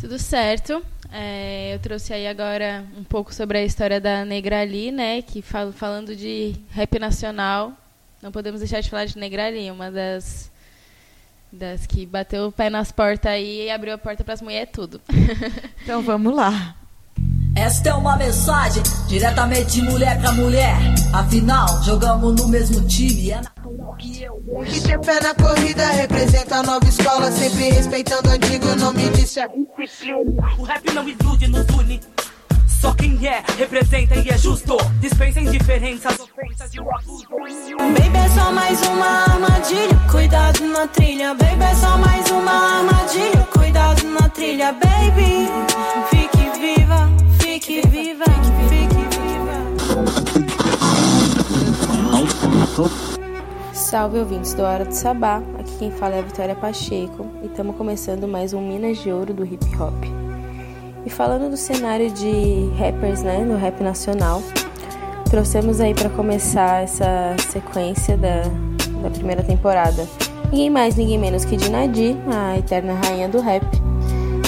Tudo 0.00 0.18
certo. 0.18 0.82
É, 1.12 1.74
eu 1.74 1.78
trouxe 1.80 2.14
aí 2.14 2.26
agora 2.26 2.82
um 2.96 3.04
pouco 3.04 3.34
sobre 3.34 3.58
a 3.58 3.62
história 3.62 4.00
da 4.00 4.24
Negra 4.24 4.62
Ali, 4.62 4.90
né? 4.90 5.20
Que 5.20 5.42
falo, 5.42 5.70
falando 5.70 6.16
de 6.16 6.56
rap 6.70 6.98
nacional, 6.98 7.74
não 8.22 8.32
podemos 8.32 8.60
deixar 8.60 8.80
de 8.80 8.88
falar 8.88 9.04
de 9.04 9.18
Negra 9.18 9.48
Ali, 9.48 9.70
uma 9.70 9.90
das 9.90 10.50
das 11.52 11.86
que 11.86 12.06
bateu 12.06 12.46
o 12.46 12.52
pé 12.52 12.70
nas 12.70 12.90
portas 12.90 13.30
aí 13.30 13.66
e 13.66 13.70
abriu 13.70 13.92
a 13.92 13.98
porta 13.98 14.24
para 14.24 14.32
as 14.32 14.40
mulheres 14.40 14.70
tudo. 14.72 14.98
Então 15.82 16.00
vamos 16.00 16.34
lá. 16.34 16.74
Esta 17.54 17.90
é 17.90 17.94
uma 17.94 18.16
mensagem 18.16 18.82
diretamente 19.08 19.72
de 19.72 19.82
mulher 19.82 20.18
pra 20.20 20.32
mulher. 20.32 20.76
Afinal, 21.12 21.82
jogamos 21.82 22.34
no 22.40 22.48
mesmo 22.48 22.80
time. 22.86 23.30
É 23.30 23.40
natural 23.42 23.94
que 23.98 24.22
eu 24.22 24.42
Que 24.64 24.80
tem 24.80 25.00
pé 25.00 25.20
na 25.20 25.34
corrida, 25.34 25.86
representa 25.92 26.56
a 26.56 26.62
nova 26.62 26.88
escola, 26.88 27.30
sempre 27.30 27.70
respeitando 27.70 28.28
o 28.28 28.32
antigo 28.32 28.74
nome 28.76 29.02
de 29.10 29.26
O 30.58 30.62
rap 30.62 30.94
não 30.94 31.08
ilude, 31.08 31.48
nos 31.48 31.66
une. 31.76 32.00
Só 32.66 32.92
quem 32.94 33.28
é, 33.28 33.44
representa 33.56 34.16
e 34.16 34.28
é 34.28 34.38
justo. 34.38 34.76
Dispensa 34.98 35.40
indiferenças, 35.40 36.18
ofensas 36.18 36.74
e 36.74 36.80
o 36.80 36.90
abuso. 36.92 37.28
Baby, 37.78 38.18
é 38.18 38.28
só 38.30 38.50
mais 38.50 38.80
uma 38.88 39.06
armadilha. 39.06 40.10
Cuidado 40.10 40.66
na 40.66 40.86
trilha, 40.88 41.34
baby, 41.34 41.62
é 41.62 41.74
só 41.76 41.96
mais 41.98 42.28
uma 42.30 42.78
armadilha. 42.78 43.46
Cuidado 43.52 44.02
na 44.08 44.28
trilha, 44.30 44.72
baby. 44.72 45.48
Viva, 46.10 46.31
fique 47.60 47.86
viva. 47.86 48.24
Salve 53.74 54.18
ouvintes 54.20 54.54
do 54.54 54.62
Hora 54.62 54.86
do 54.86 54.92
Sabá, 54.94 55.42
aqui 55.58 55.76
quem 55.78 55.90
fala 55.90 56.14
é 56.14 56.20
a 56.20 56.22
Vitória 56.22 56.54
Pacheco 56.54 57.26
e 57.42 57.46
estamos 57.46 57.76
começando 57.76 58.26
mais 58.26 58.54
um 58.54 58.66
Minas 58.66 59.02
de 59.02 59.12
Ouro 59.12 59.34
do 59.34 59.44
Hip 59.44 59.66
Hop. 59.76 59.92
E 61.04 61.10
falando 61.10 61.50
do 61.50 61.56
cenário 61.58 62.10
de 62.10 62.70
rappers, 62.78 63.22
né, 63.22 63.44
no 63.44 63.58
rap 63.58 63.82
nacional, 63.82 64.42
trouxemos 65.28 65.78
aí 65.78 65.92
para 65.92 66.08
começar 66.08 66.84
essa 66.84 67.36
sequência 67.50 68.16
da, 68.16 68.44
da 69.02 69.10
primeira 69.10 69.42
temporada. 69.42 70.08
Ninguém 70.50 70.70
mais, 70.70 70.96
ninguém 70.96 71.18
menos 71.18 71.44
que 71.44 71.58
Dinadi, 71.58 72.16
a 72.32 72.56
eterna 72.56 72.94
rainha 72.94 73.28
do 73.28 73.40
rap. 73.40 73.66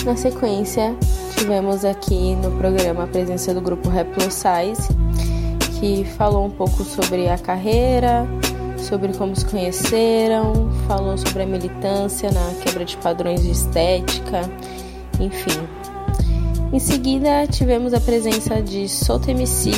Na 0.07 0.17
sequência, 0.17 0.97
tivemos 1.37 1.85
aqui 1.85 2.35
no 2.37 2.51
programa 2.53 3.05
a 3.05 3.07
presença 3.07 3.53
do 3.53 3.61
grupo 3.61 3.89
Rap 3.89 4.09
Plus 4.15 4.35
Size, 4.35 4.89
que 5.79 6.05
falou 6.17 6.47
um 6.47 6.51
pouco 6.51 6.85
sobre 6.85 7.29
a 7.29 7.37
carreira, 7.37 8.27
sobre 8.79 9.13
como 9.13 9.35
se 9.35 9.45
conheceram, 9.45 10.71
falou 10.87 11.17
sobre 11.19 11.43
a 11.43 11.47
militância 11.47 12.31
na 12.31 12.55
quebra 12.63 12.85
de 12.85 12.97
padrões 12.99 13.43
de 13.43 13.51
estética, 13.51 14.43
enfim. 15.21 15.61
Em 16.73 16.79
seguida, 16.79 17.47
tivemos 17.47 17.93
a 17.95 18.01
presença 18.01 18.61
de 18.61 18.89
Solta 18.89 19.31
MC, 19.31 19.73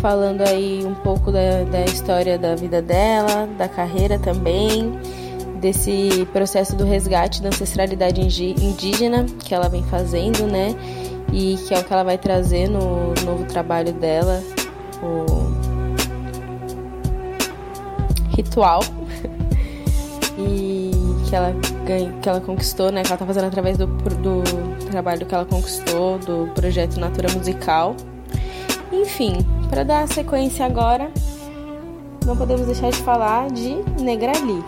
falando 0.00 0.42
aí 0.42 0.84
um 0.84 0.94
pouco 0.94 1.32
da, 1.32 1.64
da 1.64 1.84
história 1.84 2.38
da 2.38 2.54
vida 2.54 2.82
dela, 2.82 3.48
da 3.58 3.68
carreira 3.68 4.18
também, 4.18 4.92
desse 5.60 6.26
processo 6.32 6.76
do 6.76 6.84
resgate 6.84 7.42
da 7.42 7.48
ancestralidade 7.48 8.20
indígena 8.20 9.26
que 9.44 9.54
ela 9.54 9.68
vem 9.68 9.82
fazendo, 9.84 10.46
né? 10.46 10.74
E 11.32 11.56
que 11.66 11.74
é 11.74 11.78
o 11.78 11.84
que 11.84 11.92
ela 11.92 12.04
vai 12.04 12.18
trazer 12.18 12.68
no 12.68 13.14
novo 13.24 13.44
trabalho 13.44 13.92
dela, 13.92 14.42
o 15.02 15.26
Ritual. 18.36 18.80
e 20.38 20.90
que 21.28 21.34
ela, 21.34 21.54
que 22.22 22.28
ela 22.28 22.40
conquistou, 22.40 22.92
né? 22.92 23.02
Que 23.02 23.08
ela 23.08 23.18
tá 23.18 23.26
fazendo 23.26 23.46
através 23.46 23.76
do, 23.76 23.86
do 23.86 24.42
trabalho 24.90 25.26
que 25.26 25.34
ela 25.34 25.44
conquistou, 25.44 26.18
do 26.18 26.50
projeto 26.54 26.98
Natura 26.98 27.32
Musical. 27.32 27.96
Enfim, 28.92 29.38
para 29.68 29.82
dar 29.82 30.06
sequência 30.08 30.64
agora, 30.64 31.10
não 32.24 32.36
podemos 32.36 32.66
deixar 32.66 32.90
de 32.90 32.98
falar 32.98 33.50
de 33.50 33.74
Negrali, 34.00 34.64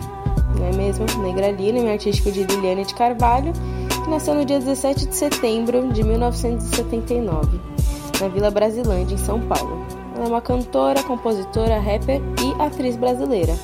não 0.59 0.67
é 0.67 0.73
mesmo? 0.73 1.05
Negrali, 1.21 1.71
nome 1.71 1.89
artístico 1.89 2.31
de 2.31 2.43
Liliane 2.43 2.85
de 2.85 2.93
Carvalho, 2.93 3.53
que 4.03 4.09
nasceu 4.09 4.35
no 4.35 4.43
dia 4.43 4.59
17 4.59 5.07
de 5.07 5.15
setembro 5.15 5.91
de 5.91 6.03
1979, 6.03 7.59
na 8.19 8.27
Vila 8.27 8.51
Brasilândia, 8.51 9.15
em 9.15 9.17
São 9.17 9.39
Paulo. 9.39 9.85
Ela 10.15 10.25
é 10.25 10.27
uma 10.27 10.41
cantora, 10.41 11.01
compositora, 11.03 11.79
rapper 11.79 12.21
e 12.41 12.61
atriz 12.61 12.97
brasileira. 12.97 13.55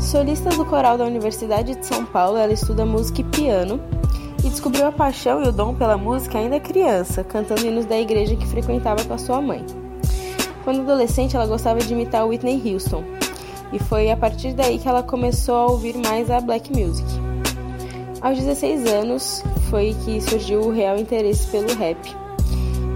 Solista 0.00 0.50
do 0.50 0.64
coral 0.64 0.96
da 0.96 1.04
Universidade 1.04 1.74
de 1.74 1.84
São 1.84 2.04
Paulo, 2.04 2.38
ela 2.38 2.52
estuda 2.52 2.86
música 2.86 3.20
e 3.20 3.24
piano 3.24 3.80
e 4.44 4.48
descobriu 4.48 4.86
a 4.86 4.92
paixão 4.92 5.42
e 5.42 5.48
o 5.48 5.52
dom 5.52 5.74
pela 5.74 5.96
música 5.96 6.38
ainda 6.38 6.58
criança, 6.58 7.22
cantando 7.22 7.66
hinos 7.66 7.84
da 7.84 7.98
igreja 7.98 8.36
que 8.36 8.46
frequentava 8.46 9.04
com 9.04 9.14
a 9.14 9.18
sua 9.18 9.40
mãe. 9.40 9.64
Quando 10.64 10.80
adolescente, 10.80 11.36
ela 11.36 11.46
gostava 11.46 11.80
de 11.80 11.92
imitar 11.92 12.26
Whitney 12.26 12.62
Houston, 12.64 13.04
e 13.72 13.78
foi 13.78 14.10
a 14.10 14.16
partir 14.16 14.52
daí 14.52 14.78
que 14.78 14.88
ela 14.88 15.02
começou 15.02 15.54
a 15.54 15.66
ouvir 15.66 15.96
mais 15.96 16.30
a 16.30 16.40
black 16.40 16.70
music. 16.72 17.06
Aos 18.20 18.38
16 18.38 18.86
anos, 18.86 19.42
foi 19.70 19.96
que 20.04 20.20
surgiu 20.20 20.60
o 20.60 20.70
real 20.70 20.98
interesse 20.98 21.46
pelo 21.46 21.72
rap. 21.74 21.98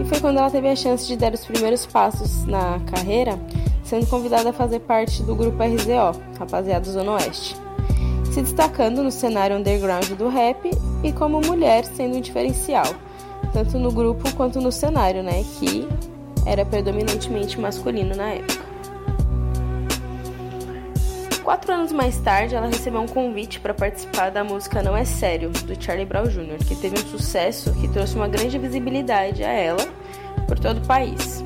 E 0.00 0.04
foi 0.04 0.20
quando 0.20 0.38
ela 0.38 0.50
teve 0.50 0.68
a 0.68 0.76
chance 0.76 1.06
de 1.06 1.16
dar 1.16 1.32
os 1.32 1.44
primeiros 1.44 1.86
passos 1.86 2.44
na 2.44 2.80
carreira, 2.80 3.38
sendo 3.84 4.06
convidada 4.06 4.50
a 4.50 4.52
fazer 4.52 4.80
parte 4.80 5.22
do 5.22 5.34
grupo 5.34 5.62
RZO, 5.62 6.20
Rapaziada 6.38 6.90
Zona 6.90 7.12
Oeste. 7.12 7.56
se 8.32 8.42
destacando 8.42 9.02
no 9.02 9.12
cenário 9.12 9.56
underground 9.56 10.08
do 10.18 10.28
rap 10.28 10.70
e 11.04 11.12
como 11.12 11.40
mulher 11.40 11.84
sendo 11.84 12.16
um 12.16 12.20
diferencial, 12.20 12.86
tanto 13.52 13.78
no 13.78 13.92
grupo 13.92 14.30
quanto 14.34 14.60
no 14.60 14.72
cenário, 14.72 15.22
né, 15.22 15.44
que 15.58 15.86
era 16.44 16.66
predominantemente 16.66 17.60
masculino 17.60 18.16
na 18.16 18.30
época. 18.30 18.73
Quatro 21.44 21.74
anos 21.74 21.92
mais 21.92 22.16
tarde, 22.20 22.54
ela 22.54 22.68
recebeu 22.68 23.02
um 23.02 23.06
convite 23.06 23.60
para 23.60 23.74
participar 23.74 24.30
da 24.30 24.42
música 24.42 24.82
Não 24.82 24.96
É 24.96 25.04
Sério, 25.04 25.50
do 25.50 25.80
Charlie 25.80 26.06
Brown 26.06 26.24
Jr., 26.24 26.56
que 26.66 26.74
teve 26.74 26.98
um 26.98 27.06
sucesso 27.06 27.70
que 27.74 27.86
trouxe 27.86 28.16
uma 28.16 28.26
grande 28.26 28.58
visibilidade 28.58 29.44
a 29.44 29.52
ela 29.52 29.86
por 30.48 30.58
todo 30.58 30.78
o 30.78 30.86
país. 30.86 31.44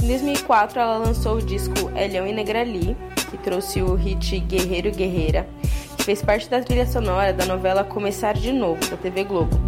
Em 0.00 0.06
2004, 0.06 0.78
ela 0.78 0.98
lançou 0.98 1.38
o 1.38 1.42
disco 1.42 1.90
Elhão 1.96 2.28
e 2.28 2.32
Negrali, 2.32 2.96
que 3.28 3.36
trouxe 3.38 3.82
o 3.82 3.96
hit 3.96 4.38
Guerreiro 4.38 4.92
Guerreira, 4.92 5.48
que 5.96 6.04
fez 6.04 6.22
parte 6.22 6.48
da 6.48 6.60
trilha 6.60 6.86
sonora 6.86 7.32
da 7.32 7.44
novela 7.44 7.82
Começar 7.82 8.34
de 8.34 8.52
Novo, 8.52 8.88
da 8.88 8.96
TV 8.96 9.24
Globo. 9.24 9.58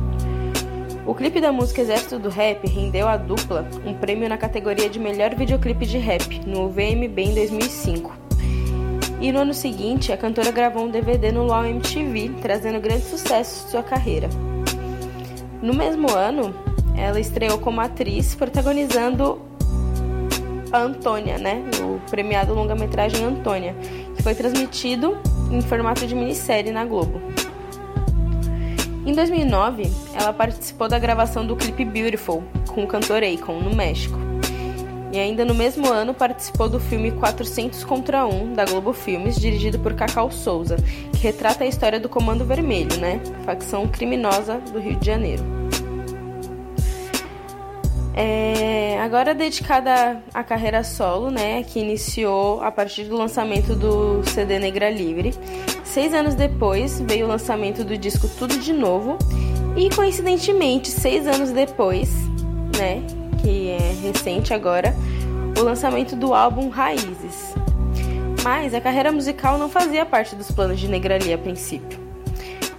O 1.05 1.13
clipe 1.13 1.41
da 1.41 1.51
música 1.51 1.81
Exército 1.81 2.21
do 2.21 2.29
Rap 2.29 2.65
rendeu 2.69 3.09
à 3.09 3.17
dupla 3.17 3.69
um 3.85 3.95
prêmio 3.95 4.29
na 4.29 4.39
categoria 4.39 4.89
de 4.89 5.01
melhor 5.01 5.35
videoclipe 5.35 5.85
de 5.87 5.99
rap 5.99 6.41
no 6.47 6.69
VMB 6.69 7.19
em 7.19 7.35
2005. 7.35 8.30
E 9.21 9.31
no 9.31 9.41
ano 9.41 9.53
seguinte, 9.53 10.13
a 10.13 10.17
cantora 10.17 10.51
gravou 10.51 10.85
um 10.85 10.89
DVD 10.89 11.31
no 11.31 11.45
LOL 11.45 11.67
MTV, 11.67 12.37
trazendo 12.41 12.81
grandes 12.81 13.09
sucessos 13.09 13.65
de 13.65 13.71
sua 13.73 13.83
carreira. 13.83 14.29
No 15.61 15.75
mesmo 15.75 16.11
ano, 16.11 16.55
ela 16.97 17.21
estreou 17.21 17.59
como 17.59 17.83
atriz, 17.83 18.35
protagonizando 18.35 19.39
Antônia, 20.73 21.37
né? 21.37 21.63
O 21.83 22.01
premiado 22.09 22.55
longa-metragem 22.55 23.23
Antônia, 23.23 23.75
que 24.17 24.23
foi 24.23 24.35
transmitido 24.35 25.19
em 25.51 25.61
formato 25.61 26.07
de 26.07 26.15
minissérie 26.15 26.73
na 26.73 26.87
Globo. 26.87 27.21
Em 29.05 29.13
2009, 29.13 29.91
ela 30.15 30.33
participou 30.33 30.89
da 30.89 30.99
gravação 30.99 31.47
do 31.47 31.57
clipe 31.57 31.85
Beautiful 31.85 32.43
com 32.69 32.85
o 32.85 32.87
cantor 32.87 33.23
Akon 33.23 33.61
no 33.61 33.75
México. 33.75 34.30
E 35.13 35.19
ainda 35.19 35.45
no 35.45 35.55
mesmo 35.55 35.89
ano 35.89 36.15
participou 36.15 36.69
do 36.69 36.79
filme 36.79 37.11
400 37.11 37.83
contra 37.85 38.27
1 38.27 38.53
da 38.53 38.65
Globo 38.65 38.93
Filmes, 38.93 39.37
dirigido 39.41 39.79
por 39.79 39.95
Cacau 39.95 40.31
Souza, 40.31 40.77
que 41.13 41.19
retrata 41.19 41.65
a 41.65 41.67
história 41.67 41.99
do 41.99 42.09
Comando 42.09 42.45
Vermelho, 42.45 42.97
né? 42.99 43.21
Facção 43.45 43.89
criminosa 43.89 44.59
do 44.73 44.79
Rio 44.79 44.97
de 44.97 45.07
Janeiro. 45.07 45.43
É, 48.15 48.99
agora 49.01 49.35
dedicada 49.35 50.23
à 50.35 50.45
carreira 50.45 50.85
solo, 50.85 51.31
né, 51.31 51.63
que 51.63 51.79
iniciou 51.79 52.61
a 52.61 52.71
partir 52.71 53.05
do 53.05 53.17
lançamento 53.17 53.75
do 53.75 54.23
CD 54.29 54.59
Negra 54.59 54.91
Livre. 54.91 55.33
Seis 55.85 56.13
anos 56.13 56.35
depois 56.35 57.01
veio 57.01 57.25
o 57.27 57.29
lançamento 57.29 57.83
do 57.83 57.97
disco 57.97 58.29
Tudo 58.29 58.59
de 58.59 58.73
Novo 58.73 59.17
e 59.77 59.89
coincidentemente 59.95 60.89
seis 60.89 61.27
anos 61.27 61.51
depois, 61.51 62.11
né, 62.77 63.03
que 63.41 63.71
é 63.71 63.95
recente 64.03 64.53
agora, 64.53 64.95
o 65.59 65.63
lançamento 65.63 66.15
do 66.15 66.35
álbum 66.35 66.69
Raízes. 66.69 67.55
Mas 68.43 68.73
a 68.75 68.81
carreira 68.81 69.13
musical 69.13 69.59
não 69.59 69.69
fazia 69.69 70.07
parte 70.07 70.35
dos 70.35 70.51
planos 70.51 70.79
de 70.79 70.89
Negrali 70.89 71.33
a 71.33 71.39
princípio. 71.39 71.99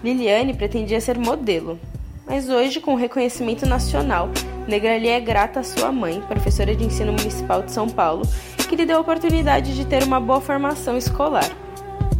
Liliane 0.03 0.53
pretendia 0.53 0.99
ser 0.99 1.17
modelo, 1.17 1.79
mas 2.25 2.49
hoje, 2.49 2.79
com 2.79 2.95
reconhecimento 2.95 3.65
nacional, 3.65 4.29
Negrali 4.67 5.09
é 5.09 5.19
grata 5.19 5.59
à 5.59 5.63
sua 5.63 5.91
mãe, 5.91 6.21
professora 6.21 6.75
de 6.75 6.83
ensino 6.83 7.11
municipal 7.11 7.61
de 7.61 7.71
São 7.71 7.89
Paulo, 7.89 8.23
que 8.69 8.75
lhe 8.75 8.85
deu 8.85 8.97
a 8.97 9.01
oportunidade 9.01 9.75
de 9.75 9.85
ter 9.85 10.03
uma 10.03 10.19
boa 10.19 10.39
formação 10.39 10.97
escolar, 10.97 11.49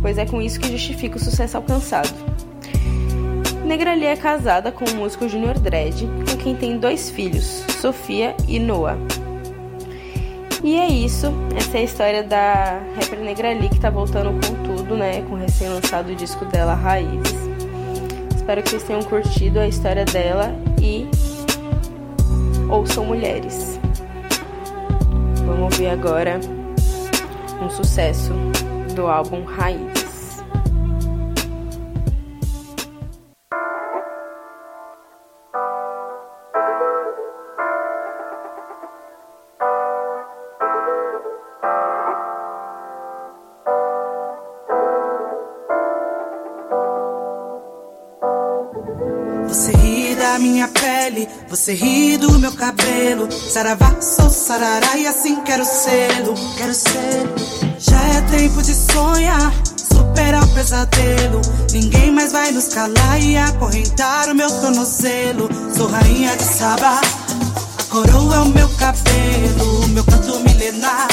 pois 0.01 0.17
é 0.17 0.25
com 0.25 0.41
isso 0.41 0.59
que 0.59 0.71
justifica 0.71 1.17
o 1.17 1.19
sucesso 1.19 1.57
alcançado. 1.57 2.13
Negrali 3.71 4.05
é 4.05 4.17
casada 4.17 4.69
com 4.69 4.83
o 4.83 4.95
músico 4.95 5.29
Junior 5.29 5.57
Dredd, 5.57 6.05
com 6.29 6.37
quem 6.37 6.53
tem 6.53 6.77
dois 6.77 7.09
filhos, 7.09 7.45
Sofia 7.79 8.35
e 8.45 8.59
Noah. 8.59 8.97
E 10.61 10.77
é 10.77 10.89
isso, 10.89 11.27
essa 11.55 11.77
é 11.77 11.79
a 11.79 11.83
história 11.85 12.21
da 12.21 12.81
rapper 12.95 13.19
Negrali 13.21 13.69
que 13.69 13.79
tá 13.79 13.89
voltando 13.89 14.31
com 14.45 14.75
tudo, 14.75 14.97
né, 14.97 15.21
com 15.21 15.35
o 15.35 15.37
recém-lançado 15.37 16.13
disco 16.13 16.43
dela, 16.43 16.73
Raízes. 16.73 17.33
Espero 18.35 18.61
que 18.61 18.71
vocês 18.71 18.83
tenham 18.83 19.03
curtido 19.03 19.57
a 19.61 19.67
história 19.69 20.03
dela 20.03 20.53
e 20.81 21.07
ouçam 22.69 23.05
mulheres. 23.05 23.79
Vamos 25.45 25.77
ver 25.77 25.91
agora 25.91 26.41
um 27.63 27.69
sucesso 27.69 28.33
do 28.93 29.07
álbum 29.07 29.45
Raízes. 29.45 30.00
Você 51.61 51.75
ri 51.75 52.17
do 52.17 52.39
meu 52.39 52.51
cabelo. 52.53 53.29
Saravá, 53.31 53.95
sou 54.01 54.31
sarará 54.31 54.97
e 54.97 55.05
assim 55.05 55.41
quero 55.41 55.63
sê-lo. 55.63 56.33
Quero 56.57 56.73
sê-lo. 56.73 57.35
Já 57.77 58.01
é 58.01 58.21
tempo 58.35 58.63
de 58.63 58.73
sonhar, 58.73 59.53
superar 59.93 60.43
o 60.43 60.47
pesadelo. 60.55 61.39
Ninguém 61.71 62.09
mais 62.09 62.31
vai 62.31 62.51
nos 62.51 62.69
calar 62.69 63.21
e 63.21 63.37
acorrentar 63.37 64.31
o 64.31 64.33
meu 64.33 64.49
tornozelo. 64.49 65.47
Sou 65.77 65.85
rainha 65.85 66.35
de 66.35 66.43
Sabá, 66.43 66.99
a 66.99 67.83
coroa 67.91 68.37
é 68.37 68.39
o 68.39 68.45
meu 68.45 68.69
cabelo, 68.69 69.87
meu 69.89 70.03
canto 70.03 70.39
milenar. 70.39 71.09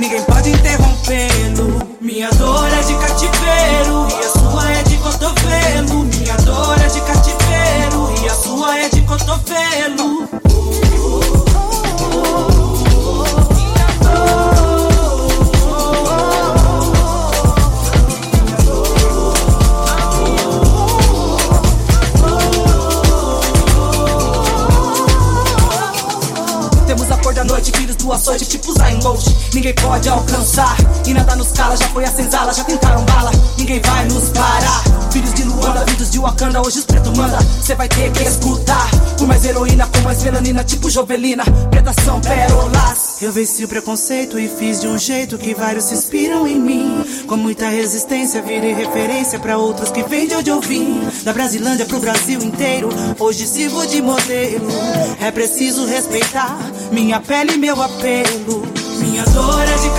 Ninguém 0.00 0.22
pode 0.24 0.50
interrompê-lo. 0.50 1.96
Minha 2.00 2.30
dor 2.30 2.66
é 2.66 2.82
de 2.82 2.94
cativeiro 2.94 4.08
e 4.10 4.24
a 4.24 4.28
sua 4.28 4.72
é 4.72 4.82
de 4.82 4.96
cotovelo. 4.96 6.04
Minha 6.04 6.36
dor 6.38 6.80
é 6.80 6.88
de 6.88 7.00
cativeiro 7.00 8.24
e 8.24 8.28
a 8.28 8.34
sua 8.34 8.76
é 8.76 8.88
de 8.88 8.97
cotovelo. 9.08 10.37
Do 28.08 28.12
açoite, 28.14 28.46
tipo 28.46 28.72
Zayn 28.72 28.98
Bolt. 29.00 29.22
Ninguém 29.52 29.74
pode 29.74 30.08
alcançar, 30.08 30.76
e 31.06 31.12
nada 31.12 31.36
nos 31.36 31.52
cala. 31.52 31.76
Já 31.76 31.88
foi 31.88 32.04
a 32.04 32.10
senzala, 32.10 32.54
já 32.54 32.64
tentaram 32.64 33.04
bala, 33.04 33.30
ninguém 33.58 33.80
vai 33.80 34.06
nos 34.06 34.30
parar. 34.30 34.82
Filhos 35.12 35.34
de 35.34 35.42
Luanda, 35.42 35.84
filhos 35.86 36.10
de 36.10 36.18
Wakanda, 36.18 36.60
hoje 36.60 36.78
os 36.78 36.84
pretos 36.86 37.16
manda. 37.16 37.38
Cê 37.62 37.74
vai 37.74 37.88
ter 37.88 38.10
que 38.12 38.22
escutar. 38.22 38.88
Por 39.18 39.26
mais 39.26 39.44
heroína, 39.44 39.86
com 39.86 40.00
mais 40.00 40.22
melanina, 40.22 40.64
tipo 40.64 40.88
Jovelina. 40.90 41.44
Pretas 41.70 41.96
são 42.04 42.20
pérolas. 42.20 43.20
Eu 43.20 43.32
venci 43.32 43.64
o 43.64 43.68
preconceito 43.68 44.38
e 44.38 44.48
fiz 44.48 44.80
de 44.80 44.86
um 44.86 44.96
jeito 44.96 45.36
que 45.36 45.54
vários 45.54 45.84
se 45.84 45.94
inspiram 45.94 46.46
em 46.46 46.58
mim. 46.58 47.04
Com 47.26 47.36
muita 47.36 47.68
resistência, 47.68 48.40
virei 48.40 48.72
referência 48.72 49.38
pra 49.38 49.58
outros 49.58 49.90
que 49.90 50.02
vêm 50.04 50.28
de 50.28 50.34
onde 50.34 50.50
eu 50.50 50.60
vim. 50.60 51.00
Da 51.24 51.32
Brasilândia 51.32 51.84
pro 51.84 52.00
Brasil 52.00 52.40
inteiro, 52.40 52.88
hoje 53.18 53.46
sirvo 53.46 53.86
de 53.86 54.00
modelo. 54.00 54.68
É 55.20 55.30
preciso 55.30 55.84
respeitar 55.84 56.58
minha 56.90 57.20
pele 57.20 57.56
meu 57.56 57.80
apelo. 57.82 58.62
Minha 58.98 59.24
dor 59.24 59.62
é 59.62 59.76
de 59.76 59.90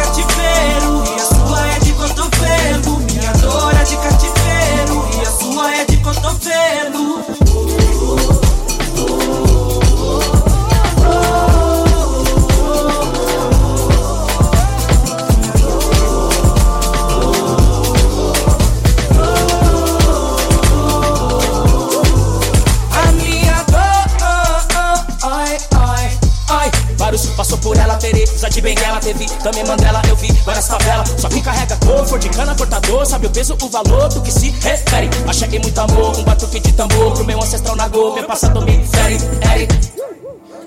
Também 29.50 29.66
Mandela, 29.66 30.00
eu 30.08 30.16
vi 30.16 30.32
várias 30.46 30.68
favelas. 30.68 31.10
Só 31.18 31.28
que 31.28 31.42
carrega 31.42 31.76
cor, 31.78 32.20
de 32.20 32.30
cana, 32.30 32.54
cortador. 32.54 33.04
Sabe 33.04 33.26
o 33.26 33.30
peso, 33.32 33.58
o 33.60 33.70
valor 33.70 34.08
do 34.10 34.22
que 34.22 34.32
se 34.32 34.52
refere? 34.52 35.10
Achei 35.28 35.58
muito 35.58 35.80
amor, 35.80 36.20
um 36.20 36.24
batuque 36.24 36.60
de 36.60 36.72
tambor 36.74 37.14
Pro 37.14 37.26
meu 37.26 37.42
ancestral 37.42 37.76
Nagô, 37.76 38.14
meu 38.14 38.26
passado 38.26 38.62
me 38.62 38.86
fere. 38.86 39.18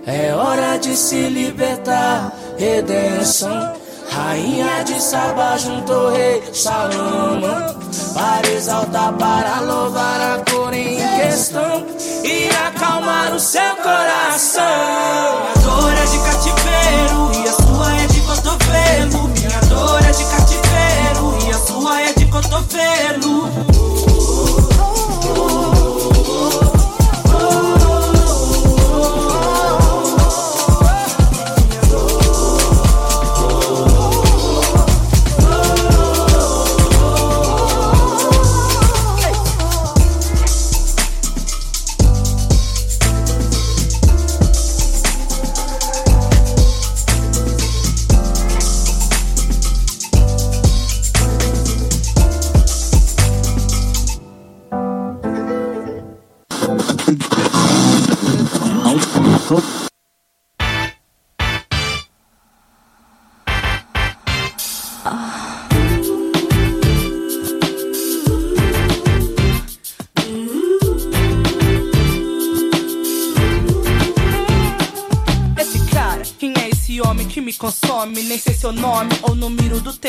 É 0.05 0.35
hora 0.35 0.79
de 0.79 0.97
se 0.97 1.29
libertar, 1.29 2.33
redenção. 2.59 3.73
Rainha 4.11 4.83
de 4.85 5.01
Saba 5.01 5.57
juntou 5.57 6.11
rei 6.11 6.43
Salomão. 6.53 7.77
Para 8.13 8.51
exaltar, 8.51 9.13
para 9.13 9.61
louvar 9.61 10.21
a 10.21 10.51
cor 10.51 10.75
em 10.75 10.97
questão 10.97 11.87
E 12.25 12.49
acalmar 12.67 13.35
o 13.35 13.41
seu 13.41 13.77
coração 13.77 15.62
de 22.73 23.72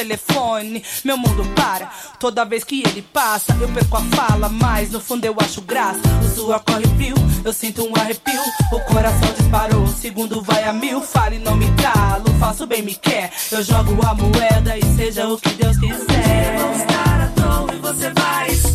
telefone. 0.04 0.84
Meu 1.04 1.18
mundo 1.18 1.46
para, 1.56 1.90
toda 2.20 2.44
vez 2.44 2.64
que 2.64 2.84
ele 2.86 3.02
passa, 3.02 3.58
eu 3.60 3.70
perco 3.70 3.98
a 3.98 4.02
fala, 4.16 4.50
mas 4.50 4.92
no 4.92 5.00
fundo 5.00 5.26
eu 5.26 5.36
acho 5.40 5.62
graça. 5.62 6.02
O 6.22 6.36
suor 6.36 6.60
corre 6.60 6.86
frio, 6.96 7.16
eu 7.44 7.54
sinto 7.54 7.88
um 7.88 7.96
arrepio. 7.96 8.42
O 8.72 8.80
coração 8.82 9.34
disparou, 9.38 9.88
segundo 9.88 10.42
vai 10.42 10.64
a 10.66 10.74
mil. 10.74 11.02
Fale, 11.02 11.40
não 11.40 11.56
me 11.56 11.72
calo, 11.82 12.26
faço 12.40 12.68
bem, 12.68 12.82
me 12.82 12.96
quer. 12.96 13.32
Eu 13.52 13.64
jogo 13.64 13.98
a 14.06 14.14
moeda 14.14 14.78
e 14.78 14.84
seja 14.96 15.28
o 15.28 15.38
que 15.38 15.50
Deus 15.50 15.78
quiser. 15.78 16.58
Vou 16.60 16.72
estar 16.74 17.22
à 17.22 17.28
toa 17.28 17.74
e 17.74 17.80
você 17.80 18.12
vai 18.12 18.50
estar 18.50 18.73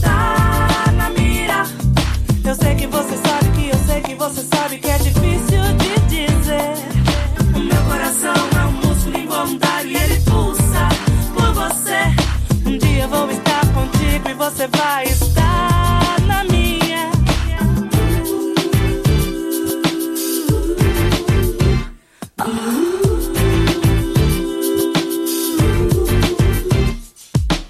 você 14.59 14.67
vai 14.77 15.05
estar 15.05 16.21
na 16.23 16.43
minha. 16.43 17.13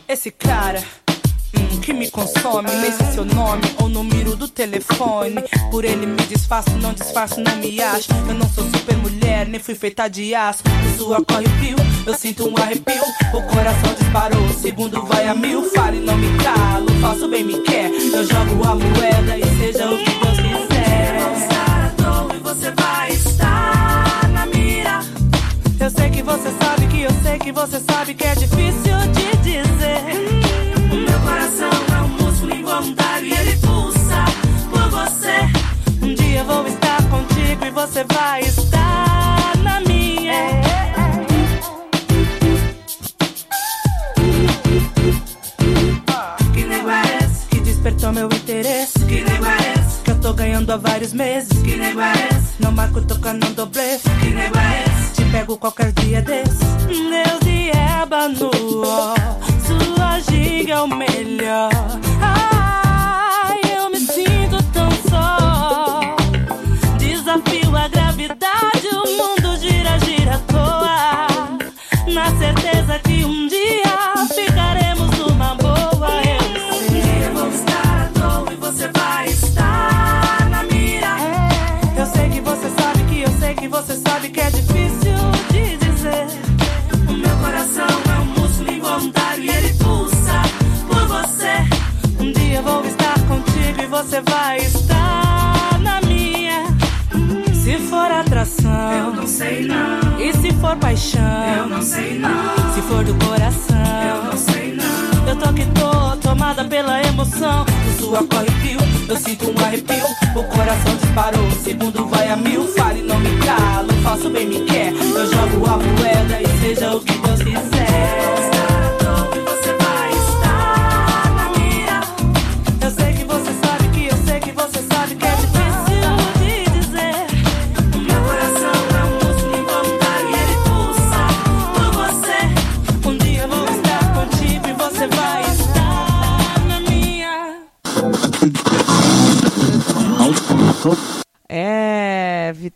Esse 0.09 0.31
cara 0.31 0.83
que 1.89 1.95
me 1.95 2.11
consome, 2.11 2.71
nem 2.71 2.93
sei 2.93 3.07
seu 3.07 3.25
nome 3.25 3.63
ou 3.81 3.89
número 3.89 4.37
do 4.37 4.47
telefone. 4.47 5.37
Por 5.71 5.87
ele 5.87 6.05
me 6.05 6.23
disfarço, 6.27 6.71
não 6.83 6.93
disfarço, 6.93 7.41
não 7.41 7.57
me 7.57 7.81
acho. 7.81 8.11
Eu 8.29 8.35
não 8.35 8.47
sou 8.51 8.65
super 8.65 8.95
mulher, 8.99 9.49
nem 9.49 9.59
fui 9.59 9.75
feita 9.75 10.07
de 10.07 10.35
aço. 10.35 10.63
O 10.67 10.99
suor 10.99 11.25
corre 11.25 11.49
fio, 11.59 11.77
eu 12.07 12.13
sinto 12.13 12.47
um 12.47 12.55
arrepio. 12.59 13.03
O 13.33 13.41
coração 13.43 13.95
disparou, 13.99 14.45
o 14.45 14.53
segundo 14.53 15.03
vai 15.07 15.29
a 15.29 15.35
mil. 15.35 15.63
Fale, 15.71 16.01
não 16.01 16.15
me 16.19 16.29
calo, 16.45 16.91
faço 17.01 17.27
bem, 17.27 17.43
me 17.43 17.59
quer. 17.63 17.91
Eu 17.91 18.27
jogo 18.27 18.69
a 18.69 18.75
moeda 18.75 19.39
e 19.39 19.59
seja 19.59 19.91
o 19.91 19.97
que 19.97 20.11
Deus 20.11 20.37
quiser. 20.41 21.21
Vou 21.23 21.39
estar 21.39 21.87
à 21.87 21.91
toa 22.03 22.35
e 22.35 22.39
você 22.39 22.71
vai 22.73 23.11
estar 23.13 24.29
na 24.29 24.45
mira. 24.45 25.01
Eu 25.81 25.91
sei 25.91 26.11
que 26.11 26.23
você 26.23 26.51
sabe 26.61 26.87
que 26.89 27.01
eu 27.01 27.11
sei 27.23 27.39
que 27.39 27.51
você 27.51 27.81
sabe 27.81 28.15
que 28.15 28.25
é 28.25 28.35
difícil 28.35 28.99
de 29.15 29.37
dizer. 29.39 30.48
O 31.19 31.21
meu 31.21 31.31
coração 31.31 31.71
é 31.95 32.01
um 32.03 32.09
músculo 32.09 32.55
involuntário 32.55 33.27
e 33.27 33.33
ele 33.33 33.57
pulsa 33.59 34.25
por 34.71 34.89
você. 34.91 36.07
Um 36.07 36.15
dia 36.15 36.45
vou 36.45 36.67
estar 36.67 37.03
contigo 37.09 37.65
e 37.65 37.71
você 37.71 38.05
vai 38.05 38.43
estar 38.43 39.57
na 39.63 39.81
minha. 39.81 40.63
Que 46.55 46.65
nego 46.65 46.91
é 46.91 47.03
esse 47.25 47.47
que 47.47 47.61
despertou 47.61 48.13
meu 48.13 48.27
interesse? 48.27 48.99
Que 49.01 49.23
nego 49.23 49.47
é 49.47 49.75
esse 49.79 50.03
que 50.05 50.11
eu 50.11 50.21
tô 50.21 50.33
ganhando 50.35 50.71
há 50.71 50.77
vários 50.77 51.13
meses? 51.13 51.53
Que 51.63 51.77
nego 51.77 52.01
é 52.01 52.13
esse? 52.13 52.63
Não 52.63 52.73
marco 52.73 53.03
tocando 53.03 53.67
blefe. 53.67 54.09
Que 54.21 54.31
nego 54.31 54.59
é 54.59 54.85
esse? 54.85 55.15
Te 55.15 55.25
pego 55.31 55.57
qualquer 55.57 55.93
dia 55.93 56.23
desses. 56.23 56.59
Você 94.19 94.23
vai 94.23 94.59
estar 94.59 95.79
na 95.81 96.01
minha. 96.03 96.65
Se 97.55 97.79
for 97.79 98.11
atração, 98.11 98.93
eu 98.93 99.13
não 99.13 99.27
sei 99.27 99.67
não. 99.67 100.19
E 100.19 100.33
se 100.33 100.53
for 100.55 100.77
paixão, 100.77 101.21
eu 101.57 101.69
não 101.69 101.83
sei 101.83 102.19
não. 102.19 102.75
Se 102.75 102.83
for 102.83 103.05
do 103.05 103.15
coração, 103.27 103.77
eu 103.77 104.25
não 104.25 104.37
sei 104.37 104.75
não. 104.75 105.29
Eu 105.29 105.37
tô 105.37 105.53
que 105.53 105.65
tô 105.67 106.17
tomada 106.17 106.65
pela 106.65 107.01
emoção. 107.03 107.65
O 107.65 108.01
suor 108.01 108.27
corre 108.27 108.51
fio, 108.63 108.81
eu 109.09 109.17
sinto 109.17 109.51
um 109.51 109.65
arrepio. 109.65 110.07
O 110.35 110.43
coração 110.45 110.97
disparou, 110.97 111.47
o 111.47 111.63
segundo 111.63 112.07
vai 112.07 112.31
a 112.31 112.37
mil. 112.37 112.67
Fale, 112.69 113.03
não 113.03 113.19
me 113.21 113.39
calo, 113.39 113.93
faço 114.03 114.31
bem, 114.31 114.47
me 114.47 114.61
quer. 114.65 114.93
Eu 114.93 115.33
jogo 115.33 115.67
a 115.67 115.77
moeda 115.77 116.43
e 116.43 116.61
seja 116.61 116.97
o 116.97 117.01
que 117.01 117.13
Deus 117.19 117.43
quiser. 117.43 117.78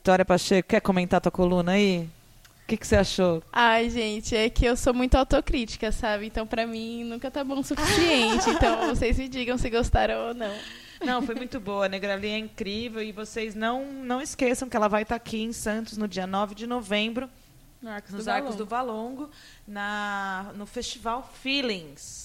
Vitória 0.03 0.25
Pacheco, 0.25 0.69
quer 0.69 0.81
comentar 0.81 1.21
tua 1.21 1.31
coluna 1.31 1.71
aí? 1.73 2.11
O 2.65 2.67
que, 2.67 2.77
que 2.77 2.85
você 2.85 2.97
achou? 2.97 3.41
Ai, 3.53 3.89
gente, 3.89 4.35
é 4.35 4.51
que 4.51 4.65
eu 4.65 4.77
sou 4.77 4.93
muito 4.93 5.15
autocrítica, 5.15 5.93
sabe? 5.93 6.27
Então, 6.27 6.45
pra 6.45 6.67
mim, 6.67 7.05
nunca 7.05 7.31
tá 7.31 7.45
bom 7.45 7.61
o 7.61 7.63
suficiente. 7.63 8.51
então, 8.51 8.89
vocês 8.89 9.17
me 9.17 9.29
digam 9.29 9.57
se 9.57 9.71
gostaram 9.71 10.27
ou 10.27 10.35
não. 10.35 10.53
Não, 11.05 11.23
foi 11.23 11.37
muito 11.37 11.61
boa. 11.61 11.87
A 11.87 11.89
Negrali 11.89 12.31
é 12.31 12.37
incrível 12.37 13.01
e 13.01 13.13
vocês 13.13 13.55
não, 13.55 13.93
não 13.93 14.21
esqueçam 14.21 14.69
que 14.69 14.77
ela 14.77 14.89
vai 14.89 15.03
estar 15.03 15.15
aqui 15.15 15.41
em 15.41 15.53
Santos 15.53 15.97
no 15.97 16.09
dia 16.09 16.27
9 16.27 16.57
de 16.57 16.67
novembro, 16.67 17.31
No 17.81 17.89
Arcos 17.89 18.11
nos 18.11 18.25
do 18.25 18.29
Arcos 18.29 18.57
Valongo. 18.57 18.65
do 18.65 18.69
Valongo, 18.69 19.31
na, 19.69 20.51
no 20.57 20.67
Festival 20.67 21.31
Feelings. 21.41 22.22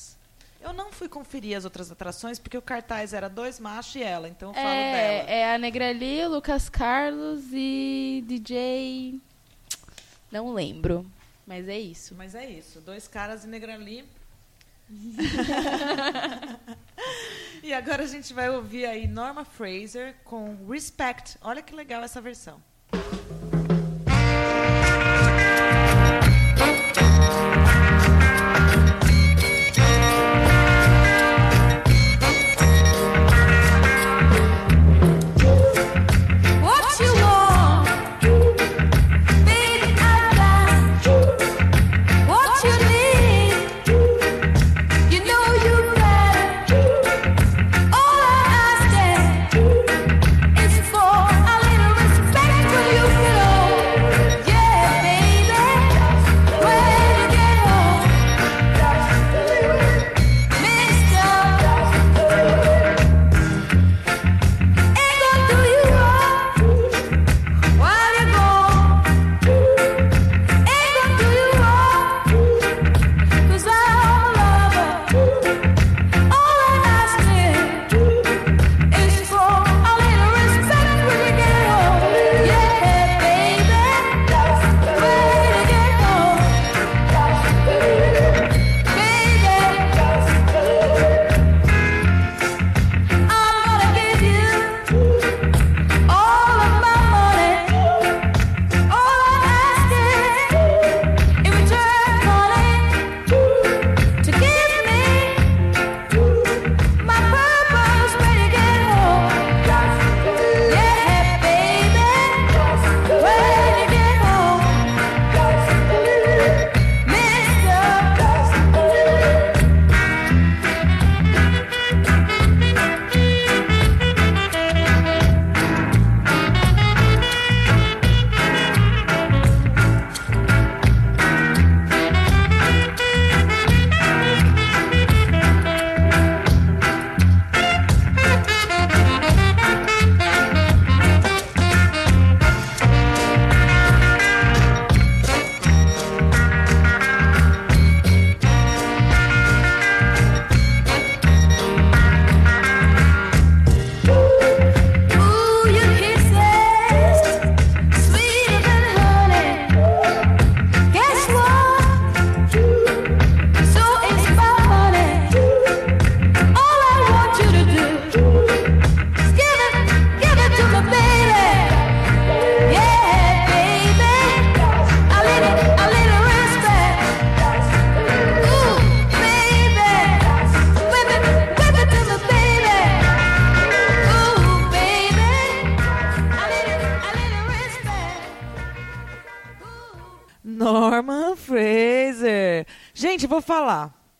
Eu 0.61 0.73
não 0.73 0.91
fui 0.91 1.07
conferir 1.07 1.57
as 1.57 1.63
outras 1.63 1.89
atrações 1.91 2.39
porque 2.39 2.57
o 2.57 2.61
cartaz 2.61 3.13
era 3.13 3.29
dois 3.29 3.59
machos 3.59 3.95
e 3.95 4.03
ela, 4.03 4.27
então 4.27 4.49
eu 4.49 4.53
falo 4.53 4.65
dela. 4.65 5.29
É, 5.29 5.39
é 5.39 5.55
a 5.55 5.57
Negrali, 5.57 6.27
Lucas 6.27 6.67
Carlos 6.69 7.45
e 7.53 8.21
DJ. 8.25 9.21
Não 10.31 10.53
lembro. 10.53 11.05
Mas 11.45 11.69
é 11.69 11.79
isso. 11.79 12.13
Mas 12.15 12.35
é 12.35 12.49
isso. 12.49 12.81
Dois 12.81 13.07
caras 13.07 13.45
e 13.45 13.47
Negrali. 13.47 14.03
e 17.61 17.73
agora 17.73 18.03
a 18.03 18.07
gente 18.07 18.33
vai 18.33 18.49
ouvir 18.49 18.85
aí 18.85 19.07
Norma 19.07 19.45
Fraser 19.45 20.15
com 20.23 20.55
Respect. 20.69 21.37
Olha 21.41 21.61
que 21.61 21.75
legal 21.75 22.01
essa 22.03 22.21
versão. 22.21 22.61
What 22.93 23.56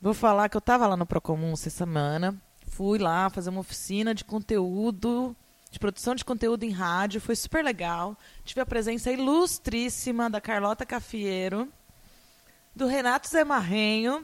Vou 0.07 0.13
falar 0.13 0.47
que 0.47 0.55
eu 0.55 0.61
tava 0.61 0.87
lá 0.87 0.95
no 0.95 1.05
Procomum 1.05 1.51
essa 1.51 1.69
semana. 1.69 2.33
Fui 2.65 2.97
lá 2.97 3.29
fazer 3.29 3.49
uma 3.49 3.59
oficina 3.59 4.15
de 4.15 4.23
conteúdo, 4.23 5.35
de 5.69 5.77
produção 5.77 6.15
de 6.15 6.23
conteúdo 6.23 6.63
em 6.63 6.71
rádio. 6.71 7.19
Foi 7.19 7.35
super 7.35 7.61
legal. 7.61 8.15
Tive 8.45 8.61
a 8.61 8.65
presença 8.65 9.11
ilustríssima 9.11 10.29
da 10.29 10.39
Carlota 10.39 10.85
Cafiero, 10.85 11.67
do 12.73 12.87
Renato 12.87 13.27
Zé 13.27 13.43
Marrenho, 13.43 14.23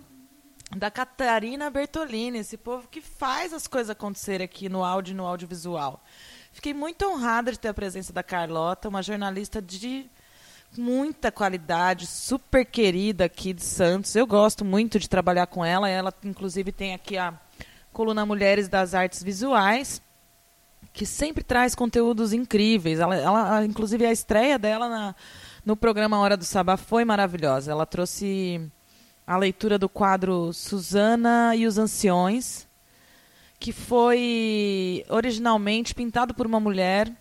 da 0.74 0.90
Catarina 0.90 1.70
Bertolini, 1.70 2.38
esse 2.38 2.56
povo 2.56 2.88
que 2.88 3.02
faz 3.02 3.52
as 3.52 3.68
coisas 3.68 3.90
acontecerem 3.90 4.46
aqui 4.46 4.70
no 4.70 4.86
áudio 4.86 5.12
e 5.12 5.16
no 5.16 5.26
audiovisual. 5.26 6.02
Fiquei 6.54 6.74
muito 6.74 7.06
honrada 7.06 7.52
de 7.52 7.60
ter 7.60 7.68
a 7.68 7.74
presença 7.74 8.14
da 8.14 8.24
Carlota, 8.24 8.88
uma 8.88 9.04
jornalista 9.04 9.62
de 9.62 10.10
muita 10.78 11.32
qualidade, 11.32 12.08
super 12.08 12.66
querida 12.66 13.26
aqui 13.26 13.54
de 13.54 13.64
Santos. 13.64 14.16
Eu 14.16 14.26
gosto 14.26 14.64
muito 14.66 15.00
de 15.00 15.08
trabalhar 15.10 15.48
com 15.48 15.64
ela. 15.64 15.90
Ela, 15.90 16.14
inclusive, 16.24 16.72
tem 16.72 16.94
aqui 16.94 17.18
a 17.18 17.34
coluna 17.92 18.26
Mulheres 18.26 18.68
das 18.68 18.94
Artes 18.94 19.22
Visuais, 19.22 20.02
que 20.92 21.06
sempre 21.06 21.44
traz 21.44 21.76
conteúdos 21.76 22.34
incríveis. 22.34 23.00
Ela, 23.00 23.16
ela- 23.16 23.66
inclusive, 23.66 24.06
a 24.06 24.12
estreia 24.12 24.58
dela 24.60 24.90
na- 24.90 25.16
no 25.66 25.76
programa 25.76 26.20
Hora 26.20 26.36
do 26.38 26.44
Sabá 26.46 26.76
foi 26.78 27.06
maravilhosa. 27.06 27.72
Ela 27.72 27.86
trouxe 27.86 28.62
a 29.26 29.38
leitura 29.38 29.78
do 29.80 29.88
quadro 29.88 30.52
Susana 30.54 31.56
e 31.56 31.66
os 31.66 31.78
Anciões, 31.78 32.68
que 33.60 33.72
foi 33.72 35.06
originalmente 35.08 35.96
pintado 35.96 36.34
por 36.34 36.46
uma 36.46 36.60
mulher 36.60 37.12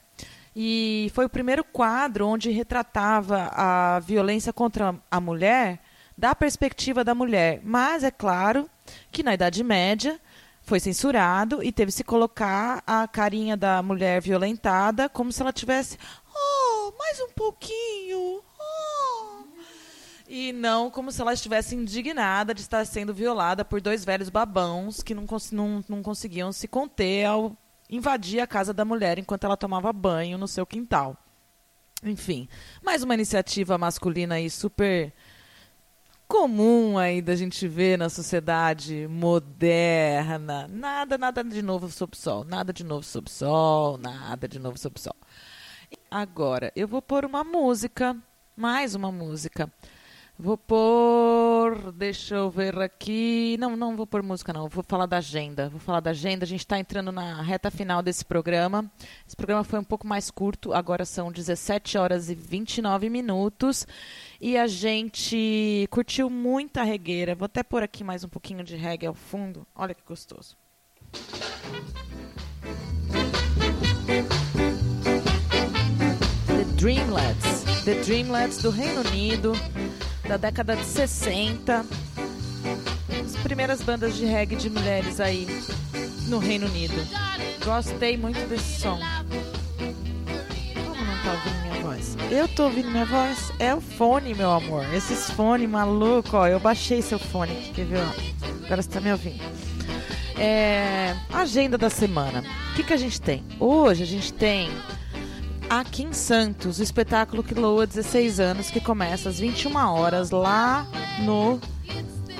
e 0.54 1.10
foi 1.14 1.24
o 1.24 1.30
primeiro 1.30 1.64
quadro 1.64 2.26
onde 2.26 2.50
retratava 2.50 3.50
a 3.52 4.00
violência 4.00 4.52
contra 4.52 4.94
a 5.10 5.20
mulher 5.20 5.80
da 6.16 6.34
perspectiva 6.34 7.02
da 7.02 7.14
mulher. 7.14 7.60
Mas 7.64 8.04
é 8.04 8.10
claro 8.10 8.68
que 9.10 9.22
na 9.22 9.34
Idade 9.34 9.64
Média 9.64 10.20
foi 10.60 10.78
censurado 10.78 11.62
e 11.62 11.72
teve 11.72 11.90
se 11.90 12.04
colocar 12.04 12.82
a 12.86 13.08
carinha 13.08 13.56
da 13.56 13.82
mulher 13.82 14.20
violentada 14.20 15.08
como 15.08 15.32
se 15.32 15.42
ela 15.42 15.52
tivesse 15.52 15.98
oh, 16.34 16.92
mais 16.98 17.18
um 17.20 17.30
pouquinho. 17.30 18.42
oh." 18.58 19.42
E 20.28 20.52
não 20.52 20.90
como 20.90 21.10
se 21.10 21.20
ela 21.20 21.34
estivesse 21.34 21.74
indignada 21.74 22.54
de 22.54 22.60
estar 22.60 22.86
sendo 22.86 23.12
violada 23.12 23.64
por 23.64 23.80
dois 23.80 24.04
velhos 24.04 24.28
babãos 24.28 25.02
que 25.02 25.14
não, 25.14 25.26
não, 25.50 25.84
não 25.88 26.02
conseguiam 26.02 26.52
se 26.52 26.68
conter 26.68 27.24
ao 27.24 27.56
invadir 27.92 28.40
a 28.40 28.46
casa 28.46 28.72
da 28.72 28.84
mulher 28.84 29.18
enquanto 29.18 29.44
ela 29.44 29.56
tomava 29.56 29.92
banho 29.92 30.38
no 30.38 30.48
seu 30.48 30.64
quintal. 30.64 31.16
Enfim, 32.02 32.48
mais 32.82 33.02
uma 33.02 33.14
iniciativa 33.14 33.76
masculina 33.76 34.36
aí 34.36 34.48
super 34.50 35.12
comum 36.26 36.96
aí 36.96 37.20
da 37.20 37.36
gente 37.36 37.68
ver 37.68 37.98
na 37.98 38.08
sociedade 38.08 39.06
moderna. 39.06 40.66
Nada, 40.66 41.18
nada 41.18 41.44
de 41.44 41.60
novo 41.60 41.90
sob 41.90 42.16
sol. 42.16 42.42
Nada 42.42 42.72
de 42.72 42.82
novo 42.82 43.04
sob 43.04 43.30
sol. 43.30 43.98
Nada 43.98 44.48
de 44.48 44.58
novo 44.58 44.78
sob 44.78 44.98
sol. 44.98 45.14
Agora, 46.10 46.72
eu 46.74 46.88
vou 46.88 47.02
pôr 47.02 47.26
uma 47.26 47.44
música. 47.44 48.16
Mais 48.56 48.94
uma 48.94 49.12
música. 49.12 49.70
Vou 50.38 50.56
pôr. 50.56 51.92
Deixa 51.92 52.34
eu 52.34 52.50
ver 52.50 52.78
aqui. 52.78 53.56
Não, 53.60 53.76
não 53.76 53.96
vou 53.96 54.06
pôr 54.06 54.22
música, 54.22 54.52
não. 54.52 54.68
Vou 54.68 54.82
falar 54.82 55.06
da 55.06 55.18
agenda. 55.18 55.68
Vou 55.68 55.78
falar 55.78 56.00
da 56.00 56.10
agenda. 56.10 56.44
A 56.44 56.48
gente 56.48 56.60
está 56.60 56.78
entrando 56.78 57.12
na 57.12 57.42
reta 57.42 57.70
final 57.70 58.02
desse 58.02 58.24
programa. 58.24 58.90
Esse 59.26 59.36
programa 59.36 59.62
foi 59.62 59.78
um 59.78 59.84
pouco 59.84 60.06
mais 60.06 60.30
curto. 60.30 60.72
Agora 60.72 61.04
são 61.04 61.30
17 61.30 61.96
horas 61.96 62.28
e 62.28 62.34
29 62.34 63.08
minutos. 63.08 63.86
E 64.40 64.56
a 64.56 64.66
gente 64.66 65.86
curtiu 65.90 66.28
muita 66.28 66.82
regueira. 66.82 67.34
Vou 67.34 67.46
até 67.46 67.62
pôr 67.62 67.82
aqui 67.82 68.02
mais 68.02 68.24
um 68.24 68.28
pouquinho 68.28 68.64
de 68.64 68.74
reggae 68.74 69.06
ao 69.06 69.14
fundo. 69.14 69.66
Olha 69.74 69.94
que 69.94 70.02
gostoso. 70.04 70.56
The 76.46 76.64
Dreamlets. 76.76 77.62
The 77.84 77.94
Dreamlets 78.04 78.62
do 78.62 78.70
Reino 78.70 79.00
Unido, 79.00 79.52
da 80.32 80.38
década 80.38 80.74
de 80.74 80.84
60. 80.86 81.84
As 83.22 83.36
primeiras 83.42 83.82
bandas 83.82 84.16
de 84.16 84.24
reggae 84.24 84.56
de 84.56 84.70
mulheres 84.70 85.20
aí 85.20 85.46
no 86.26 86.38
Reino 86.38 86.66
Unido. 86.68 86.94
Gostei 87.62 88.16
muito 88.16 88.40
desse 88.48 88.80
som. 88.80 88.98
Como 90.88 91.04
não 91.04 91.18
tá 91.22 91.32
ouvindo 91.32 91.62
minha 91.62 91.82
voz? 91.82 92.16
Eu 92.30 92.48
tô 92.48 92.64
ouvindo 92.64 92.90
minha 92.90 93.04
voz? 93.04 93.52
É 93.58 93.74
o 93.74 93.80
fone, 93.82 94.34
meu 94.34 94.50
amor. 94.50 94.86
Esses 94.94 95.30
fones 95.32 95.68
maluco, 95.68 96.34
ó. 96.34 96.48
Eu 96.48 96.58
baixei 96.58 97.02
seu 97.02 97.18
fone 97.18 97.52
aqui, 97.52 97.72
quer 97.74 97.84
ver? 97.84 98.00
Agora 98.64 98.80
você 98.80 98.88
tá 98.88 99.02
me 99.02 99.12
ouvindo. 99.12 99.42
É, 100.38 101.14
agenda 101.30 101.76
da 101.76 101.90
semana. 101.90 102.42
O 102.70 102.74
que, 102.74 102.82
que 102.82 102.94
a 102.94 102.96
gente 102.96 103.20
tem? 103.20 103.44
Hoje 103.60 104.02
a 104.02 104.06
gente 104.06 104.32
tem 104.32 104.70
aqui 105.80 106.02
em 106.02 106.12
Santos 106.12 106.78
o 106.78 106.82
espetáculo 106.82 107.42
Quiloa 107.42 107.86
16 107.86 108.40
anos 108.40 108.70
que 108.70 108.80
começa 108.80 109.28
às 109.28 109.38
21 109.38 109.74
horas 109.76 110.30
lá 110.30 110.86
no 111.20 111.58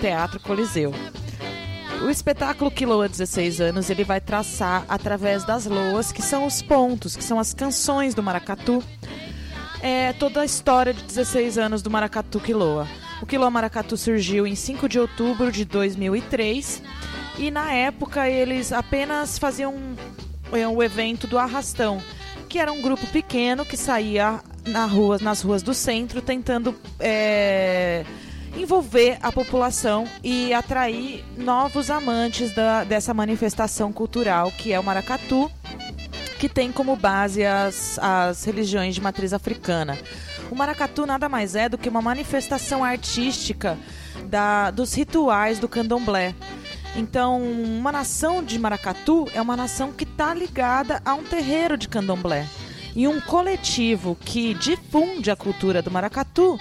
Teatro 0.00 0.38
Coliseu. 0.40 0.92
O 2.04 2.10
espetáculo 2.10 2.70
Quiloa 2.70 3.08
16 3.08 3.60
anos 3.60 3.88
ele 3.88 4.04
vai 4.04 4.20
traçar 4.20 4.84
através 4.88 5.44
das 5.44 5.64
loas, 5.64 6.12
que 6.12 6.20
são 6.20 6.46
os 6.46 6.60
pontos, 6.60 7.16
que 7.16 7.24
são 7.24 7.38
as 7.38 7.54
canções 7.54 8.14
do 8.14 8.22
maracatu, 8.22 8.82
é, 9.80 10.12
toda 10.12 10.42
a 10.42 10.44
história 10.44 10.92
de 10.92 11.02
16 11.02 11.56
anos 11.56 11.80
do 11.80 11.90
maracatu 11.90 12.38
Quiloa. 12.38 12.86
O 13.22 13.26
Quiloa 13.26 13.50
Maracatu 13.50 13.96
surgiu 13.96 14.46
em 14.46 14.54
5 14.54 14.88
de 14.88 14.98
outubro 14.98 15.50
de 15.50 15.64
2003 15.64 16.82
e 17.38 17.50
na 17.50 17.72
época 17.72 18.28
eles 18.28 18.72
apenas 18.72 19.38
faziam 19.38 19.74
é, 20.52 20.66
o 20.66 20.82
evento 20.82 21.26
do 21.26 21.38
arrastão, 21.38 22.02
que 22.52 22.58
era 22.58 22.70
um 22.70 22.82
grupo 22.82 23.06
pequeno 23.06 23.64
que 23.64 23.78
saía 23.78 24.38
na 24.66 24.84
rua, 24.84 25.16
nas 25.22 25.40
ruas 25.40 25.62
do 25.62 25.72
centro 25.72 26.20
tentando 26.20 26.78
é, 27.00 28.04
envolver 28.54 29.16
a 29.22 29.32
população 29.32 30.06
e 30.22 30.52
atrair 30.52 31.24
novos 31.34 31.88
amantes 31.88 32.54
da, 32.54 32.84
dessa 32.84 33.14
manifestação 33.14 33.90
cultural 33.90 34.52
que 34.52 34.70
é 34.70 34.78
o 34.78 34.84
maracatu, 34.84 35.50
que 36.38 36.46
tem 36.46 36.70
como 36.70 36.94
base 36.94 37.42
as, 37.42 37.98
as 37.98 38.44
religiões 38.44 38.94
de 38.94 39.00
matriz 39.00 39.32
africana. 39.32 39.98
O 40.50 40.54
maracatu 40.54 41.06
nada 41.06 41.30
mais 41.30 41.56
é 41.56 41.70
do 41.70 41.78
que 41.78 41.88
uma 41.88 42.02
manifestação 42.02 42.84
artística 42.84 43.78
da, 44.26 44.70
dos 44.70 44.92
rituais 44.92 45.58
do 45.58 45.66
candomblé. 45.66 46.34
Então, 46.94 47.42
uma 47.42 47.90
nação 47.90 48.44
de 48.44 48.58
maracatu 48.58 49.26
é 49.32 49.40
uma 49.40 49.56
nação 49.56 49.92
que 49.92 50.04
está 50.04 50.34
ligada 50.34 51.00
a 51.04 51.14
um 51.14 51.22
terreiro 51.24 51.76
de 51.76 51.88
candomblé. 51.88 52.46
E 52.94 53.08
um 53.08 53.20
coletivo 53.20 54.16
que 54.20 54.52
difunde 54.52 55.30
a 55.30 55.36
cultura 55.36 55.80
do 55.80 55.90
maracatu 55.90 56.60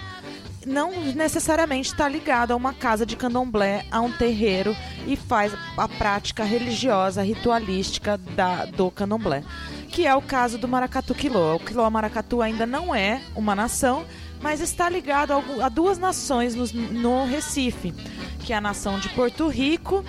não 0.65 0.91
necessariamente 1.13 1.89
está 1.89 2.07
ligado 2.07 2.51
a 2.51 2.55
uma 2.55 2.73
casa 2.73 3.05
de 3.05 3.15
candomblé, 3.15 3.85
a 3.91 3.99
um 3.99 4.11
terreiro 4.11 4.75
e 5.05 5.15
faz 5.15 5.53
a 5.75 5.87
prática 5.87 6.43
religiosa, 6.43 7.23
ritualística 7.23 8.17
da, 8.17 8.65
do 8.65 8.89
candomblé. 8.91 9.43
Que 9.89 10.07
é 10.07 10.15
o 10.15 10.21
caso 10.21 10.57
do 10.57 10.67
Maracatu 10.67 11.13
Quiloa. 11.13 11.55
O 11.55 11.59
Quiloa 11.59 11.89
Maracatu 11.89 12.41
ainda 12.41 12.65
não 12.65 12.95
é 12.95 13.21
uma 13.35 13.53
nação, 13.53 14.05
mas 14.41 14.59
está 14.59 14.89
ligado 14.89 15.33
a, 15.61 15.69
duas 15.69 15.97
nações 15.97 16.55
no, 16.55 17.25
Recife, 17.25 17.93
que 18.39 18.53
é 18.53 18.55
a 18.57 18.61
nação 18.61 18.99
de 18.99 19.09
Porto 19.09 19.47
Rico 19.47 20.03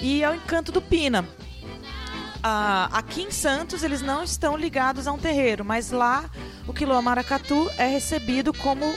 e 0.00 0.22
ao 0.22 0.34
Encanto 0.34 0.70
do 0.70 0.82
Pina. 0.82 1.26
Aqui 2.92 3.22
em 3.22 3.30
Santos 3.30 3.82
eles 3.82 4.02
não 4.02 4.22
estão 4.22 4.56
ligados 4.56 5.06
a 5.06 5.12
um 5.12 5.18
terreiro, 5.18 5.64
mas 5.64 5.90
lá 5.90 6.28
o 6.66 6.74
Quiloa 6.74 7.00
Maracatu 7.00 7.70
é 7.78 7.86
recebido 7.86 8.52
como 8.52 8.94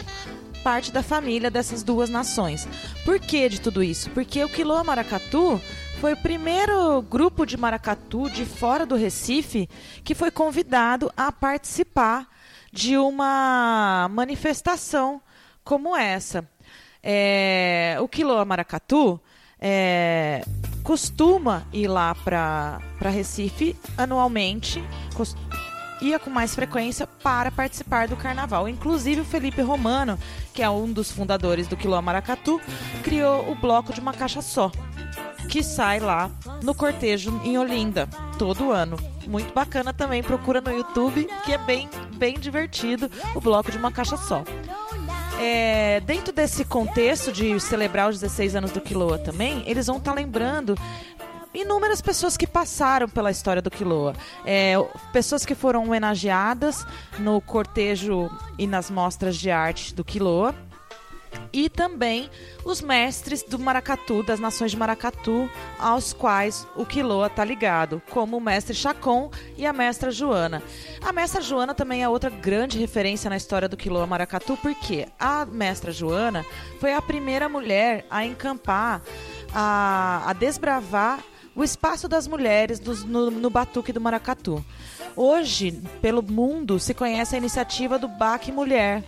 parte 0.64 0.91
da 0.91 1.02
família 1.02 1.49
dessas 1.49 1.81
duas 1.81 2.10
nações. 2.10 2.68
Por 3.06 3.19
que 3.19 3.48
de 3.48 3.61
tudo 3.61 3.81
isso? 3.81 4.10
Porque 4.10 4.44
o 4.44 4.49
Quiloa 4.49 4.84
Maracatu 4.84 5.61
foi 6.02 6.14
o 6.14 6.18
primeiro 6.18 7.02
grupo 7.02 7.45
de 7.45 7.56
maracatu 7.56 8.30
de 8.30 8.45
fora 8.45 8.85
do 8.85 8.95
Recife 8.95 9.69
que 10.03 10.14
foi 10.14 10.30
convidado 10.30 11.11
a 11.15 11.31
participar 11.31 12.27
de 12.78 12.95
uma 12.95 14.08
manifestação 14.12 15.20
como 15.64 15.98
essa. 15.98 16.48
É, 17.02 17.98
o 17.99 18.08
Quiloa 18.08 18.45
Maracatu 18.45 19.20
é, 19.60 20.44
costuma 20.84 21.66
ir 21.74 21.88
lá 21.88 22.14
para 22.14 22.80
Recife 23.02 23.76
anualmente, 23.98 24.84
cos- 25.16 25.36
ia 26.02 26.20
com 26.20 26.30
mais 26.30 26.54
frequência 26.54 27.08
para 27.08 27.49
participar 27.49 28.08
do 28.08 28.16
carnaval. 28.16 28.70
Inclusive 28.70 29.22
o 29.22 29.26
Felipe 29.26 29.64
Romano, 29.64 30.20
que 30.54 30.62
é 30.62 30.70
um 30.70 30.94
dos 30.94 31.12
fundadores 31.12 31.68
do 31.68 31.76
Quilô 31.76 31.99
Maracatu, 31.99 32.62
criou 33.04 33.49
o 33.52 33.56
bloco 33.56 33.91
de 33.91 33.99
uma 33.99 34.14
caixa 34.14 34.41
só, 34.44 34.72
que 35.48 35.64
sai 35.64 35.99
lá 35.99 36.30
no 36.61 36.76
cortejo 36.76 37.41
em 37.44 37.57
Olinda 37.57 38.07
todo 38.38 38.72
ano. 38.72 38.98
Muito 39.28 39.53
bacana 39.53 39.94
também, 39.94 40.22
procura 40.22 40.61
no 40.61 40.72
YouTube, 40.72 41.28
que 41.45 41.53
é 41.53 41.57
bem, 41.57 41.90
bem 42.15 42.38
divertido 42.38 43.10
o 43.36 43.41
bloco 43.41 43.72
de 43.72 43.78
uma 43.78 43.91
caixa 43.91 44.18
só. 44.18 44.44
É, 45.40 46.02
dentro 46.02 46.34
desse 46.34 46.65
contexto 46.65 47.32
de 47.32 47.60
celebrar 47.60 48.10
os 48.10 48.19
16 48.19 48.56
anos 48.56 48.72
do 48.72 48.82
Quiloa 48.82 49.18
também, 49.19 49.64
eles 49.68 49.88
vão 49.88 49.98
estar 49.98 50.14
lembrando 50.14 50.76
inúmeras 51.53 52.02
pessoas 52.02 52.38
que 52.38 52.45
passaram 52.45 53.07
pela 53.07 53.32
história 53.32 53.61
do 53.61 53.72
Quiloa. 53.72 54.14
É, 54.45 54.76
pessoas 55.11 55.45
que 55.45 55.56
foram 55.56 55.84
homenageadas 55.84 56.86
no 57.19 57.40
cortejo 57.41 58.30
e 58.57 58.68
nas 58.68 58.90
mostras 58.90 59.36
de 59.36 59.49
arte 59.49 59.94
do 59.94 60.03
Quiloa. 60.03 60.53
E 61.54 61.70
também 61.70 62.30
os 62.66 62.82
mestres 62.82 63.41
do 63.44 63.58
Maracatu, 63.58 64.22
das 64.24 64.40
nações 64.40 64.72
de 64.72 64.78
Maracatu, 64.78 65.49
aos 65.80 66.14
quais 66.14 66.68
o 66.76 66.86
Quiloa 66.86 67.28
está 67.28 67.44
ligado, 67.44 68.02
como 68.12 68.38
o 68.38 68.41
mestre 68.41 68.74
Chacon 68.76 69.32
e 69.58 69.66
a 69.66 69.72
mestra 69.74 70.12
Joana. 70.12 70.62
A 71.02 71.12
mestra 71.14 71.41
Joana 71.41 71.74
também 71.74 72.04
é 72.04 72.10
outra 72.10 72.30
grande 72.30 72.78
referência 72.78 73.30
na 73.30 73.38
história 73.38 73.70
do 73.70 73.78
Quiloa 73.78 74.06
Maracatu, 74.06 74.58
porque 74.58 75.08
a 75.20 75.45
mestra 75.45 75.91
Joana 75.91 76.45
foi 76.80 76.94
a 76.94 77.02
primeira 77.02 77.48
mulher 77.48 78.06
a 78.10 78.26
encampar, 78.26 79.02
a, 79.54 80.24
a 80.30 80.34
desbravar 80.34 81.24
o 81.56 81.64
espaço 81.64 82.08
das 82.08 82.28
mulheres 82.28 82.80
dos- 82.80 83.04
no, 83.04 83.32
no 83.32 83.49
batuque 83.49 83.91
do 83.91 83.99
Maracatu. 84.02 84.64
Hoje, 85.16 85.72
pelo 86.02 86.22
mundo, 86.22 86.80
se 86.80 86.94
conhece 86.94 87.34
a 87.36 87.38
iniciativa 87.40 87.98
do 87.98 88.08
Baque 88.08 88.52
Mulher, 88.52 89.04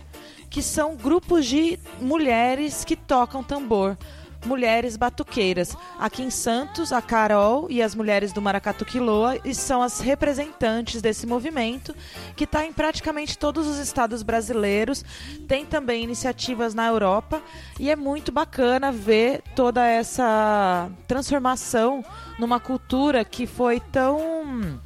que 0.50 0.60
são 0.60 0.96
grupos 0.96 1.46
de 1.46 1.78
mulheres 2.00 2.84
que 2.84 2.96
tocam 2.96 3.42
tambor. 3.42 3.96
Mulheres 4.44 4.96
batuqueiras. 4.96 5.76
Aqui 5.98 6.22
em 6.22 6.30
Santos, 6.30 6.94
a 6.94 7.02
Carol 7.02 7.66
e 7.68 7.82
as 7.82 7.94
mulheres 7.94 8.32
do 8.32 8.40
Maracatu 8.40 8.86
Quiloa 8.86 9.36
são 9.52 9.82
as 9.82 10.00
representantes 10.00 11.02
desse 11.02 11.26
movimento, 11.26 11.94
que 12.34 12.44
está 12.44 12.64
em 12.64 12.72
praticamente 12.72 13.36
todos 13.36 13.66
os 13.66 13.76
estados 13.76 14.22
brasileiros. 14.22 15.04
Tem 15.46 15.66
também 15.66 16.02
iniciativas 16.02 16.72
na 16.72 16.86
Europa 16.86 17.42
e 17.78 17.90
é 17.90 17.96
muito 17.96 18.32
bacana 18.32 18.90
ver 18.90 19.42
toda 19.54 19.86
essa 19.86 20.90
transformação 21.06 22.02
numa 22.38 22.58
cultura 22.58 23.26
que 23.26 23.46
foi 23.46 23.78
tão 23.78 24.80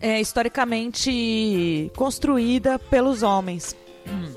é, 0.00 0.22
historicamente 0.22 1.92
construída 1.94 2.78
pelos 2.78 3.22
homens. 3.22 3.76
Hum. 4.06 4.34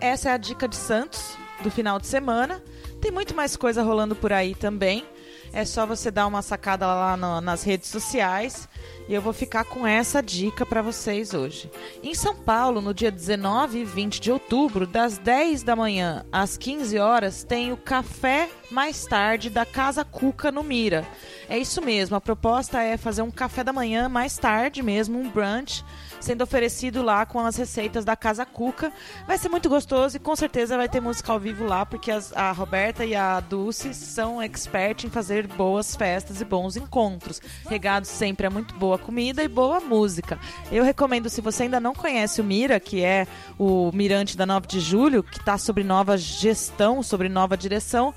Essa 0.00 0.30
é 0.30 0.32
a 0.32 0.36
dica 0.36 0.68
de 0.68 0.76
Santos 0.76 1.36
do 1.62 1.70
final 1.70 1.98
de 1.98 2.06
semana. 2.06 2.62
Tem 3.00 3.10
muito 3.10 3.34
mais 3.34 3.56
coisa 3.56 3.82
rolando 3.82 4.14
por 4.14 4.32
aí 4.32 4.54
também. 4.54 5.04
É 5.52 5.64
só 5.64 5.86
você 5.86 6.10
dar 6.10 6.26
uma 6.26 6.42
sacada 6.42 6.84
lá 6.86 7.16
no- 7.16 7.40
nas 7.40 7.62
redes 7.62 7.88
sociais. 7.88 8.68
E 9.08 9.14
eu 9.14 9.22
vou 9.22 9.32
ficar 9.32 9.64
com 9.64 9.86
essa 9.86 10.20
dica 10.22 10.66
para 10.66 10.82
vocês 10.82 11.32
hoje. 11.32 11.70
Em 12.02 12.12
São 12.14 12.34
Paulo, 12.34 12.80
no 12.80 12.92
dia 12.92 13.10
19 13.10 13.80
e 13.80 13.84
20 13.84 14.18
de 14.20 14.32
outubro, 14.32 14.86
das 14.86 15.16
10 15.18 15.62
da 15.62 15.76
manhã 15.76 16.24
às 16.32 16.56
15 16.56 16.98
horas, 16.98 17.44
tem 17.44 17.70
o 17.72 17.76
Café 17.76 18.48
Mais 18.70 19.04
Tarde 19.04 19.48
da 19.50 19.64
Casa 19.66 20.04
Cuca 20.04 20.50
no 20.50 20.64
Mira. 20.64 21.06
É 21.48 21.56
isso 21.58 21.80
mesmo, 21.82 22.16
a 22.16 22.20
proposta 22.20 22.80
é 22.82 22.96
fazer 22.96 23.22
um 23.22 23.30
café 23.30 23.62
da 23.62 23.72
manhã 23.74 24.08
mais 24.08 24.38
tarde 24.38 24.82
mesmo, 24.82 25.20
um 25.20 25.28
brunch, 25.28 25.84
sendo 26.24 26.42
oferecido 26.42 27.02
lá 27.02 27.26
com 27.26 27.38
as 27.40 27.56
receitas 27.56 28.04
da 28.04 28.16
Casa 28.16 28.44
Cuca. 28.46 28.90
Vai 29.26 29.36
ser 29.38 29.48
muito 29.48 29.68
gostoso 29.68 30.16
e 30.16 30.20
com 30.20 30.34
certeza 30.34 30.76
vai 30.76 30.88
ter 30.88 31.00
música 31.00 31.30
ao 31.32 31.38
vivo 31.38 31.64
lá, 31.64 31.84
porque 31.84 32.10
as- 32.10 32.32
a 32.34 32.50
Roberta 32.50 33.04
e 33.04 33.14
a 33.14 33.38
Dulce 33.40 33.92
são 33.94 34.40
expert 34.40 35.04
em 35.04 35.10
fazer 35.10 35.46
boas 35.46 35.94
festas 35.94 36.40
e 36.40 36.44
bons 36.44 36.76
encontros. 36.76 37.40
Regados 37.68 38.08
sempre 38.08 38.46
a 38.46 38.50
muito 38.50 38.74
boa 38.74 38.98
comida 38.98 39.42
e 39.44 39.48
boa 39.48 39.80
música. 39.80 40.38
Eu 40.72 40.82
recomendo, 40.82 41.28
se 41.28 41.40
você 41.40 41.64
ainda 41.64 41.78
não 41.78 41.92
conhece 41.94 42.40
o 42.40 42.44
Mira, 42.44 42.80
que 42.80 43.02
é 43.04 43.26
o 43.58 43.90
Mirante 43.92 44.36
da 44.36 44.46
9 44.46 44.66
de 44.66 44.80
Julho, 44.80 45.22
que 45.22 45.38
está 45.38 45.58
sobre 45.58 45.84
nova 45.84 46.16
gestão, 46.16 47.02
sobre 47.02 47.28
nova 47.28 47.56
direção, 47.56 48.14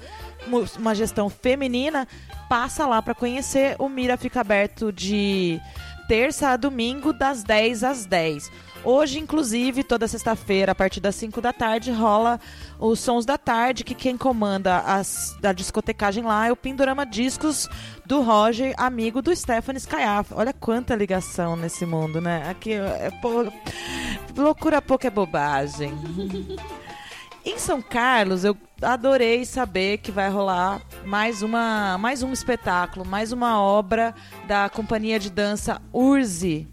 uma 0.78 0.96
gestão 0.96 1.30
feminina, 1.30 2.08
passa 2.48 2.88
lá 2.88 3.02
para 3.02 3.14
conhecer. 3.14 3.76
O 3.80 3.90
Mira 3.90 4.16
fica 4.16 4.40
aberto 4.40 4.94
de 4.94 5.60
terça 6.08 6.50
a 6.50 6.58
domingo, 6.58 7.12
das 7.14 7.44
10 7.44 7.84
às 7.84 8.06
10. 8.06 8.52
Hoje, 8.84 9.20
inclusive, 9.20 9.84
toda 9.84 10.08
sexta-feira, 10.08 10.72
a 10.72 10.76
partir 10.76 11.00
das 11.00 11.16
5 11.16 11.42
da 11.42 11.52
tarde, 11.52 11.92
rola 11.92 12.40
os 12.80 13.00
Sons 13.00 13.26
da 13.26 13.38
Tarde, 13.38 13.84
que 13.84 13.94
quem 13.94 14.16
comanda 14.16 14.78
as, 14.80 15.38
a 15.44 15.52
discotecagem 15.52 16.24
lá 16.24 16.48
é 16.48 16.52
o 16.52 16.56
Pindorama 16.56 17.06
Discos 17.06 17.68
do 18.06 18.22
Roger, 18.22 18.74
amigo 18.78 19.22
do 19.22 19.36
Stephanie 19.36 19.82
Scayafa. 19.82 20.36
Olha 20.36 20.54
quanta 20.54 20.96
ligação 20.96 21.56
nesse 21.56 21.86
mundo, 21.86 22.22
né? 22.22 22.50
Aqui 22.50 22.74
é 22.74 23.12
pô, 23.22 23.52
loucura 24.38 24.82
pouco 24.82 25.06
é 25.06 25.10
bobagem. 25.10 25.92
Em 27.48 27.58
São 27.58 27.82
Carlos, 27.82 28.44
eu 28.44 28.58
adorei 28.82 29.46
saber 29.46 30.00
que 30.00 30.12
vai 30.12 30.30
rolar 30.30 30.82
mais, 31.06 31.42
uma, 31.42 31.98
mais 31.98 32.22
um 32.22 32.34
espetáculo, 32.34 33.06
mais 33.06 33.32
uma 33.32 33.62
obra 33.62 34.14
da 34.46 34.68
companhia 34.68 35.18
de 35.18 35.30
dança 35.30 35.82
Urzi, 35.94 36.68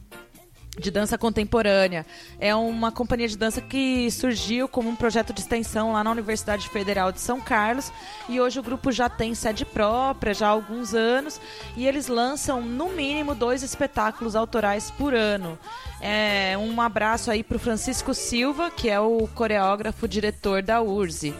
de 0.79 0.91
dança 0.91 1.17
contemporânea. 1.17 2.05
É 2.39 2.55
uma 2.55 2.91
companhia 2.91 3.29
de 3.29 3.37
dança 3.37 3.61
que 3.61 4.11
surgiu 4.11 4.69
como 4.69 4.89
um 4.89 4.97
projeto 4.97 5.33
de 5.33 5.41
extensão 5.41 5.93
lá 5.93 6.03
na 6.03 6.11
Universidade 6.11 6.69
Federal 6.69 7.13
de 7.13 7.21
São 7.21 7.41
Carlos 7.41 7.93
e 8.29 8.41
hoje 8.41 8.59
o 8.59 8.63
grupo 8.63 8.91
já 8.91 9.09
tem 9.09 9.35
sede 9.35 9.65
própria 9.65 10.35
já 10.35 10.49
há 10.49 10.51
alguns 10.51 10.95
anos 10.95 11.41
e 11.77 11.87
eles 11.87 12.09
lançam 12.09 12.61
no 12.61 12.91
mínimo 12.91 13.35
dois 13.35 13.63
espetáculos 13.63 14.35
autorais 14.35 14.91
por 14.91 15.15
ano. 15.15 15.59
É, 16.01 16.57
um 16.59 16.81
abraço 16.81 17.31
aí 17.31 17.43
para 17.43 17.57
o 17.57 17.61
Francisco 17.61 18.13
Silva, 18.13 18.71
que 18.71 18.91
é 18.91 19.01
o 19.01 19.29
coreógrafo 19.29 20.07
diretor 20.09 20.63
da 20.63 20.83
URSE. 20.83 21.35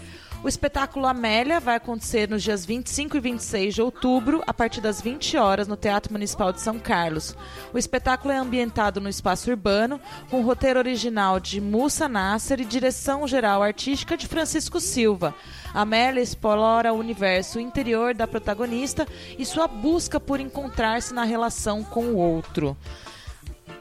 O 0.45 0.49
espetáculo 0.49 1.07
Amélia 1.07 1.59
vai 1.59 1.77
acontecer 1.77 2.29
nos 2.29 2.43
dias 2.43 2.67
25 2.67 3.17
e 3.17 3.21
26 3.21 3.75
de 3.77 3.81
outubro, 3.81 4.43
a 4.47 4.53
partir 4.53 4.83
das 4.83 5.01
20 5.01 5.39
horas, 5.39 5.67
no 5.67 5.75
Teatro 5.75 6.13
Municipal 6.13 6.53
de 6.53 6.61
São 6.61 6.79
Carlos. 6.79 7.35
O 7.73 7.79
espetáculo 7.79 8.31
é 8.31 8.37
ambientado 8.37 9.01
no 9.01 9.09
espaço 9.09 9.49
urbano, 9.51 9.99
com 10.29 10.43
roteiro 10.43 10.79
original 10.79 11.41
de 11.41 11.63
Mussa 11.63 12.11
Nasser 12.11 12.61
e 12.61 12.67
direção 12.67 13.27
geral 13.27 13.63
artística 13.63 14.19
de 14.19 14.27
Francisco 14.27 14.81
Silva. 14.81 15.35
Amélia 15.73 16.21
explora 16.21 16.93
o 16.93 16.99
universo 16.99 17.59
interior 17.59 18.13
da 18.13 18.27
protagonista 18.27 19.09
e 19.39 19.47
sua 19.47 19.67
busca 19.67 20.21
por 20.21 20.41
encontrar-se 20.41 21.15
na 21.15 21.25
relação 21.25 21.83
com 21.83 22.05
o 22.05 22.17
outro. 22.19 22.77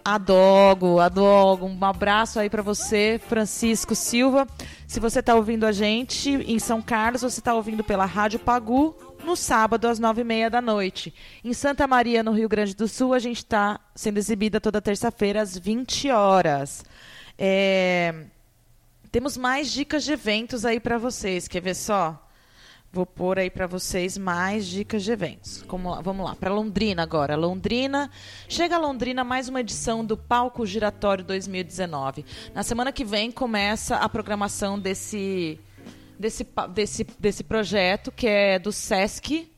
Adogo, 0.06 1.00
adogo. 1.00 1.66
Um 1.66 1.86
abraço 1.86 2.40
aí 2.40 2.50
pra 2.50 2.62
você, 2.62 3.20
Francisco 3.28 3.96
Silva. 3.96 4.48
Se 4.88 5.00
você 5.00 5.24
tá 5.24 5.34
ouvindo 5.34 5.66
a 5.66 5.72
gente 5.72 6.30
em 6.30 6.60
São 6.60 6.82
Carlos, 6.82 7.22
você 7.22 7.40
tá 7.40 7.54
ouvindo 7.54 7.84
pela 7.84 8.06
Rádio 8.06 8.40
Pagu 8.40 8.96
no 9.24 9.36
sábado 9.36 9.88
às 9.88 10.00
nove 10.00 10.22
e 10.22 10.24
meia 10.26 10.50
da 10.50 10.62
noite. 10.62 11.14
Em 11.44 11.54
Santa 11.54 11.88
Maria, 11.88 12.22
no 12.22 12.34
Rio 12.34 12.50
Grande 12.50 12.76
do 12.76 12.88
Sul, 12.88 13.14
a 13.14 13.20
gente 13.20 13.46
tá 13.46 13.80
sendo 13.96 14.18
exibida 14.18 14.60
toda 14.60 14.82
terça-feira 14.82 15.42
às 15.42 15.58
20 15.58 16.12
horas. 16.12 16.84
É, 17.38 18.26
Temos 19.14 19.38
mais 19.38 19.72
dicas 19.72 20.04
de 20.04 20.12
eventos 20.12 20.66
aí 20.66 20.80
pra 20.80 20.98
vocês. 20.98 21.48
Quer 21.48 21.62
ver 21.62 21.76
só? 21.76 22.20
Vou 22.96 23.08
pôr 23.08 23.40
aí 23.40 23.50
para 23.50 23.66
vocês 23.66 24.20
mais 24.20 24.68
dicas 24.68 25.04
de 25.04 25.12
eventos. 25.12 25.64
Como, 25.64 26.00
vamos 26.04 26.24
lá, 26.24 26.36
para 26.36 26.54
Londrina 26.54 27.02
agora. 27.02 27.36
Londrina, 27.36 28.08
chega 28.48 28.76
a 28.76 28.80
Londrina 28.80 29.24
mais 29.24 29.50
uma 29.50 29.62
edição 29.62 30.06
do 30.06 30.16
Palco 30.16 30.64
Giratório 30.64 31.24
2019. 31.24 32.24
Na 32.54 32.62
semana 32.62 32.92
que 32.92 33.04
vem 33.04 33.32
começa 33.32 33.96
a 33.96 34.08
programação 34.08 34.78
desse 34.80 35.60
desse 36.20 36.46
desse 36.72 37.04
desse 37.18 37.44
projeto 37.44 38.12
que 38.12 38.28
é 38.28 38.60
do 38.60 38.72
SESC. 38.72 39.50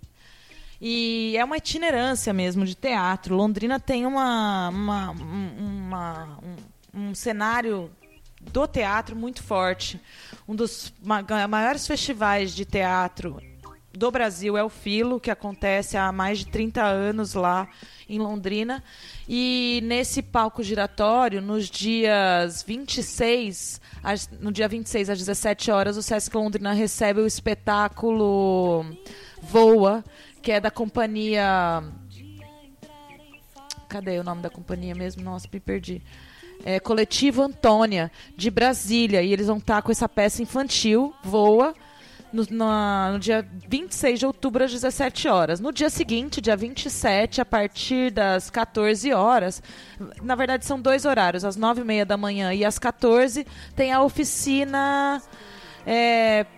E 0.80 1.36
é 1.38 1.44
uma 1.44 1.57
itinerância 1.57 2.32
mesmo 2.32 2.66
de 2.66 2.74
teatro. 2.74 3.36
Londrina 3.36 3.82
tem 3.82 4.06
uma, 4.06 4.70
uma, 4.70 5.12
um- 5.12 5.57
uma- 5.57 6.40
um, 6.94 7.10
um 7.10 7.16
cenário 7.16 7.91
do 8.40 8.66
teatro 8.68 9.14
muito 9.16 9.44
forte. 9.44 9.99
Um 10.47 10.55
dos 10.55 10.93
ma- 11.03 11.23
maiores 11.47 11.88
festivais 11.88 12.53
de 12.53 12.65
teatro 12.65 13.41
do 13.91 14.11
Brasil 14.11 14.57
é 14.57 14.63
o 14.63 14.69
Filo, 14.69 15.19
que 15.19 15.31
acontece 15.31 15.95
há 15.97 16.11
mais 16.11 16.39
de 16.39 16.47
30 16.47 16.84
anos 16.84 17.34
lá 17.34 17.67
em 18.09 18.19
Londrina. 18.19 18.84
E 19.27 19.80
nesse 19.85 20.22
palco 20.22 20.61
giratório, 20.61 21.41
nos 21.41 21.69
dias 21.69 22.61
26, 22.61 23.80
às- 24.03 24.30
no 24.39 24.51
dia 24.51 24.67
26 24.67 25.09
às 25.09 25.17
17 25.17 25.72
horas, 25.72 25.97
o 25.97 26.03
Sesc 26.03 26.35
Londrina 26.35 26.73
recebe 26.73 27.22
o 27.22 27.26
espetáculo 27.27 28.85
Voa, 29.41 30.03
que 30.41 30.51
é 30.51 30.59
da 30.59 30.69
companhia 30.69 31.81
Cadê 33.88 34.19
o 34.19 34.23
nome 34.23 34.41
da 34.41 34.49
companhia 34.49 34.93
mesmo? 34.93 35.23
Nossa, 35.23 35.47
me 35.51 35.59
perdi. 35.59 36.01
É, 36.66 36.80
Coletivo 36.80 37.44
Antônia, 37.44 38.12
de 38.36 38.50
Brasília. 38.50 39.22
E 39.22 39.32
eles 39.32 39.46
vão 39.48 39.58
estar 39.58 39.82
com 39.84 39.92
essa 39.92 40.10
peça 40.10 40.42
infantil, 40.42 41.14
Voa, 41.24 41.74
no, 42.34 42.46
na- 42.50 43.12
no 43.14 43.20
dia 43.20 43.48
26 43.70 44.20
de 44.20 44.26
outubro, 44.26 44.64
às 44.64 44.72
17 44.72 45.28
horas. 45.30 45.60
No 45.60 45.72
dia 45.72 45.90
seguinte, 45.92 46.42
dia 46.42 46.58
27, 46.58 47.40
a 47.40 47.46
partir 47.46 48.12
das 48.12 48.50
14 48.50 49.14
horas, 49.14 49.62
na 50.24 50.34
verdade 50.36 50.66
são 50.66 50.82
dois 50.82 51.06
horários, 51.06 51.46
às 51.46 51.56
9h30 51.56 52.04
da 52.04 52.18
manhã 52.18 52.52
e 52.54 52.66
às 52.66 52.78
14 52.80 53.46
tem 53.76 53.94
a 53.94 54.02
oficina 54.02 55.22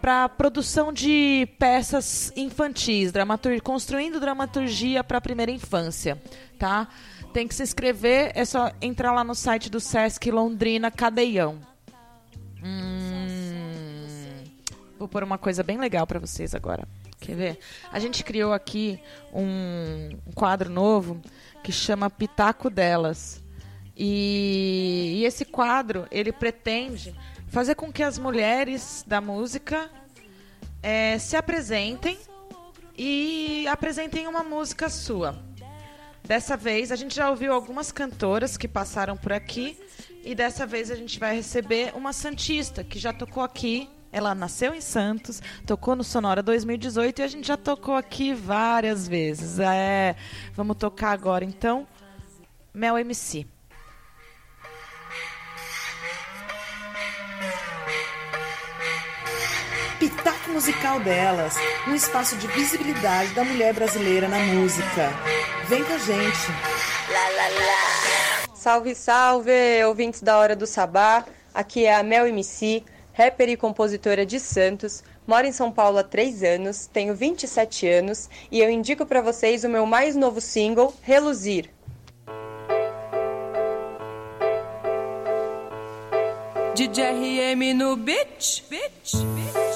para 0.01 0.29
produção 0.29 0.93
de 0.93 1.47
peças 1.59 2.31
infantis, 2.35 3.11
dramatur 3.11 3.61
construindo 3.61 4.19
dramaturgia 4.21 5.03
para 5.03 5.17
a 5.17 5.21
primeira 5.21 5.51
infância, 5.51 6.17
tá? 6.57 6.87
Tem 7.33 7.47
que 7.47 7.53
se 7.53 7.63
inscrever, 7.63 8.31
é 8.33 8.45
só 8.45 8.71
entrar 8.81 9.11
lá 9.13 9.23
no 9.23 9.35
site 9.35 9.69
do 9.69 9.79
Sesc 9.79 10.31
Londrina 10.31 10.89
Cadeião. 10.89 11.59
Hum, 12.63 14.43
vou 14.97 15.07
pôr 15.07 15.23
uma 15.23 15.37
coisa 15.37 15.61
bem 15.61 15.77
legal 15.77 16.07
para 16.07 16.19
vocês 16.19 16.55
agora. 16.55 16.87
Quer 17.19 17.35
ver? 17.35 17.59
A 17.91 17.99
gente 17.99 18.23
criou 18.23 18.53
aqui 18.53 18.99
um, 19.33 20.09
quadro 20.33 20.69
novo 20.69 21.21
que 21.63 21.71
chama 21.71 22.09
Pitaco 22.09 22.69
Delas. 22.69 23.43
E, 23.95 25.15
e 25.17 25.25
esse 25.25 25.43
quadro, 25.43 26.07
ele 26.11 26.31
pretende 26.31 27.15
fazer 27.47 27.75
com 27.75 27.91
que 27.91 28.03
as 28.03 28.19
mulheres 28.19 29.03
da 29.07 29.19
música 29.19 29.89
eh, 30.83 31.17
se 31.17 31.35
apresentem 31.35 32.17
e 32.95 33.67
apresentem 33.67 34.27
uma 34.27 34.43
música 34.43 34.89
sua. 34.89 35.35
Dessa 36.27 36.57
vez, 36.57 36.91
a 36.91 36.97
gente 36.97 37.15
já 37.15 37.29
ouviu 37.29 37.53
algumas 37.53 37.89
cantoras 37.89 38.57
que 38.57 38.67
passaram 38.67 39.15
por 39.15 39.31
aqui 39.31 39.77
e 40.25 40.35
dessa 40.35 40.67
vez 40.67 40.91
a 40.91 40.95
gente 40.95 41.17
vai 41.17 41.33
receber 41.33 41.93
uma 41.95 42.11
santista 42.11 42.83
que 42.83 42.99
já 42.99 43.13
tocou 43.13 43.41
aqui. 43.41 43.89
Ela 44.11 44.35
nasceu 44.35 44.75
em 44.75 44.81
Santos, 44.81 45.41
tocou 45.65 45.95
no 45.95 46.03
Sonora 46.03 46.43
2018 46.43 47.19
e 47.19 47.23
a 47.23 47.27
gente 47.29 47.47
já 47.47 47.55
tocou 47.55 47.95
aqui 47.95 48.33
várias 48.33 49.07
vezes. 49.07 49.57
É, 49.57 50.17
vamos 50.53 50.75
tocar 50.75 51.11
agora 51.11 51.45
então 51.45 51.87
Mel 52.73 52.97
MC. 52.97 53.47
Pitaco 59.99 60.51
Musical 60.51 60.99
Delas, 60.99 61.55
um 61.87 61.95
espaço 61.95 62.35
de 62.37 62.45
visibilidade 62.47 63.33
da 63.33 63.43
mulher 63.43 63.73
brasileira 63.73 64.27
na 64.27 64.37
música. 64.37 65.11
Vem 65.67 65.83
com 65.83 65.93
a 65.93 65.97
gente. 65.97 66.37
Salve, 68.53 68.93
salve, 68.93 69.83
ouvintes 69.85 70.21
da 70.21 70.37
Hora 70.37 70.55
do 70.55 70.67
Sabá. 70.67 71.25
Aqui 71.51 71.85
é 71.85 71.95
a 71.95 72.03
Mel 72.03 72.27
MC, 72.27 72.83
rapper 73.11 73.49
e 73.49 73.57
compositora 73.57 74.23
de 74.23 74.39
Santos. 74.39 75.03
Moro 75.25 75.47
em 75.47 75.51
São 75.51 75.71
Paulo 75.71 75.97
há 75.97 76.03
3 76.03 76.43
anos, 76.43 76.85
tenho 76.85 77.15
27 77.15 77.87
anos 77.87 78.29
e 78.51 78.59
eu 78.59 78.69
indico 78.69 79.03
pra 79.03 79.21
vocês 79.21 79.63
o 79.63 79.69
meu 79.69 79.87
mais 79.87 80.15
novo 80.15 80.39
single, 80.39 80.93
Reluzir. 81.01 81.71
DJ 86.75 87.55
RM 87.55 87.73
no 87.73 87.95
beat, 87.95 88.63
beat, 88.69 89.15
beat. 89.33 89.66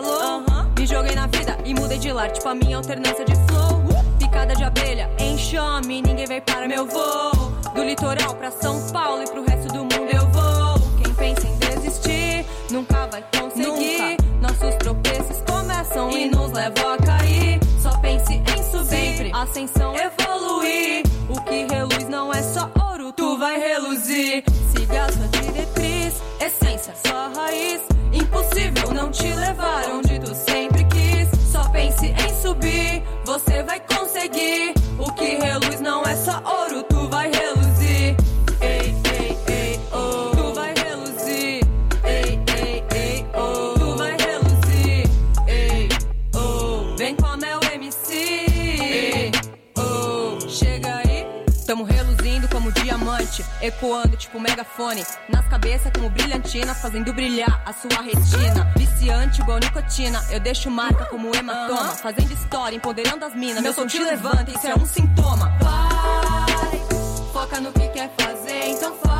Sempre 0.00 0.06
me 0.06 0.06
falou. 0.06 0.42
Me 0.78 0.86
joguei 0.86 1.14
na 1.14 1.26
vida 1.26 1.56
e 1.64 1.74
mudei 1.74 1.98
de 1.98 2.12
lar. 2.12 2.30
Tipo 2.30 2.48
a 2.48 2.54
minha 2.54 2.76
alternância 2.76 3.24
de 3.24 3.34
flow. 3.46 3.84
Picada 4.18 4.54
de 4.54 4.64
abelha, 4.64 5.10
enxame, 5.18 6.02
ninguém 6.02 6.26
vai 6.26 6.40
para 6.40 6.66
meu 6.66 6.86
voo. 6.86 7.52
Do 7.74 7.84
litoral 7.84 8.34
pra 8.34 8.50
São 8.50 8.80
Paulo 8.90 9.22
e 9.22 9.30
pro 9.30 9.44
resto 9.44 9.72
do 9.72 9.80
mundo 9.80 10.10
eu 10.12 10.26
vou. 10.28 10.80
Quem 11.02 11.14
pensa 11.14 11.46
em 11.46 11.56
desistir 11.58 12.46
nunca 12.70 13.06
vai 13.06 13.24
conseguir. 13.38 14.16
Nossos 14.40 14.74
tropeços 14.76 15.42
começam 15.46 16.10
e 16.12 16.30
nos 16.30 16.52
levam 16.52 16.92
a 16.92 16.98
cair. 16.98 17.60
Só 17.80 17.90
pense 17.98 18.34
em 18.34 18.62
subir, 18.70 19.34
ascensão, 19.34 19.94
evoluir. 19.94 21.02
O 21.28 21.40
que 21.42 21.66
reluz 21.72 22.08
não 22.08 22.32
é 22.32 22.42
só 22.42 22.70
ouro, 22.90 23.12
tu 23.12 23.38
vai 23.38 23.58
reluzir. 23.58 24.44
Siga 24.74 25.04
a 25.04 25.12
sua 25.12 25.28
diretriz, 25.28 26.14
essência, 26.40 26.94
sua 27.04 27.28
raiz. 27.28 27.89
Impossível 28.30 28.94
não 28.94 29.10
te 29.10 29.26
levar 29.34 29.90
onde 29.90 30.20
tu 30.20 30.32
sempre 30.36 30.84
quis. 30.84 31.28
Só 31.50 31.68
pense 31.70 32.06
em 32.06 32.40
subir, 32.40 33.02
você 33.24 33.60
vai 33.64 33.80
conseguir. 33.80 34.72
O 34.96 35.12
que 35.14 35.36
reluz 35.36 35.69
ecoando 53.62 54.16
tipo 54.16 54.40
megafone. 54.40 55.04
Nas 55.28 55.46
cabeças 55.48 55.92
como 55.94 56.10
brilhantina, 56.10 56.74
fazendo 56.74 57.12
brilhar 57.12 57.62
a 57.64 57.72
sua 57.72 58.02
retina. 58.02 58.72
Viciante 58.76 59.40
igual 59.40 59.58
nicotina, 59.58 60.24
eu 60.30 60.40
deixo 60.40 60.70
marca 60.70 61.04
como 61.06 61.34
hematoma. 61.34 61.90
Fazendo 61.96 62.32
história, 62.32 62.76
empoderando 62.76 63.24
as 63.24 63.34
minas. 63.34 63.62
Meu 63.62 63.72
som 63.72 63.86
te 63.86 63.98
levanta, 63.98 64.50
isso 64.50 64.66
é 64.66 64.74
um 64.74 64.86
sintoma. 64.86 65.52
Vai, 65.60 67.32
foca 67.32 67.60
no 67.60 67.72
que 67.72 67.88
quer 67.88 68.10
fazer, 68.18 68.68
então 68.70 68.94
faz. 68.96 69.19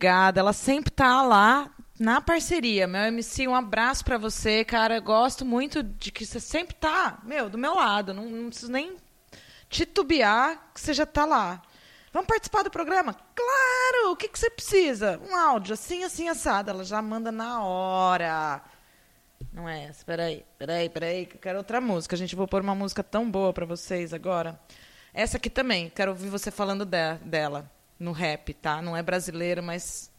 Obrigada. 0.00 0.40
Ela 0.40 0.52
sempre 0.54 0.90
tá 0.90 1.22
lá 1.22 1.70
na 1.98 2.20
parceria. 2.22 2.86
Mel 2.86 3.08
MC, 3.08 3.46
um 3.46 3.54
abraço 3.54 4.02
pra 4.02 4.16
você, 4.16 4.64
cara. 4.64 4.96
Eu 4.96 5.02
gosto 5.02 5.44
muito 5.44 5.82
de 5.82 6.10
que 6.10 6.24
você 6.24 6.40
sempre 6.40 6.74
tá, 6.74 7.18
meu, 7.22 7.50
do 7.50 7.58
meu 7.58 7.74
lado. 7.74 8.14
Não, 8.14 8.24
não 8.24 8.48
preciso 8.48 8.72
nem 8.72 8.96
titubear 9.68 10.70
que 10.74 10.80
você 10.80 10.94
já 10.94 11.04
tá 11.04 11.26
lá. 11.26 11.60
Vamos 12.12 12.26
participar 12.26 12.62
do 12.62 12.70
programa? 12.70 13.14
Claro! 13.34 14.12
O 14.12 14.16
que, 14.16 14.26
que 14.26 14.38
você 14.38 14.48
precisa? 14.50 15.20
Um 15.30 15.36
áudio, 15.36 15.74
assim, 15.74 16.02
assim, 16.02 16.28
assado. 16.28 16.70
Ela 16.70 16.82
já 16.82 17.00
manda 17.02 17.30
na 17.30 17.62
hora. 17.62 18.62
Não 19.52 19.68
é 19.68 19.84
essa, 19.84 20.04
peraí, 20.04 20.44
peraí, 20.58 20.88
peraí, 20.88 21.26
que 21.26 21.36
eu 21.36 21.40
quero 21.40 21.58
outra 21.58 21.80
música. 21.80 22.14
A 22.16 22.18
gente 22.18 22.34
vou 22.34 22.48
pôr 22.48 22.62
uma 22.62 22.74
música 22.74 23.02
tão 23.02 23.30
boa 23.30 23.52
pra 23.52 23.66
vocês 23.66 24.14
agora. 24.14 24.58
Essa 25.12 25.36
aqui 25.36 25.50
também, 25.50 25.90
quero 25.90 26.10
ouvir 26.10 26.28
você 26.30 26.50
falando 26.50 26.84
de- 26.84 27.18
dela 27.24 27.70
no 28.00 28.12
rap, 28.12 28.54
tá? 28.54 28.80
Não 28.80 28.96
é 28.96 29.02
brasileiro, 29.02 29.62
mas 29.62 30.10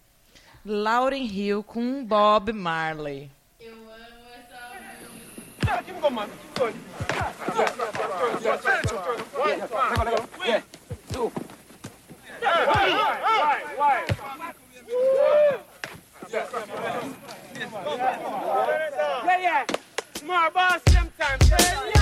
Lauren 0.63 1.25
Hill 1.25 1.63
com 1.63 2.05
Bob 2.05 2.53
Marley. 2.53 3.31
Yeah, 19.25 19.37
yeah. 19.39 19.65
More 20.25 20.49
boss, 20.51 20.81
same 20.89 21.09
time. 21.17 21.39
Yeah, 21.49 22.00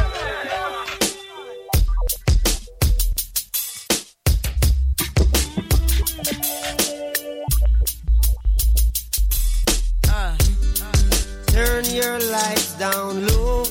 turn 11.66 11.84
your 11.84 12.18
lights 12.32 12.74
down 12.76 13.28
low 13.28 13.64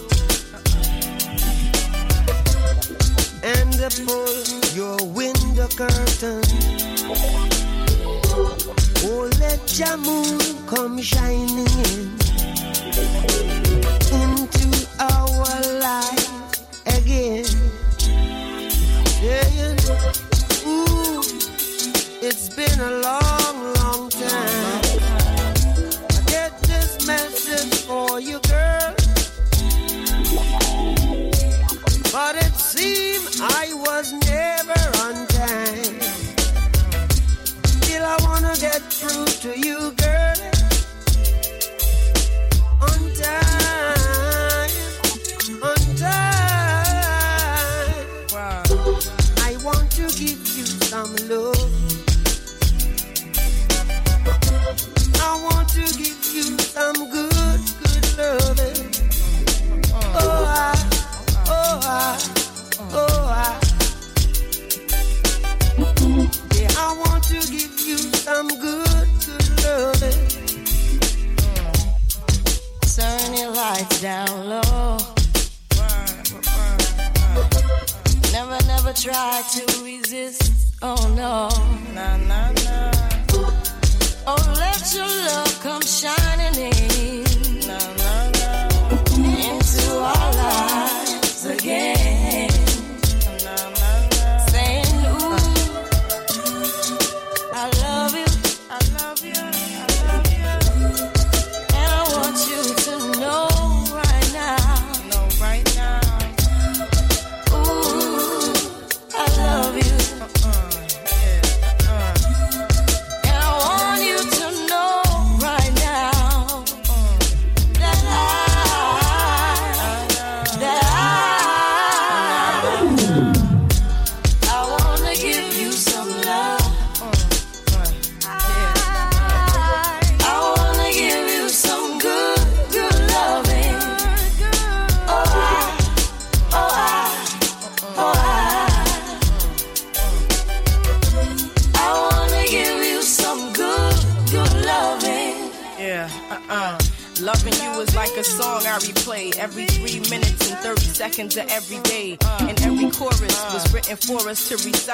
and 3.42 3.72
pull 4.06 4.34
your 4.76 4.98
window 5.18 5.68
curtain. 5.80 6.42
Oh, 9.08 9.30
let 9.40 9.62
your 9.78 9.96
moon 9.96 10.38
come 10.66 11.00
shining 11.00 11.72
in 11.88 12.00
into 14.20 14.68
our 15.00 15.58
life 15.88 16.28
again. 16.98 17.48
Saying, 19.18 19.78
ooh, 20.66 21.22
it's 22.20 22.48
been 22.54 22.80
a 22.80 22.90
long 23.00 23.37
I 33.40 33.72
was 33.72 34.12
never 34.12 34.80
on 35.04 35.26
time. 35.28 36.00
Still, 37.64 38.04
I 38.04 38.16
wanna 38.22 38.54
get 38.58 38.82
through 38.82 39.26
to 39.26 39.58
you, 39.58 39.92
to 67.28 67.34
give 67.52 67.78
you 67.86 67.98
some 67.98 68.48
good, 68.48 69.08
good 69.26 69.48
loving. 69.62 70.20
Turn 72.96 73.54
lights 73.54 74.00
down 74.00 74.48
low. 74.48 74.96
Never, 78.32 78.58
never 78.66 78.92
try 78.94 79.42
to 79.52 79.84
resist. 79.84 80.74
Oh 80.80 80.96
no. 81.14 81.50
Nah, 81.94 82.16
nah. 82.16 82.47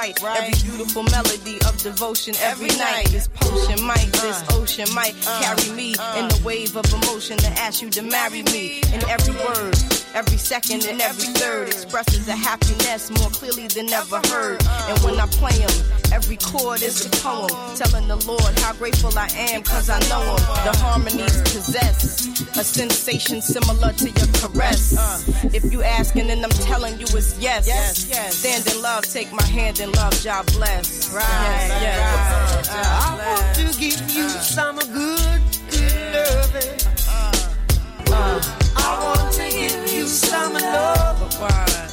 right. 0.05 0.21
right. 0.21 0.43
Every 0.43 0.69
beautiful 0.69 1.03
melody 1.03 1.57
of 1.67 1.77
devotion 1.81 2.35
every, 2.41 2.67
every 2.67 2.77
night. 2.79 3.05
night. 3.05 3.07
This 3.07 3.27
potion 3.27 3.85
might, 3.85 4.07
uh. 4.17 4.21
this 4.21 4.43
ocean 4.51 4.93
might 4.93 5.15
uh. 5.27 5.41
carry 5.41 5.74
wave 6.45 6.75
of 6.77 6.85
emotion 6.93 7.37
to 7.37 7.47
ask 7.59 7.81
you 7.81 7.89
to 7.89 8.01
marry 8.03 8.43
me. 8.43 8.81
And 8.93 9.03
every 9.05 9.33
word, 9.33 9.75
every 10.13 10.37
second 10.37 10.85
and 10.85 11.01
every 11.01 11.25
third 11.33 11.67
expresses 11.69 12.27
a 12.27 12.35
happiness 12.35 13.09
more 13.19 13.29
clearly 13.31 13.67
than 13.67 13.89
ever 13.91 14.21
heard. 14.27 14.61
And 14.89 14.97
when 15.03 15.19
I 15.19 15.25
play 15.27 15.57
them, 15.57 15.73
every 16.13 16.37
chord 16.37 16.81
is 16.83 17.05
a 17.05 17.09
poem 17.21 17.49
telling 17.75 18.07
the 18.07 18.17
Lord 18.27 18.59
how 18.59 18.73
grateful 18.73 19.11
I 19.17 19.27
am 19.51 19.63
cause 19.63 19.89
I 19.89 19.99
know 20.07 20.21
him. 20.21 20.43
The 20.65 20.77
harmonies 20.77 21.41
possess 21.41 22.27
a 22.57 22.63
sensation 22.63 23.41
similar 23.41 23.91
to 23.93 24.05
your 24.05 24.27
caress. 24.39 24.93
If 25.53 25.71
you 25.73 25.81
asking 25.83 26.29
and 26.29 26.43
I'm 26.43 26.51
telling 26.51 26.99
you 26.99 27.05
it's 27.09 27.37
yes. 27.39 27.67
Yes, 27.67 28.07
yes. 28.09 28.35
Stand 28.35 28.67
in 28.67 28.81
love, 28.83 29.03
take 29.05 29.31
my 29.33 29.45
hand 29.45 29.79
in 29.79 29.91
love, 29.93 30.13
job 30.21 30.45
bless. 30.53 31.11
Right, 31.11 31.23
Yes, 31.25 31.81
yes. 31.81 32.69
I 32.69 33.17
want 33.17 33.55
to 33.73 33.79
give 33.79 34.09
you 34.11 34.29
some 34.29 34.77
good, 34.93 35.34
good 36.59 36.85
loving. 37.07 38.41
I 38.75 38.99
want 39.03 39.33
to 39.33 39.49
give 39.49 39.93
you 39.93 40.07
some 40.07 40.53
love. 40.53 41.84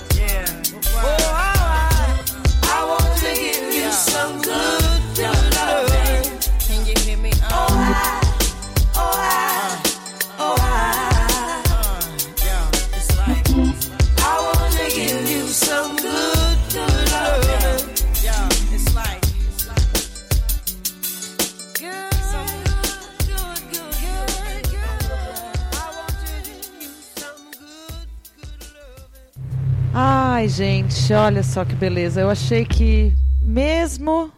Ai, 30.42 30.48
gente, 30.48 31.12
olha 31.12 31.40
só 31.40 31.64
que 31.64 31.72
beleza. 31.72 32.20
Eu 32.20 32.28
achei 32.28 32.64
que 32.64 33.14
mesmo 33.40 34.28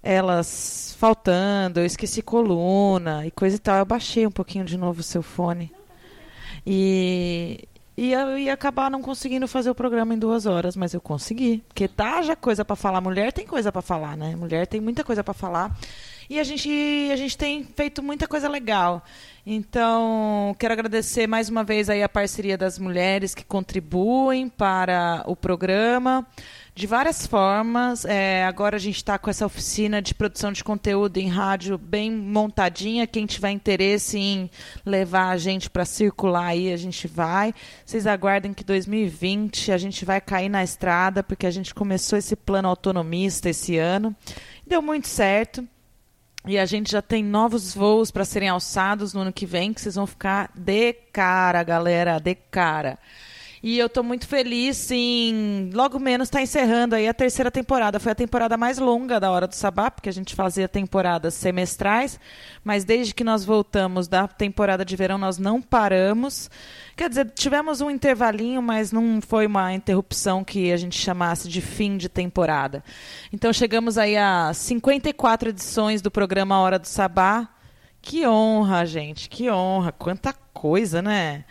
elas 0.00 0.94
faltando, 0.96 1.80
eu 1.80 1.84
esqueci 1.84 2.22
coluna 2.22 3.26
e 3.26 3.30
coisa 3.32 3.56
e 3.56 3.58
tal, 3.58 3.78
eu 3.78 3.84
baixei 3.84 4.28
um 4.28 4.30
pouquinho 4.30 4.64
de 4.64 4.78
novo 4.78 5.00
o 5.00 5.02
seu 5.02 5.20
fone. 5.20 5.72
E, 6.64 7.66
e 7.96 8.12
eu 8.12 8.38
ia 8.38 8.52
acabar 8.52 8.88
não 8.88 9.02
conseguindo 9.02 9.48
fazer 9.48 9.68
o 9.70 9.74
programa 9.74 10.14
em 10.14 10.18
duas 10.20 10.46
horas, 10.46 10.76
mas 10.76 10.94
eu 10.94 11.00
consegui. 11.00 11.64
Porque 11.66 11.88
tá 11.88 12.22
já 12.22 12.36
coisa 12.36 12.64
para 12.64 12.76
falar. 12.76 13.00
Mulher 13.00 13.32
tem 13.32 13.44
coisa 13.44 13.72
para 13.72 13.82
falar, 13.82 14.16
né? 14.16 14.36
Mulher 14.36 14.68
tem 14.68 14.80
muita 14.80 15.02
coisa 15.02 15.24
para 15.24 15.34
falar. 15.34 15.76
E 16.30 16.38
a 16.38 16.44
gente, 16.44 16.70
a 17.10 17.16
gente 17.16 17.36
tem 17.36 17.64
feito 17.64 18.04
muita 18.04 18.28
coisa 18.28 18.48
legal. 18.48 19.02
Então, 19.50 20.54
quero 20.58 20.74
agradecer 20.74 21.26
mais 21.26 21.48
uma 21.48 21.64
vez 21.64 21.88
aí 21.88 22.02
a 22.02 22.08
parceria 22.08 22.58
das 22.58 22.78
mulheres 22.78 23.34
que 23.34 23.42
contribuem 23.42 24.46
para 24.46 25.24
o 25.26 25.34
programa 25.34 26.26
de 26.74 26.86
várias 26.86 27.26
formas. 27.26 28.04
É, 28.04 28.44
agora 28.44 28.76
a 28.76 28.78
gente 28.78 28.96
está 28.96 29.18
com 29.18 29.30
essa 29.30 29.46
oficina 29.46 30.02
de 30.02 30.14
produção 30.14 30.52
de 30.52 30.62
conteúdo 30.62 31.16
em 31.16 31.28
rádio 31.28 31.78
bem 31.78 32.12
montadinha. 32.12 33.06
Quem 33.06 33.24
tiver 33.24 33.50
interesse 33.50 34.18
em 34.18 34.50
levar 34.84 35.30
a 35.30 35.38
gente 35.38 35.70
para 35.70 35.86
circular 35.86 36.48
aí, 36.48 36.70
a 36.70 36.76
gente 36.76 37.08
vai. 37.08 37.54
Vocês 37.86 38.06
aguardem 38.06 38.52
que 38.52 38.62
2020 38.62 39.72
a 39.72 39.78
gente 39.78 40.04
vai 40.04 40.20
cair 40.20 40.50
na 40.50 40.62
estrada, 40.62 41.22
porque 41.22 41.46
a 41.46 41.50
gente 41.50 41.74
começou 41.74 42.18
esse 42.18 42.36
plano 42.36 42.68
autonomista 42.68 43.48
esse 43.48 43.78
ano. 43.78 44.14
Deu 44.66 44.82
muito 44.82 45.08
certo. 45.08 45.66
E 46.48 46.58
a 46.58 46.64
gente 46.64 46.90
já 46.90 47.02
tem 47.02 47.22
novos 47.22 47.74
voos 47.74 48.10
para 48.10 48.24
serem 48.24 48.48
alçados 48.48 49.12
no 49.12 49.20
ano 49.20 49.32
que 49.32 49.44
vem, 49.44 49.74
que 49.74 49.82
vocês 49.82 49.96
vão 49.96 50.06
ficar 50.06 50.50
de 50.54 50.94
cara, 51.12 51.62
galera, 51.62 52.18
de 52.18 52.34
cara. 52.34 52.98
E 53.62 53.76
eu 53.76 53.86
estou 53.86 54.04
muito 54.04 54.26
feliz, 54.26 54.76
sim. 54.76 55.70
Logo 55.74 55.98
menos 55.98 56.28
está 56.28 56.40
encerrando 56.40 56.94
aí 56.94 57.08
a 57.08 57.14
terceira 57.14 57.50
temporada. 57.50 57.98
Foi 57.98 58.12
a 58.12 58.14
temporada 58.14 58.56
mais 58.56 58.78
longa 58.78 59.18
da 59.18 59.30
Hora 59.30 59.48
do 59.48 59.54
Sabá, 59.54 59.90
porque 59.90 60.08
a 60.08 60.12
gente 60.12 60.34
fazia 60.34 60.68
temporadas 60.68 61.34
semestrais. 61.34 62.20
Mas 62.62 62.84
desde 62.84 63.12
que 63.12 63.24
nós 63.24 63.44
voltamos 63.44 64.06
da 64.06 64.28
temporada 64.28 64.84
de 64.84 64.94
verão, 64.94 65.18
nós 65.18 65.38
não 65.38 65.60
paramos. 65.60 66.48
Quer 66.96 67.08
dizer, 67.08 67.30
tivemos 67.30 67.80
um 67.80 67.90
intervalinho, 67.90 68.62
mas 68.62 68.92
não 68.92 69.20
foi 69.20 69.46
uma 69.46 69.72
interrupção 69.72 70.44
que 70.44 70.70
a 70.72 70.76
gente 70.76 70.96
chamasse 70.96 71.48
de 71.48 71.60
fim 71.60 71.96
de 71.96 72.08
temporada. 72.08 72.84
Então 73.32 73.52
chegamos 73.52 73.98
aí 73.98 74.16
a 74.16 74.52
54 74.54 75.48
edições 75.48 76.00
do 76.00 76.10
programa 76.10 76.60
Hora 76.60 76.78
do 76.78 76.86
Sabá. 76.86 77.48
Que 78.00 78.26
honra, 78.26 78.86
gente, 78.86 79.28
que 79.28 79.50
honra. 79.50 79.90
Quanta 79.90 80.32
coisa, 80.32 81.02
né? 81.02 81.44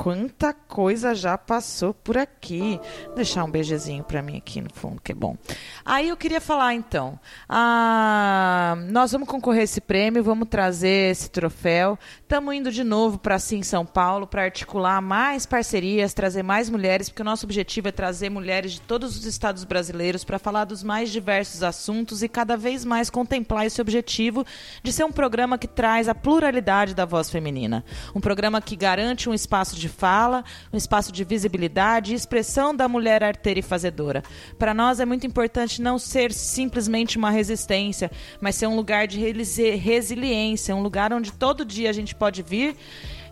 Quanta 0.00 0.54
coisa 0.54 1.14
já 1.14 1.36
passou 1.36 1.92
por 1.92 2.16
aqui. 2.16 2.80
Vou 3.04 3.16
deixar 3.16 3.44
um 3.44 3.50
beijezinho 3.50 4.02
para 4.02 4.22
mim 4.22 4.38
aqui 4.38 4.58
no 4.62 4.72
fundo, 4.72 4.98
que 4.98 5.12
é 5.12 5.14
bom. 5.14 5.36
Aí 5.84 6.08
eu 6.08 6.16
queria 6.16 6.40
falar 6.40 6.72
então. 6.72 7.20
Ah, 7.46 8.78
nós 8.88 9.12
vamos 9.12 9.28
concorrer 9.28 9.64
esse 9.64 9.78
prêmio, 9.78 10.24
vamos 10.24 10.48
trazer 10.48 11.10
esse 11.10 11.28
troféu. 11.28 11.98
Estamos 12.22 12.54
indo 12.54 12.72
de 12.72 12.82
novo 12.82 13.18
para 13.18 13.38
Sim 13.38 13.62
São 13.62 13.84
Paulo 13.84 14.26
para 14.26 14.42
articular 14.42 15.02
mais 15.02 15.44
parcerias, 15.44 16.14
trazer 16.14 16.42
mais 16.42 16.70
mulheres, 16.70 17.10
porque 17.10 17.20
o 17.20 17.24
nosso 17.24 17.44
objetivo 17.44 17.88
é 17.88 17.92
trazer 17.92 18.30
mulheres 18.30 18.72
de 18.72 18.80
todos 18.80 19.14
os 19.14 19.26
estados 19.26 19.64
brasileiros 19.64 20.24
para 20.24 20.38
falar 20.38 20.64
dos 20.64 20.82
mais 20.82 21.10
diversos 21.10 21.62
assuntos 21.62 22.22
e 22.22 22.28
cada 22.28 22.56
vez 22.56 22.86
mais 22.86 23.10
contemplar 23.10 23.66
esse 23.66 23.82
objetivo 23.82 24.46
de 24.82 24.94
ser 24.94 25.04
um 25.04 25.12
programa 25.12 25.58
que 25.58 25.68
traz 25.68 26.08
a 26.08 26.14
pluralidade 26.14 26.94
da 26.94 27.04
voz 27.04 27.28
feminina. 27.28 27.84
Um 28.14 28.20
programa 28.22 28.62
que 28.62 28.74
garante 28.74 29.28
um 29.28 29.34
espaço 29.34 29.76
de 29.76 29.89
fala, 29.90 30.42
um 30.72 30.76
espaço 30.76 31.12
de 31.12 31.22
visibilidade 31.24 32.12
e 32.12 32.14
expressão 32.14 32.74
da 32.74 32.88
mulher 32.88 33.22
arteira 33.22 33.60
e 33.60 33.62
fazedora. 33.62 34.22
Para 34.58 34.72
nós 34.72 35.00
é 35.00 35.04
muito 35.04 35.26
importante 35.26 35.82
não 35.82 35.98
ser 35.98 36.32
simplesmente 36.32 37.18
uma 37.18 37.30
resistência, 37.30 38.10
mas 38.40 38.54
ser 38.54 38.66
um 38.66 38.76
lugar 38.76 39.06
de 39.06 39.18
resi- 39.20 39.70
resiliência, 39.70 40.74
um 40.74 40.82
lugar 40.82 41.12
onde 41.12 41.32
todo 41.32 41.64
dia 41.64 41.90
a 41.90 41.92
gente 41.92 42.14
pode 42.14 42.42
vir 42.42 42.76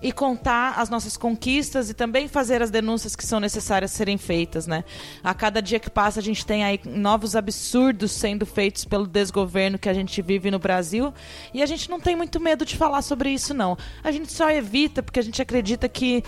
e 0.01 0.13
contar 0.13 0.75
as 0.79 0.89
nossas 0.89 1.17
conquistas 1.17 1.91
e 1.91 1.95
também 1.95 2.29
fazer 2.29 2.63
as 2.63 2.71
denúncias 2.71 3.17
que 3.17 3.27
são 3.27 3.41
necessárias 3.41 3.91
serem 3.91 4.17
feitas, 4.17 4.67
né? 4.67 4.85
A 5.23 5.35
cada 5.35 5.61
dia 5.61 5.81
que 5.81 5.91
passa 5.91 6.21
a 6.21 6.23
gente 6.23 6.47
tem 6.47 6.65
aí 6.65 6.81
novos 6.85 7.35
absurdos 7.35 8.13
sendo 8.13 8.47
feitos 8.47 8.85
pelo 8.85 9.07
desgoverno 9.07 9.79
que 9.79 9.89
a 9.89 9.95
gente 9.95 10.23
vive 10.23 10.51
no 10.51 10.59
Brasil 10.59 11.13
e 11.53 11.63
a 11.63 11.67
gente 11.67 11.91
não 11.91 12.01
tem 12.01 12.15
muito 12.15 12.41
medo 12.41 12.65
de 12.65 12.77
falar 12.77 13.03
sobre 13.03 13.31
isso 13.31 13.53
não. 13.53 13.77
A 14.03 14.13
gente 14.13 14.33
só 14.33 14.51
evita 14.51 15.03
porque 15.03 15.21
a 15.21 15.25
gente 15.25 15.43
acredita 15.43 15.89
que 15.89 16.23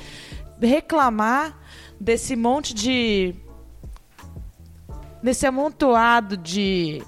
reclamar 0.61 1.59
desse 1.99 2.35
monte 2.37 2.75
de 2.75 3.35
nesse 5.23 5.47
amontoado 5.47 6.37
de 6.37 7.03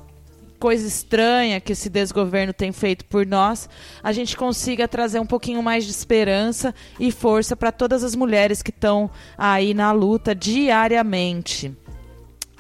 coisa 0.62 0.86
estranha 0.86 1.60
que 1.60 1.72
esse 1.72 1.90
desgoverno 1.90 2.52
tem 2.52 2.70
feito 2.70 3.04
por 3.06 3.26
nós, 3.26 3.68
a 4.00 4.12
gente 4.12 4.36
consiga 4.36 4.86
trazer 4.86 5.18
um 5.18 5.26
pouquinho 5.26 5.60
mais 5.60 5.84
de 5.84 5.90
esperança 5.90 6.72
e 7.00 7.10
força 7.10 7.56
para 7.56 7.72
todas 7.72 8.04
as 8.04 8.14
mulheres 8.14 8.62
que 8.62 8.70
estão 8.70 9.10
aí 9.36 9.74
na 9.74 9.90
luta 9.90 10.36
diariamente. 10.36 11.76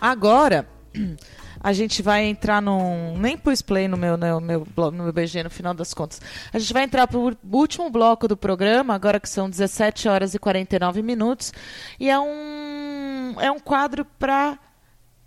Agora, 0.00 0.68
a 1.62 1.72
gente 1.72 2.02
vai 2.02 2.24
entrar 2.24 2.60
num. 2.60 3.16
Nem 3.18 3.38
pus 3.38 3.62
play 3.62 3.86
no 3.86 3.96
meu, 3.96 4.16
no 4.16 4.40
meu, 4.40 4.66
blog, 4.74 4.96
no 4.96 5.04
meu 5.04 5.12
BG 5.12 5.44
no 5.44 5.50
final 5.50 5.72
das 5.72 5.94
contas. 5.94 6.20
A 6.52 6.58
gente 6.58 6.72
vai 6.72 6.82
entrar 6.82 7.06
para 7.06 7.20
o 7.20 7.36
último 7.52 7.88
bloco 7.88 8.26
do 8.26 8.36
programa, 8.36 8.96
agora 8.96 9.20
que 9.20 9.28
são 9.28 9.48
17 9.48 10.08
horas 10.08 10.34
e 10.34 10.40
49 10.40 11.02
minutos. 11.02 11.52
E 12.00 12.10
é 12.10 12.18
um, 12.18 13.36
é 13.38 13.48
um 13.48 13.60
quadro 13.60 14.04
para 14.18 14.58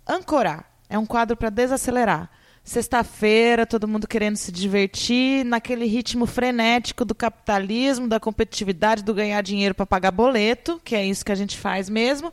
ancorar. 0.06 0.70
É 0.90 0.98
um 0.98 1.06
quadro 1.06 1.38
para 1.38 1.48
desacelerar. 1.48 2.35
Sexta-feira, 2.66 3.64
todo 3.64 3.86
mundo 3.86 4.08
querendo 4.08 4.34
se 4.34 4.50
divertir, 4.50 5.44
naquele 5.44 5.86
ritmo 5.86 6.26
frenético 6.26 7.04
do 7.04 7.14
capitalismo, 7.14 8.08
da 8.08 8.18
competitividade, 8.18 9.04
do 9.04 9.14
ganhar 9.14 9.40
dinheiro 9.40 9.72
para 9.72 9.86
pagar 9.86 10.10
boleto, 10.10 10.80
que 10.84 10.96
é 10.96 11.06
isso 11.06 11.24
que 11.24 11.30
a 11.30 11.36
gente 11.36 11.56
faz 11.56 11.88
mesmo. 11.88 12.32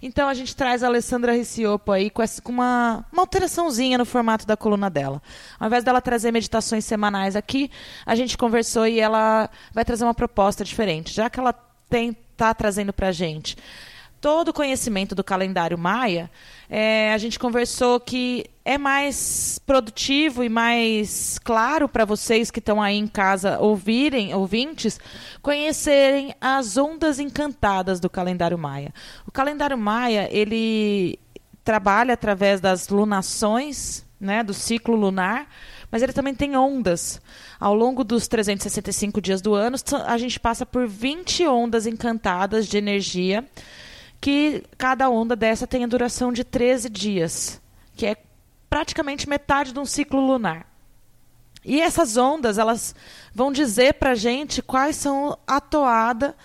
Então 0.00 0.28
a 0.28 0.34
gente 0.34 0.54
traz 0.54 0.84
a 0.84 0.86
Alessandra 0.86 1.34
Riciopo 1.34 1.90
aí 1.90 2.10
com, 2.10 2.22
essa, 2.22 2.40
com 2.40 2.52
uma, 2.52 3.04
uma 3.12 3.22
alteraçãozinha 3.22 3.98
no 3.98 4.04
formato 4.04 4.46
da 4.46 4.56
coluna 4.56 4.88
dela. 4.88 5.20
Ao 5.58 5.66
invés 5.66 5.82
dela 5.82 6.00
trazer 6.00 6.30
meditações 6.30 6.84
semanais 6.84 7.34
aqui, 7.34 7.68
a 8.06 8.14
gente 8.14 8.38
conversou 8.38 8.86
e 8.86 9.00
ela 9.00 9.50
vai 9.74 9.84
trazer 9.84 10.04
uma 10.04 10.14
proposta 10.14 10.62
diferente. 10.62 11.12
Já 11.12 11.28
que 11.28 11.40
ela 11.40 11.52
está 11.90 12.54
trazendo 12.54 12.92
para 12.92 13.08
a 13.08 13.12
gente 13.12 13.56
todo 14.22 14.50
o 14.50 14.52
conhecimento 14.52 15.16
do 15.16 15.24
calendário 15.24 15.76
maia, 15.76 16.30
é, 16.70 17.12
a 17.12 17.18
gente 17.18 17.40
conversou 17.40 17.98
que 17.98 18.46
é 18.64 18.78
mais 18.78 19.58
produtivo 19.66 20.44
e 20.44 20.48
mais 20.48 21.40
claro 21.42 21.88
para 21.88 22.04
vocês 22.04 22.48
que 22.48 22.60
estão 22.60 22.80
aí 22.80 22.96
em 22.96 23.08
casa 23.08 23.58
ouvirem, 23.58 24.32
ouvintes, 24.32 25.00
conhecerem 25.42 26.32
as 26.40 26.76
ondas 26.76 27.18
encantadas 27.18 27.98
do 27.98 28.08
calendário 28.08 28.56
maia. 28.56 28.94
O 29.26 29.32
calendário 29.32 29.76
maia, 29.76 30.28
ele 30.30 31.18
trabalha 31.64 32.14
através 32.14 32.60
das 32.60 32.88
lunações, 32.88 34.06
né, 34.20 34.44
do 34.44 34.54
ciclo 34.54 34.94
lunar, 34.94 35.48
mas 35.90 36.00
ele 36.00 36.12
também 36.12 36.32
tem 36.32 36.56
ondas. 36.56 37.20
Ao 37.58 37.74
longo 37.74 38.04
dos 38.04 38.28
365 38.28 39.20
dias 39.20 39.42
do 39.42 39.52
ano, 39.52 39.76
a 40.06 40.16
gente 40.16 40.38
passa 40.38 40.64
por 40.64 40.86
20 40.86 41.44
ondas 41.48 41.88
encantadas 41.88 42.68
de 42.68 42.78
energia 42.78 43.44
que 44.22 44.62
cada 44.78 45.10
onda 45.10 45.34
dessa 45.34 45.66
tem 45.66 45.82
a 45.82 45.86
duração 45.88 46.32
de 46.32 46.44
13 46.44 46.88
dias, 46.88 47.60
que 47.96 48.06
é 48.06 48.16
praticamente 48.70 49.28
metade 49.28 49.72
de 49.72 49.80
um 49.80 49.84
ciclo 49.84 50.24
lunar. 50.24 50.64
E 51.64 51.80
essas 51.80 52.16
ondas, 52.16 52.56
elas 52.56 52.94
vão 53.34 53.50
dizer 53.50 53.94
para 53.94 54.10
a 54.10 54.14
gente 54.14 54.62
quais 54.62 54.94
são 54.94 55.36
a 55.44 55.60
toada 55.60 56.36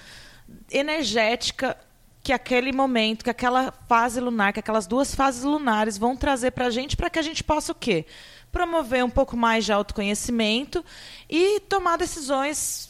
energética 0.72 1.78
que 2.24 2.34
aquele 2.34 2.72
momento, 2.74 3.24
que 3.24 3.30
aquela 3.30 3.72
fase 3.88 4.20
lunar, 4.20 4.54
que 4.54 4.60
aquelas 4.60 4.88
duas 4.88 5.14
fases 5.14 5.44
lunares 5.44 6.00
vão 6.00 6.18
trazer 6.18 6.52
para 6.52 6.66
a 6.66 6.72
gente, 6.72 6.98
para 6.98 7.12
que 7.12 7.20
a 7.20 7.22
gente 7.22 7.44
possa 7.44 7.74
o 7.74 7.76
quê? 7.76 8.08
Promover 8.52 9.06
um 9.06 9.10
pouco 9.10 9.38
mais 9.38 9.64
de 9.64 9.72
autoconhecimento 9.72 10.84
e 11.30 11.60
tomar 11.60 11.98
decisões 11.98 12.87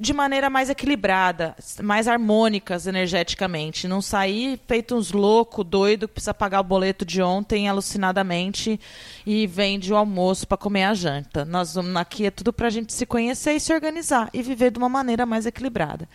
de 0.00 0.14
maneira 0.14 0.48
mais 0.48 0.70
equilibrada, 0.70 1.54
mais 1.82 2.08
harmônicas 2.08 2.86
energeticamente. 2.86 3.86
Não 3.86 4.00
sair 4.00 4.58
feito 4.66 4.96
uns 4.96 5.12
louco, 5.12 5.62
doido, 5.62 6.08
que 6.08 6.14
precisa 6.14 6.32
pagar 6.32 6.60
o 6.60 6.64
boleto 6.64 7.04
de 7.04 7.20
ontem 7.20 7.68
alucinadamente 7.68 8.80
e 9.26 9.46
vende 9.46 9.92
o 9.92 9.96
almoço 9.96 10.48
para 10.48 10.56
comer 10.56 10.84
a 10.84 10.94
janta. 10.94 11.44
Nós 11.44 11.74
vamos 11.74 11.94
aqui 11.96 12.24
é 12.24 12.30
tudo 12.30 12.50
para 12.50 12.68
a 12.68 12.70
gente 12.70 12.94
se 12.94 13.04
conhecer 13.04 13.52
e 13.52 13.60
se 13.60 13.74
organizar 13.74 14.30
e 14.32 14.42
viver 14.42 14.70
de 14.70 14.78
uma 14.78 14.88
maneira 14.88 15.26
mais 15.26 15.44
equilibrada. 15.44 16.08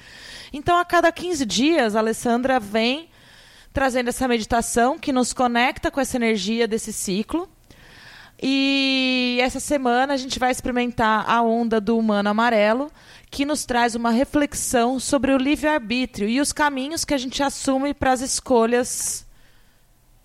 Então, 0.51 0.79
a 0.79 0.83
cada 0.83 1.11
15 1.11 1.45
dias, 1.45 1.95
a 1.95 1.99
Alessandra 1.99 2.59
vem 2.59 3.07
trazendo 3.71 4.07
essa 4.09 4.27
meditação 4.27 4.97
que 4.97 5.11
nos 5.11 5.31
conecta 5.31 5.91
com 5.91 6.01
essa 6.01 6.17
energia 6.17 6.67
desse 6.67 6.91
ciclo. 6.91 7.47
E 8.41 9.37
essa 9.41 9.59
semana 9.59 10.13
a 10.13 10.17
gente 10.17 10.39
vai 10.39 10.51
experimentar 10.51 11.29
a 11.29 11.41
onda 11.41 11.79
do 11.79 11.97
humano 11.97 12.29
amarelo, 12.29 12.91
que 13.31 13.45
nos 13.45 13.65
traz 13.65 13.95
uma 13.95 14.11
reflexão 14.11 14.99
sobre 14.99 15.33
o 15.33 15.37
livre-arbítrio 15.37 16.27
e 16.27 16.39
os 16.41 16.51
caminhos 16.51 17.05
que 17.05 17.13
a 17.13 17.17
gente 17.17 17.41
assume 17.41 17.93
para 17.93 18.11
as 18.11 18.21
escolhas 18.21 19.25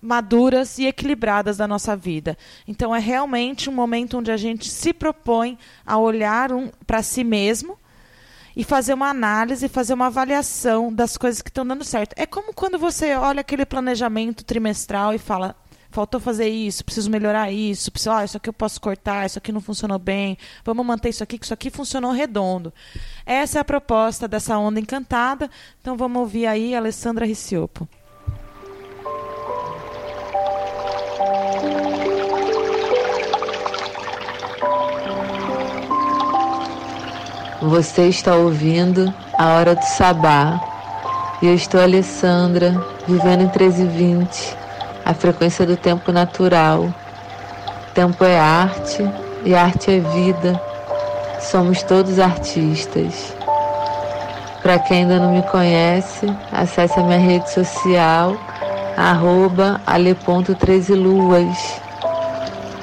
maduras 0.01 0.79
e 0.79 0.85
equilibradas 0.87 1.57
da 1.57 1.67
nossa 1.67 1.95
vida. 1.95 2.37
Então 2.67 2.95
é 2.95 2.99
realmente 2.99 3.69
um 3.69 3.73
momento 3.73 4.17
onde 4.17 4.31
a 4.31 4.37
gente 4.37 4.67
se 4.69 4.93
propõe 4.93 5.57
a 5.85 5.97
olhar 5.97 6.51
um, 6.51 6.69
para 6.87 7.03
si 7.03 7.23
mesmo 7.23 7.77
e 8.55 8.63
fazer 8.63 8.93
uma 8.93 9.09
análise, 9.09 9.69
fazer 9.69 9.93
uma 9.93 10.07
avaliação 10.07 10.91
das 10.91 11.15
coisas 11.17 11.41
que 11.41 11.49
estão 11.49 11.65
dando 11.65 11.83
certo. 11.83 12.13
É 12.17 12.25
como 12.25 12.53
quando 12.53 12.77
você 12.79 13.15
olha 13.15 13.41
aquele 13.41 13.65
planejamento 13.65 14.43
trimestral 14.43 15.13
e 15.13 15.19
fala: 15.19 15.55
faltou 15.91 16.19
fazer 16.19 16.47
isso, 16.47 16.83
preciso 16.83 17.09
melhorar 17.09 17.51
isso, 17.51 17.91
preciso, 17.91 18.11
ah, 18.11 18.25
isso 18.25 18.37
aqui 18.37 18.49
eu 18.49 18.53
posso 18.53 18.79
cortar, 18.79 19.25
isso 19.25 19.37
aqui 19.37 19.51
não 19.51 19.61
funcionou 19.61 19.99
bem, 19.99 20.37
vamos 20.63 20.85
manter 20.85 21.09
isso 21.09 21.23
aqui, 21.23 21.37
que 21.37 21.45
isso 21.45 21.53
aqui 21.53 21.69
funcionou 21.69 22.11
redondo. 22.11 22.73
Essa 23.25 23.59
é 23.59 23.61
a 23.61 23.65
proposta 23.65 24.27
dessa 24.27 24.57
onda 24.57 24.79
encantada. 24.79 25.49
Então 25.81 25.95
vamos 25.95 26.19
ouvir 26.19 26.47
aí 26.47 26.73
a 26.73 26.79
Alessandra 26.79 27.25
Riciopo. 27.25 27.87
Você 37.61 38.07
está 38.07 38.35
ouvindo 38.35 39.13
a 39.37 39.53
Hora 39.53 39.75
do 39.75 39.83
Sabá. 39.83 40.59
E 41.41 41.47
eu 41.47 41.55
estou 41.55 41.81
Alessandra, 41.81 42.71
vivendo 43.07 43.41
em 43.41 43.47
1320, 43.47 44.57
a 45.05 45.13
frequência 45.13 45.65
do 45.65 45.75
tempo 45.75 46.11
natural. 46.11 46.93
Tempo 47.93 48.23
é 48.23 48.39
arte 48.39 49.07
e 49.43 49.55
arte 49.55 49.91
é 49.91 49.99
vida. 49.99 50.61
Somos 51.39 51.83
todos 51.83 52.19
artistas. 52.19 53.35
Para 54.61 54.77
quem 54.77 54.99
ainda 54.99 55.19
não 55.19 55.33
me 55.33 55.41
conhece, 55.43 56.27
acesse 56.51 56.99
a 56.99 57.03
minha 57.03 57.17
rede 57.17 57.49
social, 57.51 58.37
arroba 58.95 59.81
ale.13luas. 59.87 61.81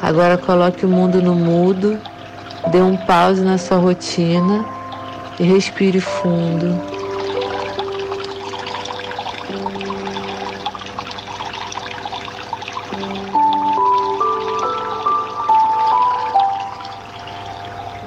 Agora 0.03 0.37
coloque 0.37 0.85
o 0.85 0.89
mundo 0.89 1.23
no 1.23 1.35
mudo, 1.35 1.99
dê 2.73 2.81
um 2.83 2.97
pause 2.97 3.43
na 3.43 3.59
sua 3.59 3.79
rotina 3.79 4.65
e 5.39 5.45
respire 5.45 6.01
fundo. 6.01 6.98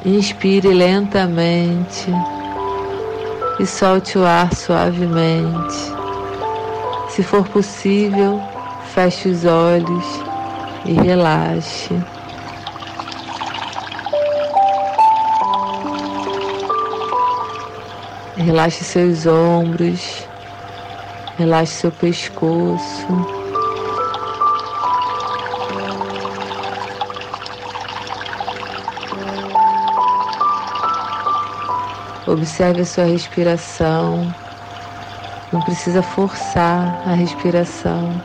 Inspire 0.04 0.74
lentamente 0.74 2.12
e 3.60 3.66
solte 3.68 4.18
o 4.18 4.26
ar 4.26 4.52
suavemente. 4.56 5.94
Se 7.10 7.22
for 7.22 7.48
possível, 7.48 8.42
feche 8.96 9.30
os 9.30 9.46
olhos 9.46 10.06
e 10.86 10.94
relaxe. 10.94 11.94
Relaxe 18.38 18.84
seus 18.84 19.28
ombros, 19.28 20.28
relaxe 21.38 21.74
seu 21.74 21.92
pescoço. 21.92 23.41
Observe 32.32 32.84
a 32.84 32.86
sua 32.86 33.04
respiração. 33.04 34.34
Não 35.52 35.60
precisa 35.64 36.02
forçar 36.02 37.04
a 37.06 37.12
respiração. 37.12 38.24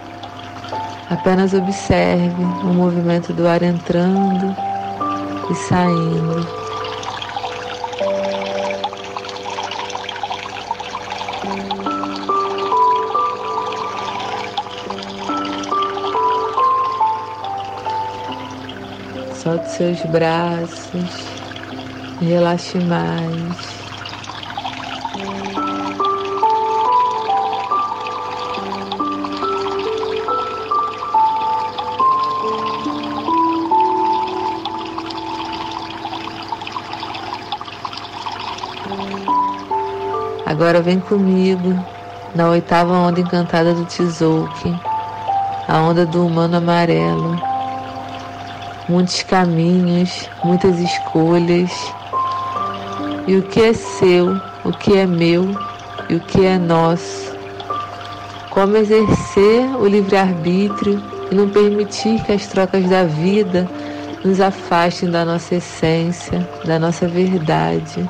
Apenas 1.10 1.52
observe 1.52 2.40
o 2.62 2.72
movimento 2.72 3.32
do 3.32 3.48
ar 3.48 3.64
entrando 3.64 4.54
e 5.50 5.54
saindo. 5.56 6.46
Solte 19.42 19.68
seus 19.72 20.00
braços, 20.04 21.10
relaxe 22.20 22.78
mais. 22.78 23.75
Agora 40.56 40.80
vem 40.80 40.98
comigo 40.98 41.78
na 42.34 42.48
oitava 42.48 42.90
onda 42.94 43.20
encantada 43.20 43.74
do 43.74 43.84
Tzolk'in, 43.84 44.74
a 45.68 45.82
onda 45.82 46.06
do 46.06 46.26
humano 46.26 46.56
amarelo. 46.56 47.38
Muitos 48.88 49.22
caminhos, 49.22 50.30
muitas 50.42 50.78
escolhas. 50.78 51.70
E 53.26 53.36
o 53.36 53.42
que 53.42 53.60
é 53.60 53.74
seu, 53.74 54.40
o 54.64 54.72
que 54.72 54.96
é 54.96 55.04
meu 55.04 55.54
e 56.08 56.14
o 56.14 56.20
que 56.20 56.46
é 56.46 56.56
nosso. 56.56 57.36
Como 58.48 58.78
exercer 58.78 59.76
o 59.78 59.86
livre-arbítrio 59.86 61.02
e 61.30 61.34
não 61.34 61.50
permitir 61.50 62.24
que 62.24 62.32
as 62.32 62.46
trocas 62.46 62.88
da 62.88 63.04
vida 63.04 63.68
nos 64.24 64.40
afastem 64.40 65.10
da 65.10 65.22
nossa 65.22 65.56
essência, 65.56 66.48
da 66.64 66.78
nossa 66.78 67.06
verdade. 67.06 68.08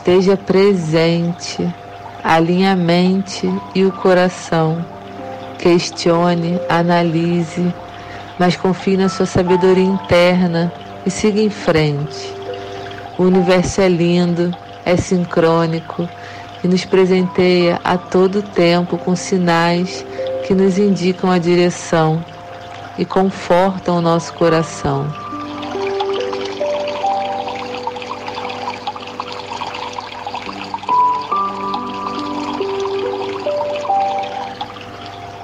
Esteja 0.00 0.34
presente, 0.34 1.62
alinhe 2.24 2.66
a 2.66 2.74
mente 2.74 3.46
e 3.74 3.84
o 3.84 3.92
coração. 3.92 4.82
Questione, 5.58 6.58
analise, 6.70 7.70
mas 8.38 8.56
confie 8.56 8.96
na 8.96 9.10
sua 9.10 9.26
sabedoria 9.26 9.84
interna 9.84 10.72
e 11.04 11.10
siga 11.10 11.38
em 11.38 11.50
frente. 11.50 12.34
O 13.18 13.24
universo 13.24 13.82
é 13.82 13.90
lindo, 13.90 14.56
é 14.86 14.96
sincrônico 14.96 16.08
e 16.64 16.66
nos 16.66 16.86
presenteia 16.86 17.78
a 17.84 17.98
todo 17.98 18.40
tempo 18.40 18.96
com 18.96 19.14
sinais 19.14 20.02
que 20.46 20.54
nos 20.54 20.78
indicam 20.78 21.30
a 21.30 21.36
direção 21.36 22.24
e 22.96 23.04
confortam 23.04 23.98
o 23.98 24.00
nosso 24.00 24.32
coração. 24.32 25.29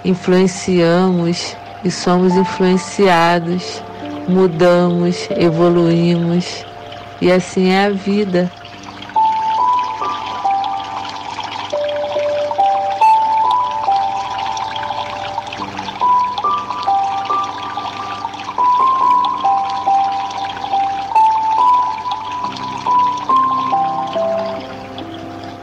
Influenciamos 0.07 1.57
e 1.83 1.91
somos 1.91 2.33
influenciados, 2.37 3.83
mudamos, 4.29 5.29
evoluímos 5.37 6.65
e 7.21 7.33
assim 7.33 7.71
é 7.71 7.87
a 7.87 7.91
vida. 7.91 8.49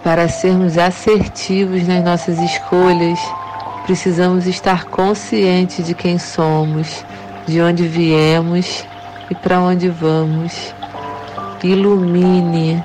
Para 0.04 0.28
sermos 0.28 0.78
assertivos 0.78 1.88
nas 1.88 2.04
nossas 2.04 2.38
escolhas, 2.40 3.18
precisamos 3.84 4.48
estar 4.48 4.86
conscientes 4.86 5.86
de 5.86 5.94
quem 5.94 6.18
somos, 6.18 7.06
de 7.46 7.62
onde 7.62 7.88
viemos 7.88 8.86
e 9.30 9.36
para 9.36 9.60
onde 9.60 9.90
vamos. 9.90 10.74
Ilumine. 11.64 12.84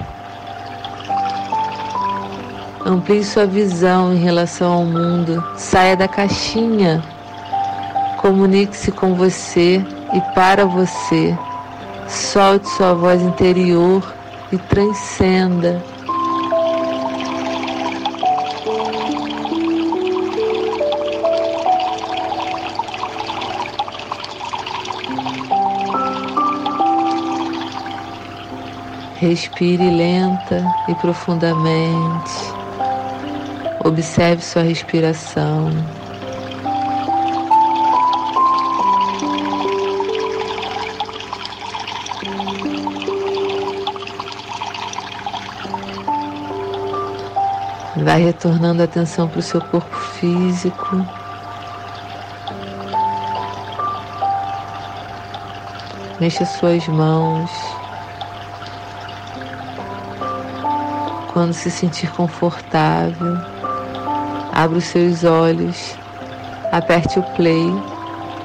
Amplie 2.86 3.24
sua 3.24 3.44
visão 3.44 4.14
em 4.14 4.18
relação 4.18 4.72
ao 4.72 4.84
mundo. 4.84 5.44
Saia 5.56 5.96
da 5.96 6.06
caixinha. 6.06 7.02
Comunique-se 8.18 8.92
com 8.92 9.14
você 9.14 9.84
e 10.14 10.20
para 10.32 10.64
você. 10.64 11.36
Solte 12.08 12.68
sua 12.68 12.94
voz 12.94 13.20
interior 13.20 14.02
e 14.52 14.56
transcenda. 14.56 15.82
Respire 29.20 29.90
lenta 29.90 30.64
e 30.86 30.94
profundamente. 30.94 32.30
Observe 33.84 34.40
sua 34.40 34.62
respiração. 34.62 35.70
Vai 47.96 48.22
retornando 48.22 48.82
a 48.82 48.84
atenção 48.84 49.28
para 49.28 49.40
o 49.40 49.42
seu 49.42 49.60
corpo 49.60 49.96
físico. 49.96 51.04
Mexa 56.20 56.44
suas 56.44 56.86
mãos. 56.86 57.67
Quando 61.38 61.52
se 61.52 61.70
sentir 61.70 62.10
confortável, 62.10 63.36
abra 64.52 64.76
os 64.76 64.86
seus 64.86 65.22
olhos, 65.22 65.96
aperte 66.72 67.16
o 67.16 67.22
play 67.36 67.64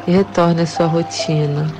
e 0.05 0.11
retorne 0.11 0.61
à 0.61 0.67
sua 0.67 0.85
rotina. 0.85 1.73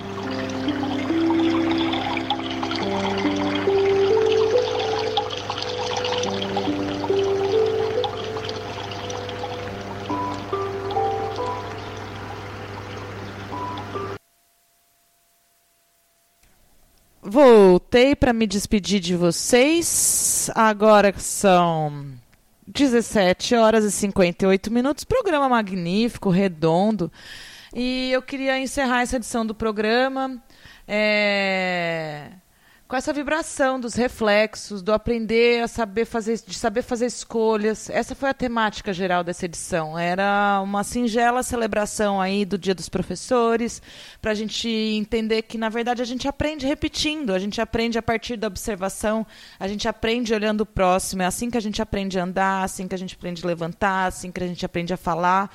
Voltei 17.22 18.16
para 18.16 18.34
me 18.34 18.48
despedir 18.48 19.00
de 19.00 19.16
vocês. 19.16 20.23
Agora 20.54 21.14
são 21.18 22.06
17 22.68 23.56
horas 23.56 23.84
e 23.84 23.92
58 23.92 24.72
minutos. 24.72 25.04
Programa 25.04 25.50
magnífico, 25.50 26.30
redondo. 26.30 27.12
E 27.74 28.12
eu 28.12 28.22
queria 28.22 28.60
encerrar 28.60 29.02
essa 29.02 29.16
edição 29.16 29.46
do 29.46 29.56
programa 29.56 30.42
é, 30.88 32.30
com 32.94 32.98
essa 32.98 33.12
vibração 33.12 33.80
dos 33.80 33.96
reflexos, 33.96 34.84
do 34.84 34.94
aprender 34.94 35.64
a 35.64 35.68
saber 35.68 36.06
fazer, 36.06 36.40
de 36.46 36.54
saber 36.54 36.84
fazer 36.84 37.08
escolhas. 37.08 37.90
Essa 37.90 38.14
foi 38.14 38.30
a 38.30 38.36
temática 38.36 38.94
geral 38.94 39.24
dessa 39.24 39.46
edição. 39.46 39.98
Era 39.98 40.62
uma 40.64 40.84
singela 40.84 41.42
celebração 41.42 42.22
aí 42.22 42.46
do 42.46 42.56
Dia 42.56 42.76
dos 42.76 42.90
Professores, 42.90 43.82
para 44.22 44.30
a 44.30 44.36
gente 44.36 44.70
entender 44.70 45.42
que, 45.42 45.58
na 45.58 45.70
verdade, 45.70 46.04
a 46.04 46.06
gente 46.06 46.28
aprende 46.28 46.68
repetindo, 46.68 47.34
a 47.34 47.40
gente 47.40 47.60
aprende 47.60 47.98
a 47.98 48.02
partir 48.04 48.38
da 48.38 48.46
observação, 48.46 49.26
a 49.60 49.68
gente 49.68 49.88
aprende 49.88 50.32
olhando 50.32 50.62
o 50.62 50.66
próximo. 50.68 51.24
É 51.24 51.26
assim 51.26 51.50
que 51.50 51.58
a 51.58 51.62
gente 51.62 51.82
aprende 51.82 52.20
a 52.20 52.24
andar, 52.24 52.62
assim 52.62 52.88
que 52.88 52.94
a 52.94 53.00
gente 53.00 53.16
aprende 53.16 53.44
a 53.44 53.48
levantar, 53.48 54.06
assim 54.06 54.32
que 54.32 54.44
a 54.44 54.46
gente 54.46 54.64
aprende 54.64 54.94
a 54.94 54.98
falar. 54.98 55.50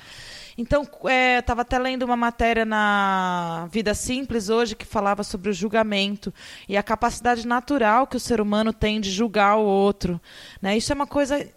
Então, 0.59 0.85
é, 1.05 1.39
estava 1.39 1.61
até 1.61 1.79
lendo 1.79 2.03
uma 2.03 2.17
matéria 2.17 2.65
na 2.65 3.69
Vida 3.71 3.93
Simples 3.93 4.49
hoje 4.49 4.75
que 4.75 4.85
falava 4.85 5.23
sobre 5.23 5.49
o 5.49 5.53
julgamento 5.53 6.33
e 6.67 6.75
a 6.75 6.83
capacidade 6.83 7.47
natural 7.47 8.05
que 8.05 8.17
o 8.17 8.19
ser 8.19 8.41
humano 8.41 8.73
tem 8.73 8.99
de 8.99 9.09
julgar 9.09 9.55
o 9.55 9.63
outro. 9.63 10.19
Né? 10.61 10.75
Isso 10.75 10.91
é 10.91 10.95
uma 10.95 11.07
coisa 11.07 11.49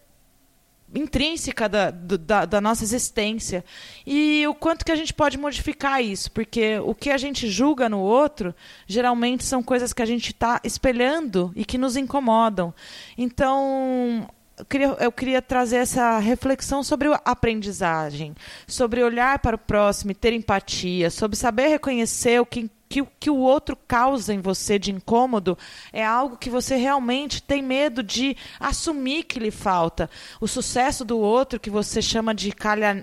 intrínseca 0.94 1.68
da, 1.68 1.90
da, 1.90 2.44
da, 2.44 2.60
nossa 2.60 2.84
existência. 2.84 3.64
E 4.06 4.46
o 4.46 4.54
quanto 4.54 4.84
que 4.84 4.92
a 4.92 4.96
gente 4.96 5.12
pode 5.12 5.36
modificar 5.36 6.00
isso, 6.00 6.30
porque 6.30 6.78
o 6.78 6.94
que 6.94 7.10
a 7.10 7.18
gente 7.18 7.48
julga 7.48 7.88
no 7.88 7.98
outro, 7.98 8.54
geralmente 8.86 9.42
são 9.42 9.64
coisas 9.64 9.92
que 9.92 10.02
a 10.02 10.06
gente 10.06 10.30
está 10.30 10.60
espelhando 10.62 11.52
e 11.56 11.64
que 11.64 11.76
nos 11.76 11.96
incomodam. 11.96 12.72
Então, 13.18 14.28
eu 14.58 14.64
queria, 14.64 14.86
eu 15.00 15.12
queria 15.12 15.42
trazer 15.42 15.76
essa 15.76 16.18
reflexão 16.18 16.82
sobre 16.82 17.08
a 17.08 17.20
aprendizagem, 17.24 18.34
sobre 18.66 19.02
olhar 19.02 19.38
para 19.38 19.56
o 19.56 19.58
próximo 19.58 20.12
e 20.12 20.14
ter 20.14 20.32
empatia, 20.32 21.10
sobre 21.10 21.36
saber 21.36 21.68
reconhecer 21.68 22.40
o 22.40 22.46
que 22.46 22.70
que, 22.92 23.02
que 23.18 23.30
o 23.30 23.38
outro 23.38 23.74
causa 23.88 24.34
em 24.34 24.40
você 24.40 24.78
de 24.78 24.92
incômodo 24.92 25.56
é 25.94 26.04
algo 26.04 26.36
que 26.36 26.50
você 26.50 26.76
realmente 26.76 27.42
tem 27.42 27.62
medo 27.62 28.02
de 28.02 28.36
assumir 28.60 29.22
que 29.22 29.38
lhe 29.38 29.50
falta. 29.50 30.10
O 30.38 30.46
sucesso 30.46 31.02
do 31.02 31.18
outro, 31.18 31.58
que 31.58 31.70
você 31.70 32.02
chama 32.02 32.34
de 32.34 32.52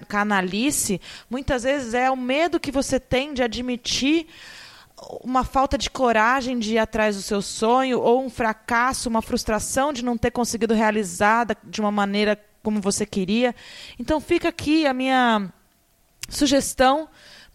canalice, 0.07 1.01
muitas 1.27 1.63
vezes 1.63 1.95
é 1.95 2.11
o 2.11 2.15
medo 2.15 2.59
que 2.59 2.71
você 2.71 2.99
tem 2.99 3.33
de 3.33 3.41
admitir 3.41 4.27
uma 5.23 5.43
falta 5.43 5.77
de 5.77 5.89
coragem 5.89 6.59
de 6.59 6.73
ir 6.73 6.77
atrás 6.77 7.15
do 7.15 7.21
seu 7.21 7.41
sonho, 7.41 7.99
ou 7.99 8.23
um 8.23 8.29
fracasso, 8.29 9.09
uma 9.09 9.21
frustração 9.21 9.93
de 9.93 10.03
não 10.03 10.17
ter 10.17 10.31
conseguido 10.31 10.73
realizar 10.73 11.47
de 11.63 11.81
uma 11.81 11.91
maneira 11.91 12.39
como 12.61 12.81
você 12.81 13.05
queria. 13.05 13.55
Então 13.97 14.19
fica 14.19 14.49
aqui 14.49 14.85
a 14.85 14.93
minha 14.93 15.51
sugestão 16.29 17.09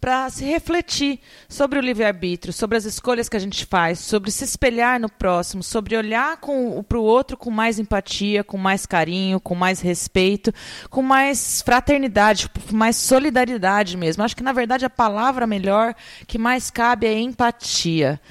para 0.05 0.29
se 0.29 0.45
refletir 0.45 1.19
sobre 1.49 1.79
o 1.79 1.81
livre-arbítrio, 1.81 2.53
sobre 2.53 2.77
as 2.77 2.85
escolhas 2.85 3.27
que 3.27 3.35
a 3.35 3.39
gente 3.39 3.65
faz, 3.65 3.97
sobre 3.97 4.29
se 4.29 4.43
espelhar 4.43 4.99
no 4.99 5.09
próximo, 5.09 5.63
sobre 5.63 5.97
olhar 5.97 6.37
para 6.37 6.99
o 6.99 7.01
outro 7.01 7.35
com 7.35 7.49
mais 7.49 7.79
empatia, 7.79 8.43
com 8.43 8.55
mais 8.55 8.85
carinho, 8.85 9.39
com 9.39 9.55
mais 9.55 9.81
respeito, 9.81 10.53
com 10.91 11.01
mais 11.01 11.59
fraternidade, 11.63 12.47
com 12.47 12.75
mais 12.75 12.97
solidariedade 12.97 13.97
mesmo. 13.97 14.21
Acho 14.21 14.35
que, 14.35 14.43
na 14.43 14.53
verdade, 14.53 14.85
a 14.85 14.91
palavra 14.91 15.47
melhor 15.47 15.95
que 16.27 16.37
mais 16.37 16.69
cabe 16.69 17.07
é 17.07 17.19
empatia. 17.19 18.21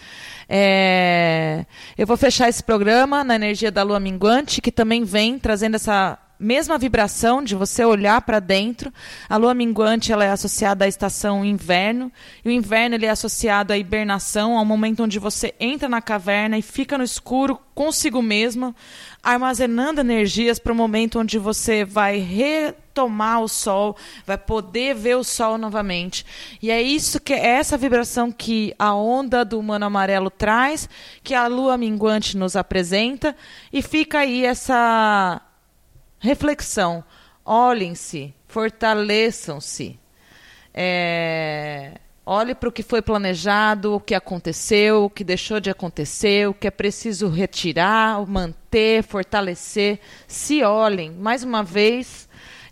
É, 0.49 1.67
Eu 1.99 2.07
vou 2.07 2.17
fechar 2.17 2.49
esse 2.49 2.63
programa 2.63 3.25
na 3.25 3.35
energia 3.35 3.73
da 3.73 3.83
lua 3.83 3.99
minguante, 3.99 4.61
que 4.61 4.71
também 4.71 5.03
vem 5.03 5.41
trazendo 5.41 5.75
essa 5.75 6.21
mesma 6.39 6.77
vibração 6.77 7.43
de 7.43 7.55
você 7.55 7.85
olhar 7.85 8.21
para 8.23 8.41
dentro. 8.41 8.93
A 9.29 9.37
lua 9.37 9.55
minguante 9.55 10.13
ela 10.13 10.25
é 10.25 10.31
associada 10.31 10.85
à 10.85 10.89
estação 10.89 11.45
inverno, 11.45 12.11
e 12.45 12.49
o 12.49 12.53
inverno 12.53 12.95
ele 12.97 13.07
é 13.07 13.11
associado 13.11 13.73
à 13.73 13.79
hibernação, 13.79 14.59
ao 14.59 14.65
momento 14.65 15.03
onde 15.03 15.19
você 15.19 15.55
entra 15.59 15.89
na 15.89 16.03
caverna 16.03 16.59
e 16.59 16.63
fica 16.63 16.99
no 16.99 17.05
escuro 17.05 17.59
consigo 17.75 18.23
mesmo, 18.23 18.75
armazenando 19.23 20.01
energias 20.01 20.59
para 20.59 20.73
o 20.73 20.77
momento 20.77 21.19
onde 21.19 21.39
você 21.39 21.85
vai 21.85 22.19
retomar 22.19 23.41
o 23.43 23.49
sol, 23.49 23.97
vai 24.25 24.39
poder 24.39 24.95
ver 24.95 25.17
o 25.17 25.25
sol 25.25 25.59
novamente. 25.59 26.25
E 26.63 26.71
é 26.71 26.81
isso 26.81 27.21
que 27.21 27.33
é 27.33 27.45
essa 27.45 27.77
vibração 27.77 28.31
que 28.31 28.75
a 28.79 28.95
onda 28.95 29.45
do 29.45 29.59
humano 29.59 29.87
amarelo 29.87 30.31
traz, 30.31 30.89
que 31.23 31.35
a 31.35 31.47
lua 31.49 31.77
minguante 31.77 32.37
nos 32.37 32.55
apresenta, 32.55 33.35
e 33.73 33.83
fica 33.83 34.21
aí 34.21 34.45
essa 34.45 35.41
reflexão. 36.25 37.05
Olhem-se, 37.45 38.35
fortaleçam-se. 38.49 40.01
É, 40.73 41.99
olhe 42.25 42.55
para 42.55 42.71
o 42.71 42.73
que 42.73 42.83
foi 42.83 43.03
planejado, 43.03 43.95
o 43.95 44.01
que 44.01 44.15
aconteceu, 44.15 45.05
o 45.05 45.11
que 45.11 45.23
deixou 45.23 45.61
de 45.61 45.69
acontecer, 45.69 46.49
o 46.49 46.55
que 46.55 46.67
é 46.67 46.71
preciso 46.71 47.29
retirar, 47.29 48.27
manter, 48.27 49.05
fortalecer. 49.05 50.01
Se 50.27 50.63
olhem. 50.63 51.11
Mais 51.11 51.45
uma 51.45 51.63
vez, 51.63 52.27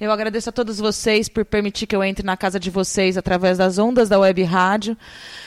eu 0.05 0.11
agradeço 0.11 0.49
a 0.49 0.53
todos 0.53 0.79
vocês 0.79 1.29
por 1.29 1.45
permitir 1.45 1.87
que 1.87 1.95
eu 1.95 2.03
entre 2.03 2.27
na 2.27 2.37
casa 2.37 2.59
de 2.59 2.71
vocês 2.71 3.17
através 3.17 3.59
das 3.59 3.79
ondas 3.79 4.09
da 4.09 4.19
web 4.19 4.43
rádio. 4.43 4.97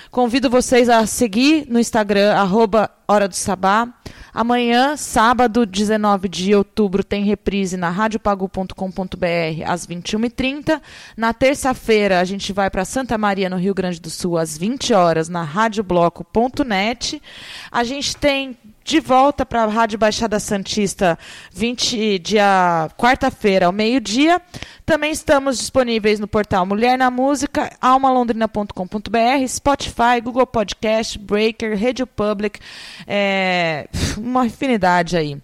Convido 0.09 0.49
vocês 0.49 0.87
a 0.87 1.05
seguir 1.05 1.67
no 1.67 1.77
Instagram, 1.77 2.33
arroba 2.33 2.89
Hora 3.05 3.27
do 3.27 3.35
Sabá. 3.35 3.87
Amanhã, 4.33 4.95
sábado, 4.95 5.65
19 5.65 6.29
de 6.29 6.55
outubro, 6.55 7.03
tem 7.03 7.25
reprise 7.25 7.75
na 7.75 7.89
radiopagu.com.br 7.89 9.63
às 9.65 9.85
21h30. 9.85 10.81
Na 11.17 11.33
terça-feira, 11.33 12.21
a 12.21 12.23
gente 12.23 12.53
vai 12.53 12.69
para 12.69 12.85
Santa 12.85 13.17
Maria, 13.17 13.49
no 13.49 13.57
Rio 13.57 13.73
Grande 13.73 13.99
do 13.99 14.09
Sul, 14.09 14.37
às 14.37 14.57
20 14.57 14.93
horas, 14.93 15.27
na 15.27 15.43
radiobloco.net. 15.43 17.21
A 17.69 17.83
gente 17.83 18.15
tem 18.15 18.57
de 18.85 18.99
volta 18.99 19.43
para 19.43 19.63
a 19.63 19.65
Rádio 19.65 19.97
Baixada 19.97 20.39
Santista 20.39 21.17
20 21.51 22.19
dia 22.19 22.87
quarta-feira 22.95 23.65
ao 23.65 23.71
meio-dia. 23.71 24.39
Também 24.85 25.11
estamos 25.11 25.57
disponíveis 25.57 26.19
no 26.19 26.27
portal 26.27 26.67
Mulher 26.67 26.95
na 26.95 27.09
Música, 27.09 27.75
almalondrina.com.br, 27.81 29.47
Spotify, 29.47 30.21
Google 30.23 30.45
Podcast, 30.45 31.17
Breaker, 31.17 31.75
Radio 31.81 32.05
Public, 32.05 32.59
é, 33.07 33.89
uma 34.17 34.45
infinidade 34.45 35.17
aí. 35.17 35.41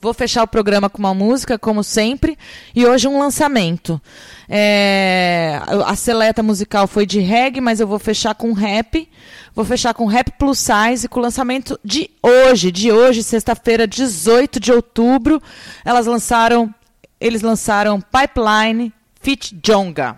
Vou 0.00 0.12
fechar 0.12 0.44
o 0.44 0.46
programa 0.48 0.90
com 0.90 0.98
uma 0.98 1.14
música, 1.14 1.58
como 1.58 1.82
sempre, 1.82 2.38
e 2.74 2.86
hoje 2.86 3.08
um 3.08 3.18
lançamento. 3.18 4.00
É, 4.48 5.60
a 5.86 5.96
seleta 5.96 6.42
musical 6.42 6.86
foi 6.86 7.04
de 7.04 7.18
reggae, 7.18 7.60
mas 7.60 7.80
eu 7.80 7.86
vou 7.86 7.98
fechar 7.98 8.34
com 8.34 8.52
rap. 8.52 9.08
Vou 9.58 9.64
fechar 9.64 9.92
com 9.92 10.06
rap 10.06 10.30
plus 10.38 10.56
size, 10.56 11.08
com 11.08 11.18
o 11.18 11.22
lançamento 11.24 11.80
de 11.84 12.08
hoje, 12.22 12.70
de 12.70 12.92
hoje, 12.92 13.24
sexta-feira, 13.24 13.88
18 13.88 14.60
de 14.60 14.70
outubro. 14.70 15.42
Elas 15.84 16.06
lançaram, 16.06 16.72
eles 17.20 17.42
lançaram 17.42 18.00
Pipeline 18.00 18.92
Fit 19.20 19.58
Jonga. 19.60 20.16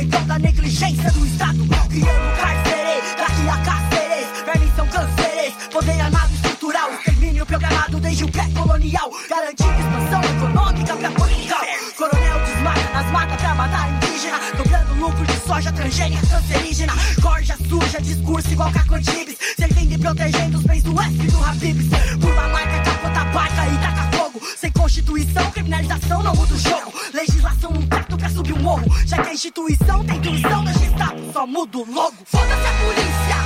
Então 0.00 0.24
da 0.26 0.38
negligência 0.38 1.10
do 1.12 1.26
Estado. 1.26 1.58
Criando 1.88 2.36
carcerês, 2.40 3.04
daqui 3.16 3.48
a 3.48 3.56
carcerês, 3.64 4.26
vermes 4.44 4.76
são 4.76 4.86
cânceres, 4.86 5.54
poder 5.72 6.00
armado 6.00 6.34
estrutural, 6.34 6.92
extermínio 6.94 7.44
programado 7.44 8.00
desde 8.00 8.24
o 8.24 8.30
pré-colonial, 8.30 9.10
garantindo 9.28 9.72
expansão 9.72 10.22
econômica 10.22 10.96
pra 10.96 11.10
Portugal. 11.10 11.60
Coronel 11.96 12.44
desmata 12.44 12.92
nas 12.92 13.10
matas 13.10 13.36
pra 13.36 13.54
matar 13.54 13.90
indígena, 13.90 14.38
dobrando 14.56 14.94
lucro 14.94 15.26
de 15.26 15.36
soja 15.46 15.72
transgênica 15.72 16.26
cancerígena, 16.26 16.92
corja 17.20 17.56
suja, 17.68 18.00
discurso 18.00 18.50
igual 18.52 18.72
Caco 18.72 18.94
Antibes, 18.94 19.36
servindo 19.56 19.92
e 19.92 19.98
protegendo 19.98 20.58
os 20.58 20.64
bens 20.64 20.82
do 20.82 21.00
F 21.00 21.26
do 21.26 21.44
Habibs. 21.44 21.86
Pula 22.20 22.48
marca, 22.48 22.80
capota 22.82 23.24
barca 23.26 23.66
e 23.66 23.78
taca 23.78 24.16
fogo, 24.16 24.40
sem 24.56 24.72
constituição, 24.72 25.50
criminalização 25.50 26.22
não 26.22 26.34
muda 26.34 26.54
o 26.54 26.58
jogo. 26.58 26.87
Instituição 29.38 30.04
tem 30.04 30.16
intuição, 30.16 30.64
deixa 30.64 30.84
Estado, 30.84 31.32
só 31.32 31.46
muda 31.46 31.78
o 31.78 31.84
logo. 31.88 32.16
Foda-se 32.24 32.66
a 32.66 32.72
polícia, 32.84 33.37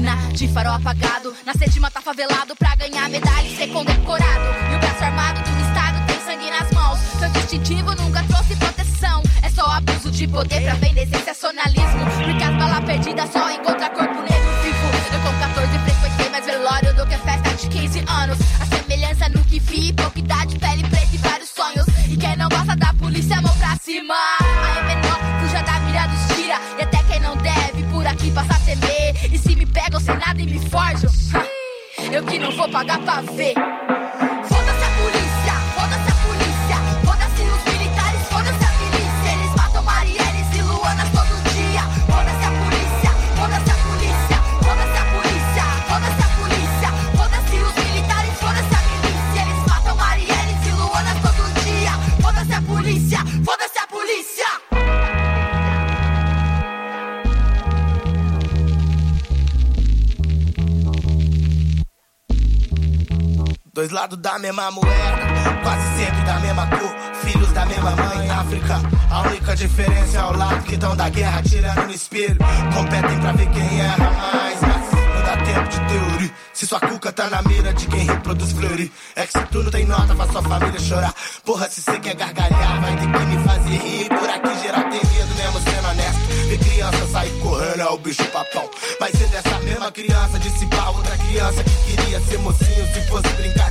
de 0.00 0.48
farol 0.48 0.72
apagado. 0.72 1.34
Na 1.44 1.52
sede 1.52 1.72
de 1.72 1.80
matar 1.80 2.02
favelado 2.02 2.56
pra 2.56 2.74
ganhar 2.76 3.10
medalha 3.10 3.46
e 3.46 3.54
ser 3.54 3.66
condecorado. 3.68 4.44
E 4.72 4.76
o 4.76 4.78
braço 4.78 5.04
armado 5.04 5.42
do 5.42 5.60
Estado 5.68 6.06
tem 6.06 6.18
sangue 6.20 6.50
nas 6.50 6.70
mãos. 6.72 6.98
Seu 7.18 7.28
distintivo 7.28 7.94
nunca 7.96 8.22
trouxe 8.24 8.56
proteção. 8.56 9.22
É 9.42 9.50
só 9.50 9.66
abuso 9.66 10.10
de 10.10 10.26
poder 10.26 10.62
pra 10.62 10.74
vender 10.74 11.06
sensacionalismo. 11.08 12.06
Porque 12.24 12.42
as 12.42 12.56
balas 12.56 12.84
perdidas 12.86 13.30
só 13.30 13.50
encontra 13.50 13.71
pagar 32.82 32.98
pra 33.00 33.20
ver. 33.32 33.71
Lados 64.02 64.18
da 64.18 64.36
mesma 64.36 64.68
moeda, 64.72 65.16
quase 65.62 65.96
sempre 65.96 66.22
da 66.22 66.40
mesma 66.40 66.66
cor, 66.66 66.94
filhos 67.22 67.52
da 67.52 67.64
mesma 67.66 67.90
mãe. 67.92 68.30
África, 68.30 68.80
a 69.08 69.20
única 69.22 69.54
diferença 69.54 70.18
é 70.18 70.24
o 70.24 70.36
lado 70.36 70.62
que 70.64 70.76
tão 70.76 70.96
da 70.96 71.08
guerra 71.08 71.40
tirando 71.42 71.84
no 71.84 71.92
espelho. 71.92 72.38
Competem 72.74 73.20
pra 73.20 73.32
ver 73.32 73.48
quem 73.50 73.80
erra 73.80 74.10
mais, 74.10 74.60
mas 74.60 74.90
não 74.90 75.22
dá 75.22 75.36
tempo 75.44 75.68
de 75.68 75.80
teoria. 75.86 76.30
Se 76.52 76.66
sua 76.66 76.80
cuca 76.80 77.12
tá 77.12 77.30
na 77.30 77.42
mira 77.42 77.72
de 77.72 77.86
quem 77.86 78.04
reproduz 78.04 78.52
fleury, 78.52 78.92
é 79.14 79.24
que 79.24 79.38
se 79.38 79.44
tu 79.46 79.62
não 79.62 79.70
tem 79.70 79.86
nota, 79.86 80.16
faz 80.16 80.32
sua 80.32 80.42
família 80.42 80.80
chorar. 80.80 81.14
Porra, 81.44 81.68
se 81.68 81.80
cê 81.80 81.98
quer 82.00 82.16
gargalhar, 82.16 82.80
vai 82.80 82.96
ter 82.96 83.12
que 83.12 83.24
me 83.24 83.44
fazer 83.44 83.76
rir. 83.76 84.08
Por 84.08 84.28
aqui 84.28 84.62
geral 84.62 84.82
tem 84.82 85.00
medo, 85.00 85.34
mesmo 85.36 85.60
sendo 85.60 85.88
honesto. 85.88 86.20
Ver 86.48 86.58
criança 86.58 87.06
sair 87.06 87.40
correndo 87.40 87.80
é 87.80 87.88
o 87.88 87.98
bicho 87.98 88.24
papão. 88.26 88.68
Mas 88.98 89.12
ser 89.12 89.28
dessa 89.28 89.58
mesma 89.60 89.92
criança, 89.92 90.38
dissipar 90.40 90.90
outra 90.90 91.16
criança 91.18 91.62
que 91.62 91.96
queria 91.96 92.20
ser 92.20 92.38
mocinho 92.38 92.86
se 92.92 93.00
fosse 93.08 93.28
brincar 93.34 93.61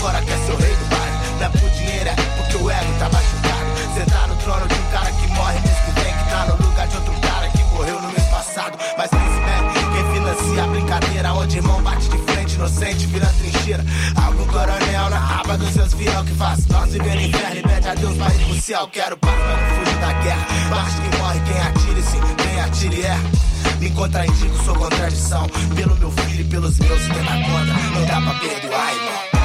agora 0.00 0.22
quer 0.22 0.38
ser 0.38 0.52
o 0.52 0.56
rei 0.56 0.74
do 0.74 0.84
baile. 0.86 1.16
Não 1.38 1.46
é 1.46 1.48
por 1.50 1.70
dinheiro, 1.70 2.08
é 2.08 2.14
porque 2.14 2.56
o 2.56 2.70
ego 2.70 2.92
tá 2.98 3.08
machucado. 3.10 3.94
Sentar 3.94 4.28
no 4.28 4.36
trono 4.36 4.66
de 4.66 4.74
um 4.74 4.90
cara 4.90 5.12
que 5.12 5.26
morre 5.28 5.60
mês 5.60 5.78
que 5.84 6.00
vem, 6.00 6.14
que 6.14 6.30
tá 6.30 6.46
no 6.46 6.66
lugar 6.66 6.88
de 6.88 6.96
outro 6.96 7.14
cara 7.20 7.48
que 7.50 7.64
morreu 7.64 8.00
no 8.00 8.08
mês 8.08 8.24
passado. 8.24 8.78
Mas 8.96 9.10
quem 9.10 9.20
mete, 9.20 9.86
quem 9.92 10.14
financia 10.14 10.64
a 10.64 10.66
brincadeira, 10.66 11.32
onde 11.34 11.56
irmão 11.58 11.82
bate 11.82 12.08
de 12.08 12.18
frente, 12.32 12.54
inocente 12.54 13.06
vira 13.06 13.26
trincheira. 13.26 13.84
Algum 14.16 14.46
coronel 14.46 15.10
na 15.10 15.18
raba 15.18 15.58
dos 15.58 15.70
seus 15.70 15.92
fiel 15.92 16.24
que 16.24 16.34
faz 16.34 16.66
nós 16.68 16.92
viver 16.92 17.14
no 17.14 17.20
inferno 17.20 17.56
e 17.56 17.62
pede 17.62 17.88
a 17.88 17.94
Deus 17.94 18.16
pra 18.16 18.34
ir 18.34 18.44
pro 18.46 18.60
céu. 18.60 18.88
Quero 18.88 19.16
paz, 19.18 19.34
não 19.34 19.84
fujo 19.84 19.98
da 19.98 20.12
guerra. 20.22 20.46
Mas 20.70 20.94
quem 20.94 21.20
morre, 21.20 21.40
quem 21.40 21.60
atire, 21.60 22.02
sim, 22.02 22.20
quem 22.42 22.60
atire 22.60 23.02
erra. 23.02 23.30
Me 23.78 23.90
contraindico, 23.90 24.64
sou 24.64 24.74
contradição. 24.74 25.46
Pelo 25.76 25.94
meu 25.96 26.10
filho 26.10 26.40
e 26.40 26.44
pelos 26.44 26.78
meus, 26.78 27.02
se 27.02 27.08
tentar 27.08 27.36
contra, 27.42 27.74
não 27.74 28.06
dá 28.06 28.20
pra 28.20 28.40
perdoar, 28.40 28.94
irmão. 28.94 29.39